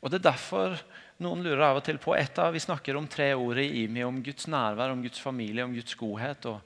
Og 0.04 0.12
Det 0.12 0.20
er 0.20 0.32
derfor 0.32 0.80
noen 1.24 1.44
lurer 1.46 1.68
av 1.70 1.80
og 1.80 1.86
til 1.86 2.00
på 2.02 2.16
et 2.18 2.40
av, 2.40 2.54
Vi 2.54 2.60
snakker 2.60 2.98
om 2.98 3.08
tre 3.08 3.34
ord 3.36 3.60
i 3.62 3.84
IMI, 3.84 4.04
om 4.04 4.24
Guds 4.24 4.48
nærvær, 4.48 4.92
om 4.92 5.04
Guds 5.04 5.22
familie, 5.22 5.64
om 5.64 5.76
Guds 5.76 5.96
godhet. 5.96 6.46
og 6.46 6.60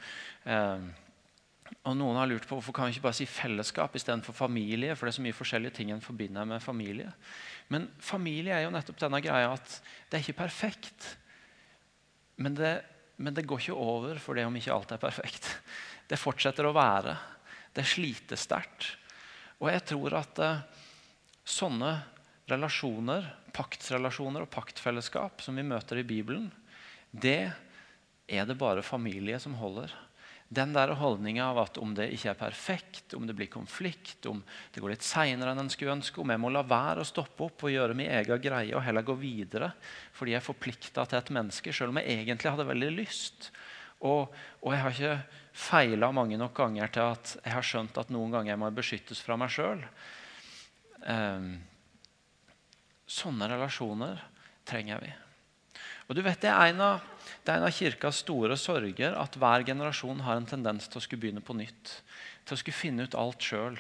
eh, 0.45 0.87
og 1.87 1.95
Noen 1.95 2.17
har 2.19 2.27
lurt 2.29 2.47
på 2.47 2.57
hvorfor 2.57 2.75
kan 2.75 2.87
vi 2.87 2.95
ikke 2.95 3.05
bare 3.07 3.17
si 3.17 3.27
fellesskap 3.29 3.95
istedenfor 3.95 4.35
familie. 4.35 4.95
for 4.95 5.07
det 5.07 5.13
er 5.13 5.17
så 5.19 5.25
mye 5.25 5.37
forskjellige 5.37 5.77
ting 5.79 5.91
en 5.91 6.03
forbinder 6.03 6.45
med 6.45 6.63
familie. 6.63 7.11
Men 7.69 7.89
familie 7.99 8.55
er 8.55 8.65
jo 8.65 8.73
nettopp 8.73 8.99
denne 8.99 9.21
greia 9.23 9.53
at 9.53 9.79
det 10.09 10.17
er 10.17 10.25
ikke 10.25 10.41
perfekt. 10.43 11.17
Men 12.37 12.55
det, 12.55 12.73
men 13.17 13.33
det 13.33 13.45
går 13.47 13.63
ikke 13.63 13.79
over 13.79 14.19
for 14.21 14.37
det 14.37 14.45
om 14.47 14.55
ikke 14.55 14.73
alt 14.73 14.91
er 14.91 15.01
perfekt. 15.01 15.49
Det 16.07 16.19
fortsetter 16.19 16.67
å 16.67 16.75
være. 16.75 17.17
Det 17.75 17.85
sliter 17.87 18.39
sterkt. 18.39 18.93
Og 19.59 19.71
jeg 19.71 19.83
tror 19.89 20.19
at 20.19 20.39
uh, 20.43 20.61
sånne 21.47 21.95
relasjoner, 22.47 23.25
paktsrelasjoner 23.55 24.45
og 24.45 24.51
paktfellesskap 24.53 25.41
som 25.43 25.57
vi 25.57 25.65
møter 25.67 25.99
i 25.99 26.07
Bibelen, 26.07 26.51
det 27.11 27.49
er 28.27 28.47
det 28.47 28.59
bare 28.59 28.85
familie 28.85 29.39
som 29.41 29.55
holder. 29.57 29.91
Den 30.47 30.71
der 30.71 30.93
holdninga 30.95 31.49
av 31.49 31.57
at 31.59 31.77
om 31.81 31.91
det 31.95 32.05
ikke 32.15 32.29
er 32.31 32.39
perfekt, 32.39 33.13
om 33.17 33.25
det 33.27 33.35
blir 33.35 33.49
konflikt, 33.51 34.25
om 34.31 34.39
det 34.71 34.79
går 34.79 34.93
litt 34.93 35.03
seinere 35.03 35.51
enn 35.51 35.65
en 35.65 35.71
skulle 35.71 35.97
ønske, 35.97 36.21
om 36.23 36.31
jeg 36.31 36.39
må 36.39 36.51
la 36.53 36.61
være 36.63 37.03
å 37.03 37.07
stoppe 37.07 37.43
opp 37.49 37.65
og 37.67 37.73
gjøre 37.73 37.97
min 37.97 38.13
egen 38.15 38.39
greie 38.41 38.71
og 38.75 38.85
heller 38.85 39.03
gå 39.03 39.17
videre 39.19 39.73
fordi 40.15 40.33
jeg 40.33 40.39
er 40.39 40.47
forplikta 40.47 41.03
til 41.03 41.19
et 41.19 41.33
menneske, 41.35 41.73
selv 41.75 41.91
om 41.91 41.99
jeg 41.99 42.21
egentlig 42.21 42.53
hadde 42.53 42.69
veldig 42.69 42.93
lyst 42.95 43.51
Og, 44.05 44.29
og 44.61 44.73
jeg 44.73 44.81
har 44.83 44.93
ikke 44.93 45.41
feila 45.57 46.11
mange 46.13 46.37
nok 46.37 46.53
ganger 46.55 46.91
til 46.93 47.15
at 47.15 47.33
jeg 47.41 47.53
har 47.55 47.65
skjønt 47.65 47.97
at 47.97 48.11
noen 48.13 48.31
ganger 48.35 48.53
jeg 48.53 48.61
må 48.61 48.69
beskyttes 48.77 49.23
fra 49.25 49.37
meg 49.41 49.49
sjøl. 49.49 49.81
Um, 51.01 51.55
sånne 53.09 53.47
relasjoner 53.49 54.21
trenger 54.69 55.01
vi. 55.01 55.09
Og 56.07 56.15
du 56.15 56.21
vet, 56.21 56.39
Det 56.41 56.51
er 56.51 56.69
en 56.69 56.81
av, 56.81 57.01
det 57.47 57.53
er 57.53 57.61
en 57.61 57.69
av 57.69 57.71
kirkas 57.71 58.17
store 58.25 58.57
sorger 58.59 59.13
at 59.15 59.35
hver 59.39 59.63
generasjon 59.63 60.19
har 60.25 60.35
en 60.35 60.47
tendens 60.49 60.89
til 60.91 60.99
å 60.99 61.03
skulle 61.05 61.21
begynne 61.21 61.39
på 61.39 61.55
nytt. 61.55 61.93
Til 62.43 62.57
å 62.57 62.59
skulle 62.59 62.75
finne 62.75 63.05
ut 63.07 63.15
alt 63.15 63.39
sjøl. 63.39 63.77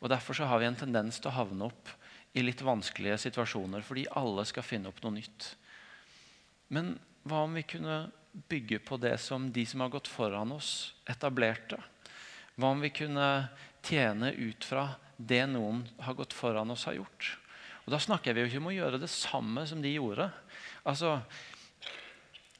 Derfor 0.00 0.38
så 0.38 0.48
har 0.48 0.62
vi 0.62 0.70
en 0.70 0.78
tendens 0.80 1.20
til 1.20 1.28
å 1.28 1.34
havne 1.36 1.68
opp 1.68 1.90
i 2.32 2.40
litt 2.40 2.64
vanskelige 2.64 3.18
situasjoner 3.26 3.84
fordi 3.84 4.06
alle 4.16 4.46
skal 4.48 4.64
finne 4.64 4.88
opp 4.88 5.04
noe 5.04 5.18
nytt. 5.18 5.50
Men 6.72 6.94
hva 7.28 7.44
om 7.44 7.52
vi 7.52 7.66
kunne 7.68 8.06
bygge 8.48 8.80
på 8.80 8.96
det 8.96 9.18
som 9.20 9.50
de 9.52 9.66
som 9.68 9.84
har 9.84 9.92
gått 9.92 10.08
foran 10.08 10.56
oss, 10.56 10.94
etablerte? 11.04 11.76
Hva 12.56 12.72
om 12.72 12.80
vi 12.80 12.94
kunne 12.96 13.28
tjene 13.84 14.32
ut 14.32 14.64
fra 14.64 14.88
det 15.20 15.44
noen 15.52 15.84
har 16.00 16.16
gått 16.16 16.32
foran 16.32 16.72
oss, 16.72 16.88
har 16.88 16.96
gjort? 16.96 17.36
Og 17.84 17.92
Da 17.92 18.00
snakker 18.00 18.32
vi 18.32 18.40
jo 18.40 18.48
ikke 18.48 18.64
om 18.64 18.72
å 18.72 18.78
gjøre 18.78 19.04
det 19.04 19.12
samme 19.12 19.68
som 19.68 19.84
de 19.84 19.92
gjorde. 19.92 20.32
Altså, 20.88 21.18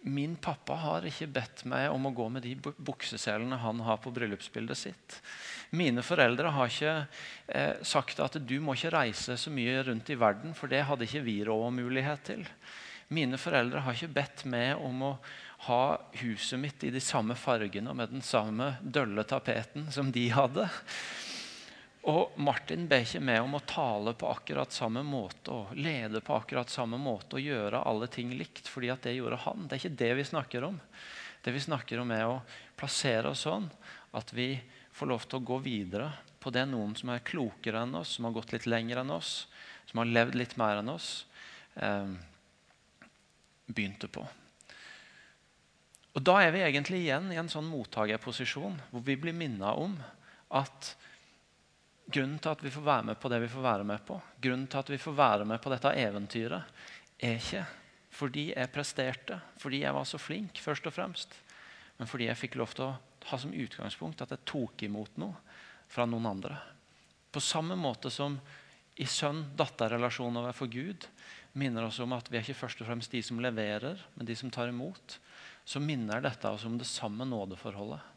Min 0.03 0.35
pappa 0.37 0.75
har 0.83 1.05
ikke 1.07 1.29
bedt 1.31 1.61
meg 1.71 1.87
om 1.93 2.09
å 2.09 2.15
gå 2.15 2.25
med 2.35 2.43
de 2.43 2.57
bukseselene 2.59 3.61
han 3.63 3.83
har 3.87 4.01
på 4.03 4.11
bryllupsbildet 4.15 4.79
sitt. 4.79 5.19
Mine 5.79 6.03
foreldre 6.03 6.51
har 6.57 6.73
ikke 6.73 6.95
eh, 7.47 7.77
sagt 7.87 8.19
at 8.21 8.41
du 8.43 8.57
må 8.61 8.75
ikke 8.75 8.91
reise 8.97 9.39
så 9.39 9.53
mye 9.55 9.85
rundt 9.87 10.11
i 10.11 10.19
verden, 10.19 10.57
for 10.59 10.73
det 10.73 10.83
hadde 10.89 11.07
ikke 11.07 11.23
vi 11.23 11.39
råd 11.47 11.69
og 11.69 11.77
mulighet 11.79 12.27
til. 12.33 12.43
Mine 13.15 13.39
foreldre 13.39 13.85
har 13.85 13.95
ikke 13.95 14.17
bedt 14.19 14.45
meg 14.51 14.83
om 14.83 15.07
å 15.07 15.13
ha 15.69 15.83
huset 16.19 16.59
mitt 16.59 16.83
i 16.83 16.91
de 16.91 17.01
samme 17.03 17.37
fargene 17.39 17.93
og 17.93 18.01
med 18.01 18.11
den 18.11 18.25
samme 18.27 18.73
dølle 18.83 19.23
tapeten 19.29 19.87
som 19.95 20.11
de 20.11 20.27
hadde. 20.35 20.67
Og 22.11 22.35
Martin 22.43 22.89
ber 22.91 23.05
ikke 23.05 23.23
meg 23.23 23.45
om 23.45 23.55
å 23.55 23.63
tale 23.63 24.15
på 24.19 24.27
akkurat 24.33 24.75
samme 24.75 25.05
måte 25.07 25.55
og 25.55 25.77
lede 25.79 26.23
på 26.25 26.35
akkurat 26.35 26.71
samme 26.71 26.99
måte 26.99 27.39
og 27.39 27.45
gjøre 27.47 27.85
alle 27.87 28.09
ting 28.11 28.33
likt, 28.35 28.67
fordi 28.67 28.91
at 28.91 29.05
det 29.07 29.15
gjorde 29.15 29.39
han. 29.45 29.69
Det 29.69 29.77
er 29.77 29.83
ikke 29.85 30.01
det 30.01 30.11
vi 30.19 30.25
snakker 30.33 30.67
om. 30.67 30.81
Det 31.43 31.55
vi 31.55 31.63
snakker 31.63 32.03
om, 32.03 32.11
er 32.11 32.27
å 32.27 32.41
plassere 32.79 33.31
oss 33.31 33.45
sånn 33.47 33.69
at 34.19 34.35
vi 34.35 34.57
får 34.93 35.11
lov 35.13 35.29
til 35.29 35.39
å 35.39 35.47
gå 35.47 35.61
videre 35.63 36.11
på 36.43 36.51
det 36.51 36.65
noen 36.67 36.97
som 36.99 37.13
er 37.15 37.23
klokere 37.23 37.85
enn 37.87 37.95
oss, 38.01 38.17
som 38.17 38.27
har 38.27 38.35
gått 38.35 38.53
litt 38.55 38.67
lenger 38.67 39.05
enn 39.05 39.15
oss, 39.15 39.47
som 39.87 40.03
har 40.03 40.11
levd 40.11 40.37
litt 40.41 40.57
mer 40.59 40.83
enn 40.83 40.91
oss, 40.91 41.25
eh, 41.79 42.11
begynte 43.71 44.11
på. 44.11 44.27
Og 46.13 46.23
Da 46.23 46.43
er 46.43 46.51
vi 46.53 46.67
egentlig 46.67 47.05
igjen 47.07 47.31
i 47.33 47.39
en 47.41 47.49
sånn 47.49 47.71
mottakerposisjon 47.71 48.75
hvor 48.91 49.07
vi 49.07 49.17
blir 49.17 49.33
minna 49.33 49.73
om 49.79 49.97
at 50.51 50.95
grunnen 52.13 52.41
til 52.43 52.53
at 52.53 52.65
vi 52.65 52.73
får 52.73 52.85
være 52.87 53.07
med 53.11 53.21
på 53.21 53.31
det 53.33 53.39
vi 53.43 53.53
får 53.53 53.65
være 53.65 53.87
med 53.89 54.03
på, 54.07 54.19
grunnen 54.43 54.67
til 54.71 54.83
at 54.83 54.91
vi 54.93 55.01
får 55.01 55.17
være 55.19 55.47
med 55.49 55.63
på 55.63 55.73
dette 55.73 55.95
eventyret, 56.03 56.83
er 57.23 57.39
ikke 57.39 57.65
fordi 58.13 58.51
jeg 58.51 58.73
presterte, 58.73 59.39
fordi 59.61 59.83
jeg 59.87 59.97
var 59.97 60.05
så 60.05 60.19
flink, 60.21 60.61
først 60.61 60.87
og 60.89 60.93
fremst, 60.93 61.37
men 61.97 62.09
fordi 62.11 62.29
jeg 62.29 62.41
fikk 62.43 62.59
lov 62.61 62.75
til 62.77 62.91
å 62.91 62.97
ha 63.31 63.39
som 63.41 63.55
utgangspunkt 63.57 64.21
at 64.25 64.35
jeg 64.35 64.45
tok 64.49 64.85
imot 64.85 65.17
noe 65.23 65.39
fra 65.93 66.05
noen 66.09 66.29
andre. 66.29 66.59
På 67.33 67.41
samme 67.41 67.77
måte 67.79 68.13
som 68.13 68.37
i 69.01 69.07
sønn-datter-relasjonen 69.09 70.43
overfor 70.43 70.69
Gud 70.69 71.07
minner 71.57 71.87
oss 71.87 72.01
om 72.05 72.13
at 72.13 72.29
vi 72.29 72.37
er 72.37 72.45
ikke 72.45 72.59
først 72.65 72.83
og 72.83 72.91
fremst 72.91 73.13
de 73.13 73.23
som 73.25 73.41
leverer, 73.41 74.01
men 74.17 74.29
de 74.29 74.37
som 74.37 74.53
tar 74.53 74.69
imot 74.73 75.19
så 75.65 75.81
minner 75.81 76.21
dette 76.21 76.51
oss 76.51 76.67
om 76.69 76.77
det 76.79 76.89
samme 76.91 77.25
nådeforholdet. 77.29 78.12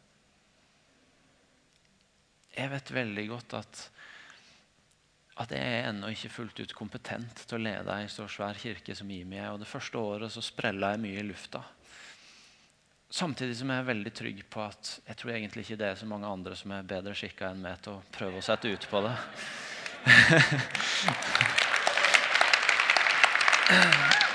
Jeg 2.56 2.72
vet 2.72 2.90
veldig 2.96 3.26
godt 3.28 3.54
at, 3.58 3.80
at 5.44 5.50
jeg 5.52 5.60
er 5.60 5.88
ennå 5.90 6.08
ikke 6.14 6.32
fullt 6.32 6.60
ut 6.64 6.74
kompetent 6.76 7.42
til 7.44 7.58
å 7.58 7.64
lede 7.66 7.96
ei 8.00 8.06
så 8.12 8.24
svær 8.32 8.56
kirke 8.60 8.96
som 8.96 9.10
Imi 9.12 9.36
er. 9.36 9.52
Og 9.52 9.60
det 9.60 9.68
første 9.68 10.00
året 10.00 10.32
så 10.32 10.40
sprella 10.44 10.94
jeg 10.94 11.02
mye 11.04 11.20
i 11.20 11.26
lufta. 11.28 11.60
Samtidig 13.12 13.56
som 13.60 13.70
jeg 13.70 13.78
er 13.82 13.90
veldig 13.92 14.12
trygg 14.18 14.40
på 14.50 14.64
at 14.64 14.96
jeg 15.06 15.16
tror 15.20 15.32
egentlig 15.36 15.62
ikke 15.66 15.80
det 15.84 15.88
er 15.92 16.00
så 16.00 16.08
mange 16.10 16.26
andre 16.26 16.56
som 16.58 16.72
er 16.74 16.88
bedre 16.88 17.14
skikka 17.16 17.52
enn 17.52 17.62
meg 17.62 17.76
til 17.84 17.92
å 17.98 18.04
prøve 18.16 18.40
å 18.40 18.46
sette 18.48 18.72
ut 18.72 18.84
på 18.90 18.98
det. 19.06 19.16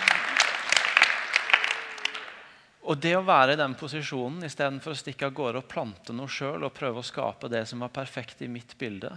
Og 2.91 2.97
det 2.99 3.13
å 3.15 3.23
være 3.23 3.53
i 3.55 3.59
den 3.59 3.71
posisjonen 3.79 4.43
istedenfor 4.43 4.91
å 4.91 4.99
stikke 4.99 5.29
av 5.29 5.35
gårde 5.37 5.61
og 5.61 5.67
plante 5.71 6.11
noe 6.11 6.27
sjøl 6.27 6.65
og 6.67 6.73
prøve 6.75 6.99
å 6.99 7.07
skape 7.07 7.47
det 7.47 7.61
som 7.69 7.85
var 7.85 7.93
perfekt 7.95 8.41
i 8.43 8.49
mitt 8.51 8.73
bilde, 8.79 9.13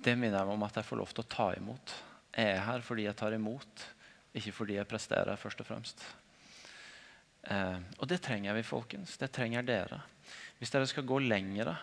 det 0.00 0.14
minner 0.16 0.38
jeg 0.38 0.48
meg 0.48 0.56
om 0.56 0.64
at 0.64 0.78
jeg 0.80 0.88
får 0.88 1.00
lov 1.02 1.12
til 1.12 1.26
å 1.26 1.28
ta 1.34 1.50
imot. 1.58 1.92
Jeg 2.32 2.54
er 2.54 2.64
her 2.64 2.86
fordi 2.86 3.04
jeg 3.04 3.18
tar 3.20 3.36
imot, 3.36 3.84
ikke 4.32 4.54
fordi 4.56 4.78
jeg 4.78 4.88
presterer, 4.88 5.36
først 5.36 5.60
og 5.60 5.68
fremst. 5.68 6.06
Eh, 7.52 7.76
og 7.98 8.08
det 8.08 8.22
trenger 8.24 8.56
vi, 8.56 8.64
folkens. 8.64 9.18
Det 9.20 9.28
trenger 9.34 9.66
dere. 9.66 10.00
Hvis 10.56 10.72
dere 10.72 10.88
skal 10.88 11.04
gå 11.08 11.20
lengre 11.20 11.76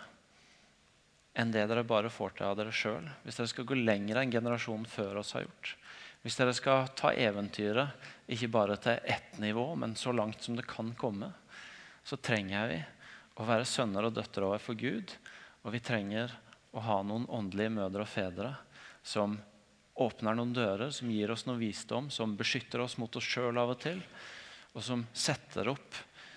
enn 1.38 1.54
det 1.54 1.68
dere 1.70 1.86
bare 1.86 2.10
får 2.10 2.40
til 2.40 2.50
av 2.50 2.58
dere 2.58 2.74
sjøl, 2.74 3.06
hvis 3.22 3.38
dere 3.38 3.54
skal 3.54 3.70
gå 3.70 3.78
lengre 3.78 4.24
enn 4.24 4.34
generasjonen 4.34 4.90
før 4.90 5.22
oss 5.22 5.36
har 5.38 5.46
gjort, 5.46 5.76
hvis 6.24 6.40
dere 6.40 6.58
skal 6.58 6.90
ta 6.98 7.14
eventyret 7.14 8.10
ikke 8.28 8.50
bare 8.52 8.76
til 8.84 9.00
ett 9.08 9.38
nivå, 9.40 9.70
men 9.80 9.96
så 9.96 10.12
langt 10.12 10.44
som 10.44 10.58
det 10.58 10.68
kan 10.68 10.92
komme, 11.00 11.32
så 12.04 12.20
trenger 12.20 12.68
vi 12.72 12.80
å 13.40 13.46
være 13.48 13.68
sønner 13.68 14.08
og 14.08 14.16
døtre 14.18 14.48
overfor 14.50 14.76
Gud. 14.80 15.14
Og 15.64 15.72
vi 15.76 15.84
trenger 15.84 16.34
å 16.76 16.84
ha 16.84 16.98
noen 17.04 17.28
åndelige 17.32 17.74
mødre 17.78 18.04
og 18.04 18.12
fedre 18.12 18.52
som 19.08 19.38
åpner 19.98 20.36
noen 20.38 20.54
dører, 20.54 20.92
som 20.92 21.10
gir 21.10 21.32
oss 21.34 21.48
noe 21.48 21.58
visdom, 21.60 22.12
som 22.14 22.36
beskytter 22.38 22.84
oss 22.84 22.98
mot 23.02 23.16
oss 23.18 23.26
sjøl 23.26 23.58
av 23.58 23.74
og 23.74 23.80
til, 23.82 24.02
og 24.76 24.84
som 24.86 25.06
setter 25.16 25.72
opp, 25.72 25.96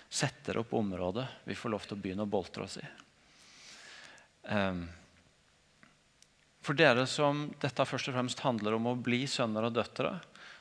setter 0.09 0.57
opp 0.63 0.73
området 0.73 1.27
vi 1.45 1.55
får 1.55 1.75
lov 1.75 1.85
til 1.85 1.97
å 1.97 2.01
begynne 2.01 2.25
å 2.25 2.31
boltre 2.31 2.65
oss 2.65 2.79
i. 2.81 2.87
Um, 4.49 4.87
for 6.61 6.77
dere 6.77 7.05
som 7.09 7.47
dette 7.61 7.85
først 7.85 8.09
og 8.09 8.17
fremst 8.17 8.41
handler 8.45 8.77
om 8.77 8.89
å 8.89 8.97
bli 8.97 9.23
sønner 9.29 9.67
og 9.69 9.77
døtre, 9.77 10.15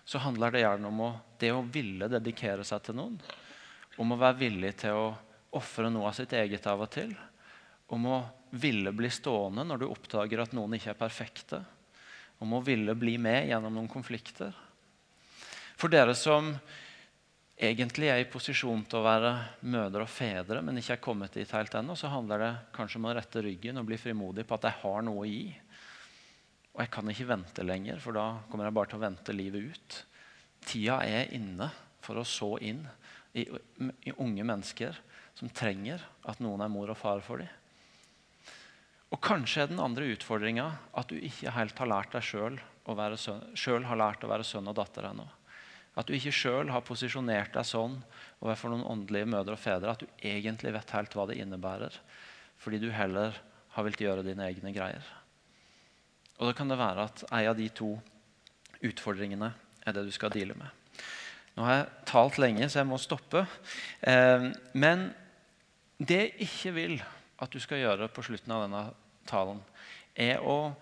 så 0.05 0.19
handler 0.19 0.53
det 0.53 0.65
gjerne 0.65 0.91
om 0.91 1.03
å, 1.07 1.11
det 1.39 1.53
å 1.55 1.63
ville 1.63 2.09
dedikere 2.11 2.65
seg 2.67 2.83
til 2.87 2.99
noen. 2.99 3.19
Om 4.01 4.15
å 4.15 4.21
være 4.21 4.41
villig 4.41 4.73
til 4.83 4.97
å 4.97 5.11
ofre 5.59 5.91
noe 5.93 6.09
av 6.11 6.17
sitt 6.17 6.33
eget 6.37 6.67
av 6.71 6.83
og 6.83 6.91
til. 6.95 7.13
Om 7.91 8.07
å 8.07 8.19
ville 8.51 8.93
bli 8.95 9.11
stående 9.13 9.65
når 9.67 9.83
du 9.83 9.89
oppdager 9.91 10.43
at 10.43 10.55
noen 10.57 10.77
ikke 10.79 10.95
er 10.95 11.01
perfekte. 11.01 11.63
Om 12.41 12.57
å 12.57 12.63
ville 12.65 12.95
bli 12.99 13.17
med 13.21 13.51
gjennom 13.51 13.75
noen 13.77 13.91
konflikter. 13.91 14.55
For 15.81 15.93
dere 15.93 16.15
som 16.19 16.53
egentlig 17.61 18.09
er 18.09 18.23
i 18.23 18.29
posisjon 18.29 18.83
til 18.89 19.01
å 19.01 19.05
være 19.05 19.33
mødre 19.69 20.07
og 20.07 20.13
fedre, 20.13 20.63
men 20.65 20.79
ikke 20.81 20.97
er 20.97 21.03
kommet 21.05 21.37
dit 21.37 21.51
helt 21.53 21.75
ennå, 21.77 21.97
så 21.97 22.09
handler 22.13 22.41
det 22.41 22.53
kanskje 22.77 23.01
om 23.01 23.09
å 23.11 23.15
rette 23.17 23.43
ryggen 23.45 23.81
og 23.81 23.89
bli 23.91 23.99
frimodig 24.01 24.47
på 24.49 24.57
at 24.57 24.69
jeg 24.71 24.81
har 24.83 25.05
noe 25.05 25.25
å 25.25 25.29
gi. 25.29 25.51
Og 26.81 26.87
jeg 26.87 26.95
kan 26.95 27.11
ikke 27.13 27.29
vente 27.29 27.65
lenger, 27.67 27.99
for 28.01 28.17
da 28.17 28.39
kommer 28.49 28.65
jeg 28.65 28.73
bare 28.79 28.89
til 28.89 28.97
å 28.97 29.03
vente 29.03 29.33
livet 29.37 29.67
ut. 29.69 29.97
Tida 30.65 31.03
er 31.05 31.35
inne 31.37 31.67
for 32.01 32.17
å 32.17 32.25
så 32.25 32.55
inn 32.65 32.87
i, 33.37 33.45
i 33.45 34.15
unge 34.17 34.47
mennesker 34.49 34.97
som 35.37 35.53
trenger 35.53 36.01
at 36.25 36.41
noen 36.41 36.65
er 36.65 36.73
mor 36.73 36.89
og 36.89 36.97
far 36.97 37.21
for 37.21 37.45
dem. 37.45 37.53
Og 39.13 39.21
Kanskje 39.21 39.67
er 39.67 39.69
den 39.69 39.85
andre 39.85 40.09
utfordringa 40.15 40.71
at 40.97 41.13
du 41.13 41.21
ikke 41.21 41.53
helt 41.53 41.85
har 41.85 41.93
lært 41.93 42.17
deg 42.17 42.25
sjøl 42.25 42.57
har 42.89 44.01
lært 44.01 44.25
å 44.25 44.33
være 44.33 44.49
sønn 44.49 44.73
og 44.73 44.81
datter 44.81 45.13
ennå. 45.13 45.29
At 46.01 46.09
du 46.09 46.17
ikke 46.17 46.33
sjøl 46.33 46.73
har 46.73 46.87
posisjonert 46.89 47.53
deg 47.61 47.69
sånn 47.69 48.01
overfor 48.41 48.73
noen 48.73 48.89
åndelige 48.89 49.29
mødre 49.29 49.61
og 49.61 49.61
fedre 49.61 49.93
at 49.93 50.01
du 50.01 50.09
egentlig 50.25 50.73
vet 50.81 50.97
helt 50.97 51.13
hva 51.13 51.29
det 51.29 51.43
innebærer, 51.45 51.93
fordi 52.57 52.81
du 52.81 52.89
heller 52.89 53.37
har 53.77 53.85
villet 53.85 54.09
gjøre 54.09 54.31
dine 54.33 54.49
egne 54.49 54.73
greier. 54.73 55.20
Og 56.41 56.49
da 56.49 56.57
kan 56.57 56.71
det 56.73 56.81
være 56.81 57.05
at 57.05 57.25
en 57.29 57.51
av 57.53 57.59
de 57.59 57.69
to 57.69 57.93
utfordringene 58.81 59.51
er 59.85 59.97
det 59.97 60.07
du 60.07 60.13
skal 60.15 60.33
deale 60.33 60.57
med. 60.57 60.69
Nå 61.57 61.67
har 61.67 61.75
jeg 61.77 61.89
talt 62.09 62.39
lenge, 62.41 62.69
så 62.71 62.81
jeg 62.81 62.89
må 62.89 62.97
stoppe. 63.01 63.45
Eh, 64.01 64.49
men 64.73 65.11
det 66.01 66.21
jeg 66.23 66.49
ikke 66.49 66.73
vil 66.77 66.97
at 67.41 67.53
du 67.53 67.61
skal 67.61 67.83
gjøre 67.83 68.09
på 68.13 68.25
slutten 68.25 68.55
av 68.57 68.65
denne 68.65 68.85
talen, 69.29 69.61
er 70.17 70.41
å 70.41 70.73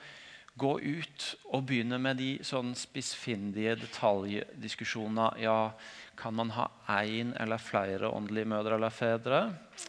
gå 0.59 0.73
ut 0.83 1.25
og 1.55 1.65
begynne 1.69 1.99
med 2.03 2.19
de 2.19 2.31
sånn 2.47 2.73
spissfindige 2.79 3.77
detaljdiskusjoner. 3.83 5.39
Ja, 5.43 5.71
kan 6.19 6.35
man 6.39 6.51
ha 6.57 6.67
én 6.99 7.31
eller 7.39 7.63
flere 7.63 8.11
åndelige 8.11 8.51
mødre 8.51 8.79
eller 8.79 8.95
fedre? 8.95 9.43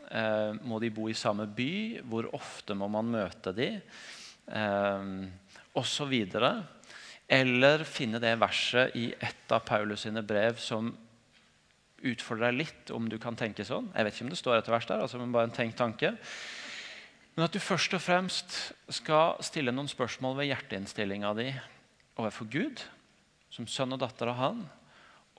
Eh, 0.10 0.58
må 0.62 0.82
de 0.82 0.92
bo 0.94 1.10
i 1.10 1.18
samme 1.18 1.46
by? 1.46 1.72
Hvor 2.10 2.30
ofte 2.38 2.78
må 2.78 2.90
man 2.92 3.10
møte 3.14 3.54
dem? 3.58 3.82
Eh, 4.50 5.14
osv. 5.78 6.16
Eller 7.30 7.84
finne 7.86 8.22
det 8.22 8.34
verset 8.42 8.96
i 8.98 9.12
et 9.14 9.54
av 9.54 9.62
Paulus 9.68 10.06
sine 10.08 10.24
brev 10.26 10.58
som 10.62 10.90
utfordrer 12.00 12.50
deg 12.50 12.62
litt 12.62 12.92
om 12.96 13.10
du 13.12 13.18
kan 13.22 13.38
tenke 13.38 13.66
sånn. 13.68 13.92
Jeg 13.94 14.08
vet 14.08 14.16
ikke 14.16 14.26
om 14.26 14.32
det 14.34 14.40
står 14.40 14.60
etter 14.60 14.74
vers 14.74 14.88
der, 14.90 15.04
altså, 15.04 15.20
men 15.20 15.34
bare 15.36 15.50
en 15.50 15.56
tenkt 15.56 15.78
tanke. 15.80 16.16
Men 17.36 17.46
at 17.46 17.56
du 17.56 17.60
først 17.62 17.94
og 17.96 18.04
fremst 18.04 18.56
skal 18.92 19.38
stille 19.46 19.74
noen 19.76 19.92
spørsmål 19.92 20.40
ved 20.40 20.50
hjerteinnstillinga 20.50 21.34
di 21.38 21.52
overfor 22.20 22.50
Gud, 22.52 22.82
som 23.54 23.68
sønn 23.70 23.96
og 23.96 24.02
datter 24.02 24.32
av 24.32 24.40
Han, 24.40 24.66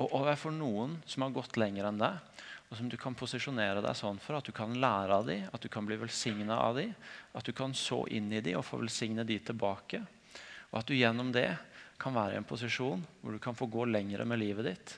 og 0.01 0.14
overfor 0.16 0.55
noen 0.55 0.97
som 1.09 1.26
har 1.26 1.35
gått 1.37 1.59
lenger 1.61 1.91
enn 1.91 2.01
deg, 2.01 2.47
og 2.70 2.78
som 2.78 2.89
du 2.89 2.97
kan 3.01 3.16
posisjonere 3.18 3.83
deg 3.83 3.99
sånn 3.99 4.20
for 4.22 4.39
at 4.39 4.47
du 4.47 4.55
kan 4.55 4.72
lære 4.78 5.16
av 5.16 5.26
dem, 5.26 5.49
at 5.51 5.61
du 5.61 5.68
kan 5.72 5.85
bli 5.85 5.99
velsigna 6.01 6.61
av 6.62 6.78
dem, 6.78 6.95
at 7.35 7.45
du 7.45 7.53
kan 7.57 7.74
så 7.74 8.05
inn 8.14 8.31
i 8.33 8.43
dem 8.45 8.61
og 8.61 8.66
få 8.68 8.78
velsigne 8.81 9.26
dem 9.26 9.43
tilbake. 9.45 10.05
Og 10.71 10.81
at 10.81 10.91
du 10.91 10.97
gjennom 10.97 11.33
det 11.35 11.49
kan 12.01 12.14
være 12.16 12.37
i 12.37 12.41
en 12.41 12.49
posisjon 12.49 13.03
hvor 13.21 13.35
du 13.35 13.41
kan 13.43 13.57
få 13.59 13.68
gå 13.71 13.87
lengre 13.91 14.25
med 14.29 14.41
livet 14.41 14.68
ditt. 14.71 14.95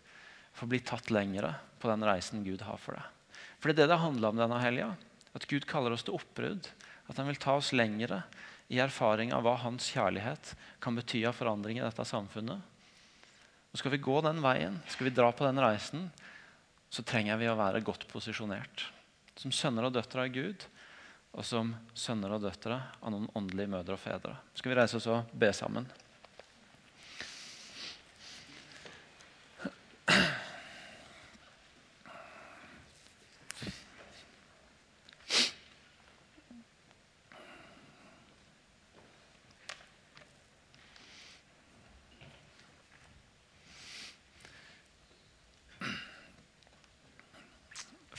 Få 0.54 0.68
bli 0.68 0.82
tatt 0.84 1.10
lengre 1.10 1.54
på 1.80 1.90
den 1.90 2.04
reisen 2.06 2.44
Gud 2.44 2.62
har 2.66 2.78
for 2.80 2.98
deg. 2.98 3.06
For 3.58 3.70
det 3.70 3.76
er 3.76 3.86
det 3.86 3.94
det 3.94 4.02
handler 4.02 4.32
om 4.32 4.40
denne 4.42 4.60
helga. 4.62 4.92
At 5.32 5.46
Gud 5.48 5.66
kaller 5.68 5.94
oss 5.94 6.04
til 6.06 6.18
oppbrudd. 6.18 6.68
At 7.08 7.18
han 7.18 7.28
vil 7.30 7.40
ta 7.40 7.56
oss 7.58 7.72
lengre 7.74 8.22
i 8.72 8.80
erfaring 8.82 9.32
av 9.36 9.44
hva 9.46 9.56
hans 9.64 9.88
kjærlighet 9.92 10.54
kan 10.82 10.96
bety 10.96 11.24
av 11.28 11.36
forandring 11.36 11.80
i 11.80 11.84
dette 11.84 12.04
samfunnet. 12.08 12.60
Og 13.72 13.80
Skal 13.80 13.94
vi 13.94 14.04
gå 14.04 14.18
den 14.24 14.42
veien, 14.44 14.78
skal 14.92 15.08
vi 15.08 15.16
dra 15.16 15.30
på 15.32 15.46
den 15.46 15.60
reisen, 15.60 16.10
så 16.92 17.04
trenger 17.08 17.38
vi 17.40 17.48
å 17.48 17.56
være 17.56 17.80
godt 17.84 18.04
posisjonert. 18.10 18.84
Som 19.40 19.52
sønner 19.54 19.88
og 19.88 19.94
døtre 19.96 20.26
av 20.26 20.34
Gud, 20.34 20.66
og 21.32 21.44
som 21.48 21.72
sønner 21.96 22.34
og 22.36 22.44
døtre 22.44 22.76
av 23.00 23.12
noen 23.12 23.30
åndelige 23.38 23.72
mødre 23.72 23.96
og 23.96 24.02
fedre. 24.02 24.36
Skal 24.54 24.74
vi 24.74 24.80
reise 24.80 25.00
oss 25.00 25.08
og 25.08 25.32
be 25.32 25.52
sammen? 25.56 25.88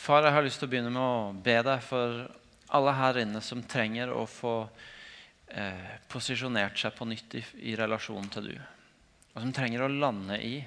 Far, 0.04 0.26
jeg 0.28 0.36
har 0.36 0.44
lyst 0.44 0.60
til 0.60 0.68
å 0.68 0.72
begynne 0.74 0.90
med 0.92 1.00
å 1.00 1.44
be 1.46 1.54
deg 1.64 1.84
for 1.86 2.26
alle 2.74 2.94
her 2.98 3.22
inne 3.22 3.42
som 3.46 3.62
trenger 3.70 4.12
å 4.14 4.26
få 4.30 4.56
eh, 5.48 5.98
posisjonert 6.10 6.80
seg 6.80 6.96
på 6.98 7.08
nytt 7.10 7.36
i, 7.38 7.44
i 7.72 7.76
relasjon 7.78 8.30
til 8.34 8.50
du. 8.50 8.56
Og 9.34 9.42
som 9.42 9.54
trenger 9.54 9.86
å 9.86 9.92
lande 9.92 10.40
i 10.42 10.58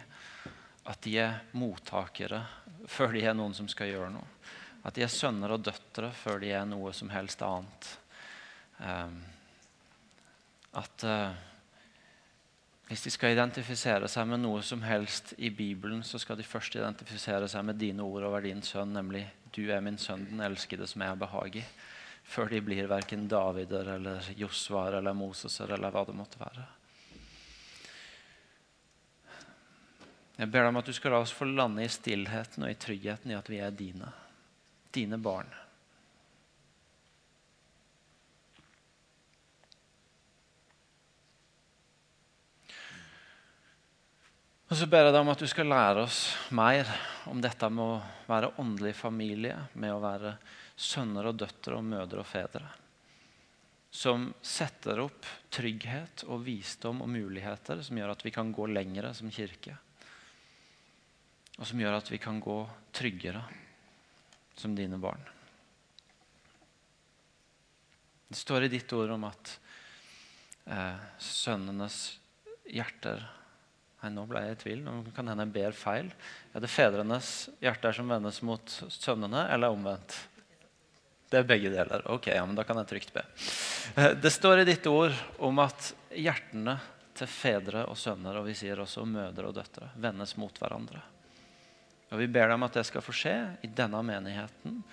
at 0.87 1.03
de 1.03 1.17
er 1.19 1.41
mottakere 1.59 2.45
før 2.87 3.17
de 3.17 3.25
er 3.27 3.35
noen 3.35 3.55
som 3.55 3.69
skal 3.71 3.91
gjøre 3.91 4.13
noe. 4.15 4.29
At 4.87 4.95
de 4.95 5.03
er 5.03 5.11
sønner 5.11 5.57
og 5.57 5.65
døtre 5.67 6.13
før 6.15 6.39
de 6.43 6.53
er 6.55 6.67
noe 6.69 6.93
som 6.95 7.11
helst 7.11 7.43
annet. 7.43 7.89
Um, 8.79 9.17
at 10.79 11.07
uh, 11.09 11.33
hvis 12.87 13.03
de 13.03 13.11
skal 13.11 13.35
identifisere 13.35 14.07
seg 14.11 14.29
med 14.31 14.45
noe 14.45 14.61
som 14.63 14.85
helst 14.87 15.33
i 15.43 15.51
Bibelen, 15.51 16.05
så 16.07 16.21
skal 16.23 16.39
de 16.39 16.47
først 16.47 16.79
identifisere 16.79 17.49
seg 17.51 17.67
med 17.67 17.81
dine 17.83 18.07
ord 18.07 18.29
over 18.29 18.47
din 18.47 18.63
sønn, 18.63 18.95
nemlig 18.95 19.25
'Du 19.57 19.71
er 19.73 19.81
min 19.81 19.97
sønn, 19.99 20.27
den 20.29 20.41
elskede 20.45 20.87
som 20.87 21.01
jeg 21.01 21.09
har 21.09 21.17
behag 21.17 21.57
i'. 21.57 21.65
Før 22.25 22.51
de 22.51 22.61
blir 22.61 22.89
verken 22.91 23.29
Davider 23.29 23.95
eller 23.95 24.21
Josvar 24.37 24.99
eller 24.99 25.15
Moseser 25.15 25.73
eller 25.73 25.91
hva 25.91 26.05
det 26.05 26.15
måtte 26.15 26.41
være. 26.41 26.65
Jeg 30.37 30.51
ber 30.53 30.67
deg 30.67 30.69
om 30.69 30.77
at 30.77 30.89
du 30.91 30.93
skal 30.93 31.15
la 31.15 31.23
oss 31.25 31.33
få 31.33 31.47
lande 31.49 31.85
i 31.85 31.89
stillheten 31.89 32.67
og 32.67 32.71
i 32.71 32.77
tryggheten 32.77 33.31
i 33.31 33.39
at 33.39 33.49
vi 33.49 33.63
er 33.65 33.71
dine. 33.71 34.11
Dine 34.93 35.17
barn. 35.17 35.49
Og 44.67 44.75
så 44.75 44.89
ber 44.91 45.07
jeg 45.07 45.15
deg 45.15 45.23
om 45.23 45.29
at 45.31 45.43
du 45.43 45.47
skal 45.47 45.69
lære 45.71 46.03
oss 46.03 46.21
mer 46.51 46.89
om 47.31 47.39
dette 47.43 47.69
med 47.71 47.85
å 47.85 48.01
være 48.27 48.51
åndelig 48.59 48.97
familie, 48.99 49.55
med 49.79 49.95
å 49.95 50.01
være 50.03 50.33
sønner 50.75 51.29
og 51.31 51.39
døtre 51.39 51.79
og 51.79 51.87
mødre 51.87 52.25
og 52.25 52.27
fedre. 52.27 52.67
Som 53.95 54.27
setter 54.43 55.05
opp 55.05 55.29
trygghet 55.55 56.27
og 56.27 56.43
visdom 56.49 57.05
og 57.05 57.13
muligheter 57.15 57.85
som 57.87 58.01
gjør 58.01 58.17
at 58.17 58.27
vi 58.27 58.35
kan 58.35 58.51
gå 58.51 58.67
lengre 58.73 59.15
som 59.15 59.31
kirke. 59.31 59.77
Og 61.57 61.71
som 61.71 61.81
gjør 61.81 62.01
at 62.01 62.11
vi 62.11 62.19
kan 62.21 62.43
gå 62.43 62.59
tryggere 62.91 63.45
som 64.59 64.75
dine 64.75 64.99
barn. 64.99 65.23
Det 68.27 68.35
står 68.35 68.67
i 68.67 68.75
ditt 68.75 68.91
ord 68.99 69.15
om 69.15 69.31
at 69.31 69.57
eh, 70.67 71.03
sønnenes 71.23 72.17
hjerter 72.67 73.23
Nei, 74.07 74.13
nå 74.15 74.23
ble 74.31 74.39
jeg 74.45 74.55
i 74.55 74.59
tvil. 74.61 74.83
Nå 74.87 74.93
kan 75.17 75.27
hende 75.27 75.43
jeg 75.49 75.55
ber 75.57 75.75
feil. 75.75 76.11
Er 76.55 76.63
det 76.63 76.71
fedrenes 76.71 77.31
hjerter 77.63 77.97
som 77.97 78.11
vendes 78.11 78.39
mot 78.47 78.75
sønnene, 78.95 79.49
eller 79.51 79.75
omvendt? 79.75 80.15
Det 81.27 81.41
er 81.41 81.49
begge 81.49 81.73
deler. 81.75 82.05
Ok, 82.15 82.29
ja, 82.31 82.45
men 82.47 82.55
Da 82.55 82.63
kan 82.63 82.79
jeg 82.79 82.87
trygt 82.93 83.11
be. 83.17 83.25
Eh, 83.99 84.13
det 84.15 84.31
står 84.31 84.63
i 84.63 84.69
ditt 84.69 84.87
ord 84.87 85.17
om 85.43 85.59
at 85.59 85.91
hjertene 86.15 86.77
til 87.19 87.27
fedre 87.27 87.83
og 87.91 87.99
sønner, 87.99 88.39
og 88.39 88.47
vi 88.47 88.55
sier 88.55 88.79
også 88.79 89.03
mødre 89.09 89.51
og 89.51 89.59
døtre, 89.59 89.91
vendes 89.99 90.37
mot 90.39 90.55
hverandre. 90.55 91.03
Og 92.13 92.23
Vi 92.23 92.31
ber 92.31 92.47
deg 92.47 92.55
om 92.55 92.69
at 92.69 92.79
det 92.79 92.87
skal 92.87 93.03
få 93.03 93.11
skje 93.11 93.37
i 93.67 93.73
denne 93.75 93.99
menigheten 94.07 94.85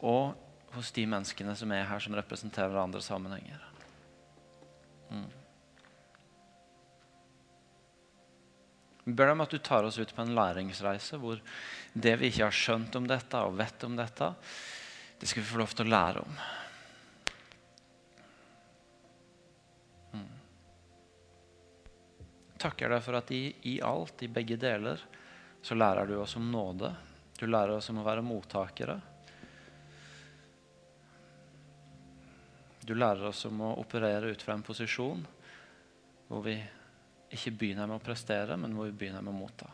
og 0.00 0.32
hos 0.72 0.88
de 0.96 1.04
menneskene 1.04 1.52
som 1.52 1.70
er 1.76 1.84
her, 1.84 2.00
som 2.00 2.16
representerer 2.16 2.80
andre 2.80 3.04
sammenhenger. 3.04 3.60
Mm. 5.12 5.43
Vi 9.04 9.12
ber 9.12 9.28
deg 9.28 9.36
om 9.36 9.44
at 9.44 9.52
du 9.52 9.60
tar 9.60 9.84
oss 9.84 9.98
ut 10.00 10.12
på 10.16 10.24
en 10.24 10.34
læringsreise 10.36 11.18
hvor 11.20 11.40
det 11.92 12.14
vi 12.20 12.30
ikke 12.30 12.46
har 12.46 12.56
skjønt 12.56 12.96
om 12.96 13.08
dette 13.08 13.40
og 13.44 13.58
vet 13.58 13.84
om 13.84 13.96
dette, 13.98 14.30
det 15.20 15.28
skal 15.28 15.44
vi 15.44 15.48
få 15.50 15.60
lov 15.60 15.74
til 15.76 15.84
å 15.84 15.92
lære 15.92 16.22
om. 16.24 16.38
Mm. 20.14 20.30
Takker 22.64 22.94
deg 22.94 23.04
for 23.04 23.20
at 23.20 23.32
i, 23.36 23.42
i 23.70 23.74
alt, 23.84 24.24
i 24.24 24.32
begge 24.32 24.56
deler, 24.60 25.04
så 25.64 25.76
lærer 25.76 26.08
du 26.08 26.16
oss 26.20 26.36
om 26.40 26.48
nåde. 26.52 26.90
Du 27.38 27.44
lærer 27.46 27.76
oss 27.76 27.90
om 27.92 28.00
å 28.00 28.06
være 28.06 28.24
mottakere. 28.24 28.96
Du 32.84 32.92
lærer 32.96 33.28
oss 33.28 33.44
om 33.48 33.60
å 33.64 33.76
operere 33.80 34.32
ut 34.32 34.42
fra 34.44 34.56
en 34.56 34.64
posisjon 34.64 35.22
hvor 36.28 36.42
vi 36.44 36.56
ikke 37.34 37.56
begynner 37.60 37.90
med 37.90 37.98
å 37.98 38.04
prestere, 38.04 38.56
men 38.60 38.76
hvor 38.76 38.88
vi 38.88 38.96
begynner 38.98 39.24
med 39.24 39.34
å 39.34 39.38
motta. 39.38 39.70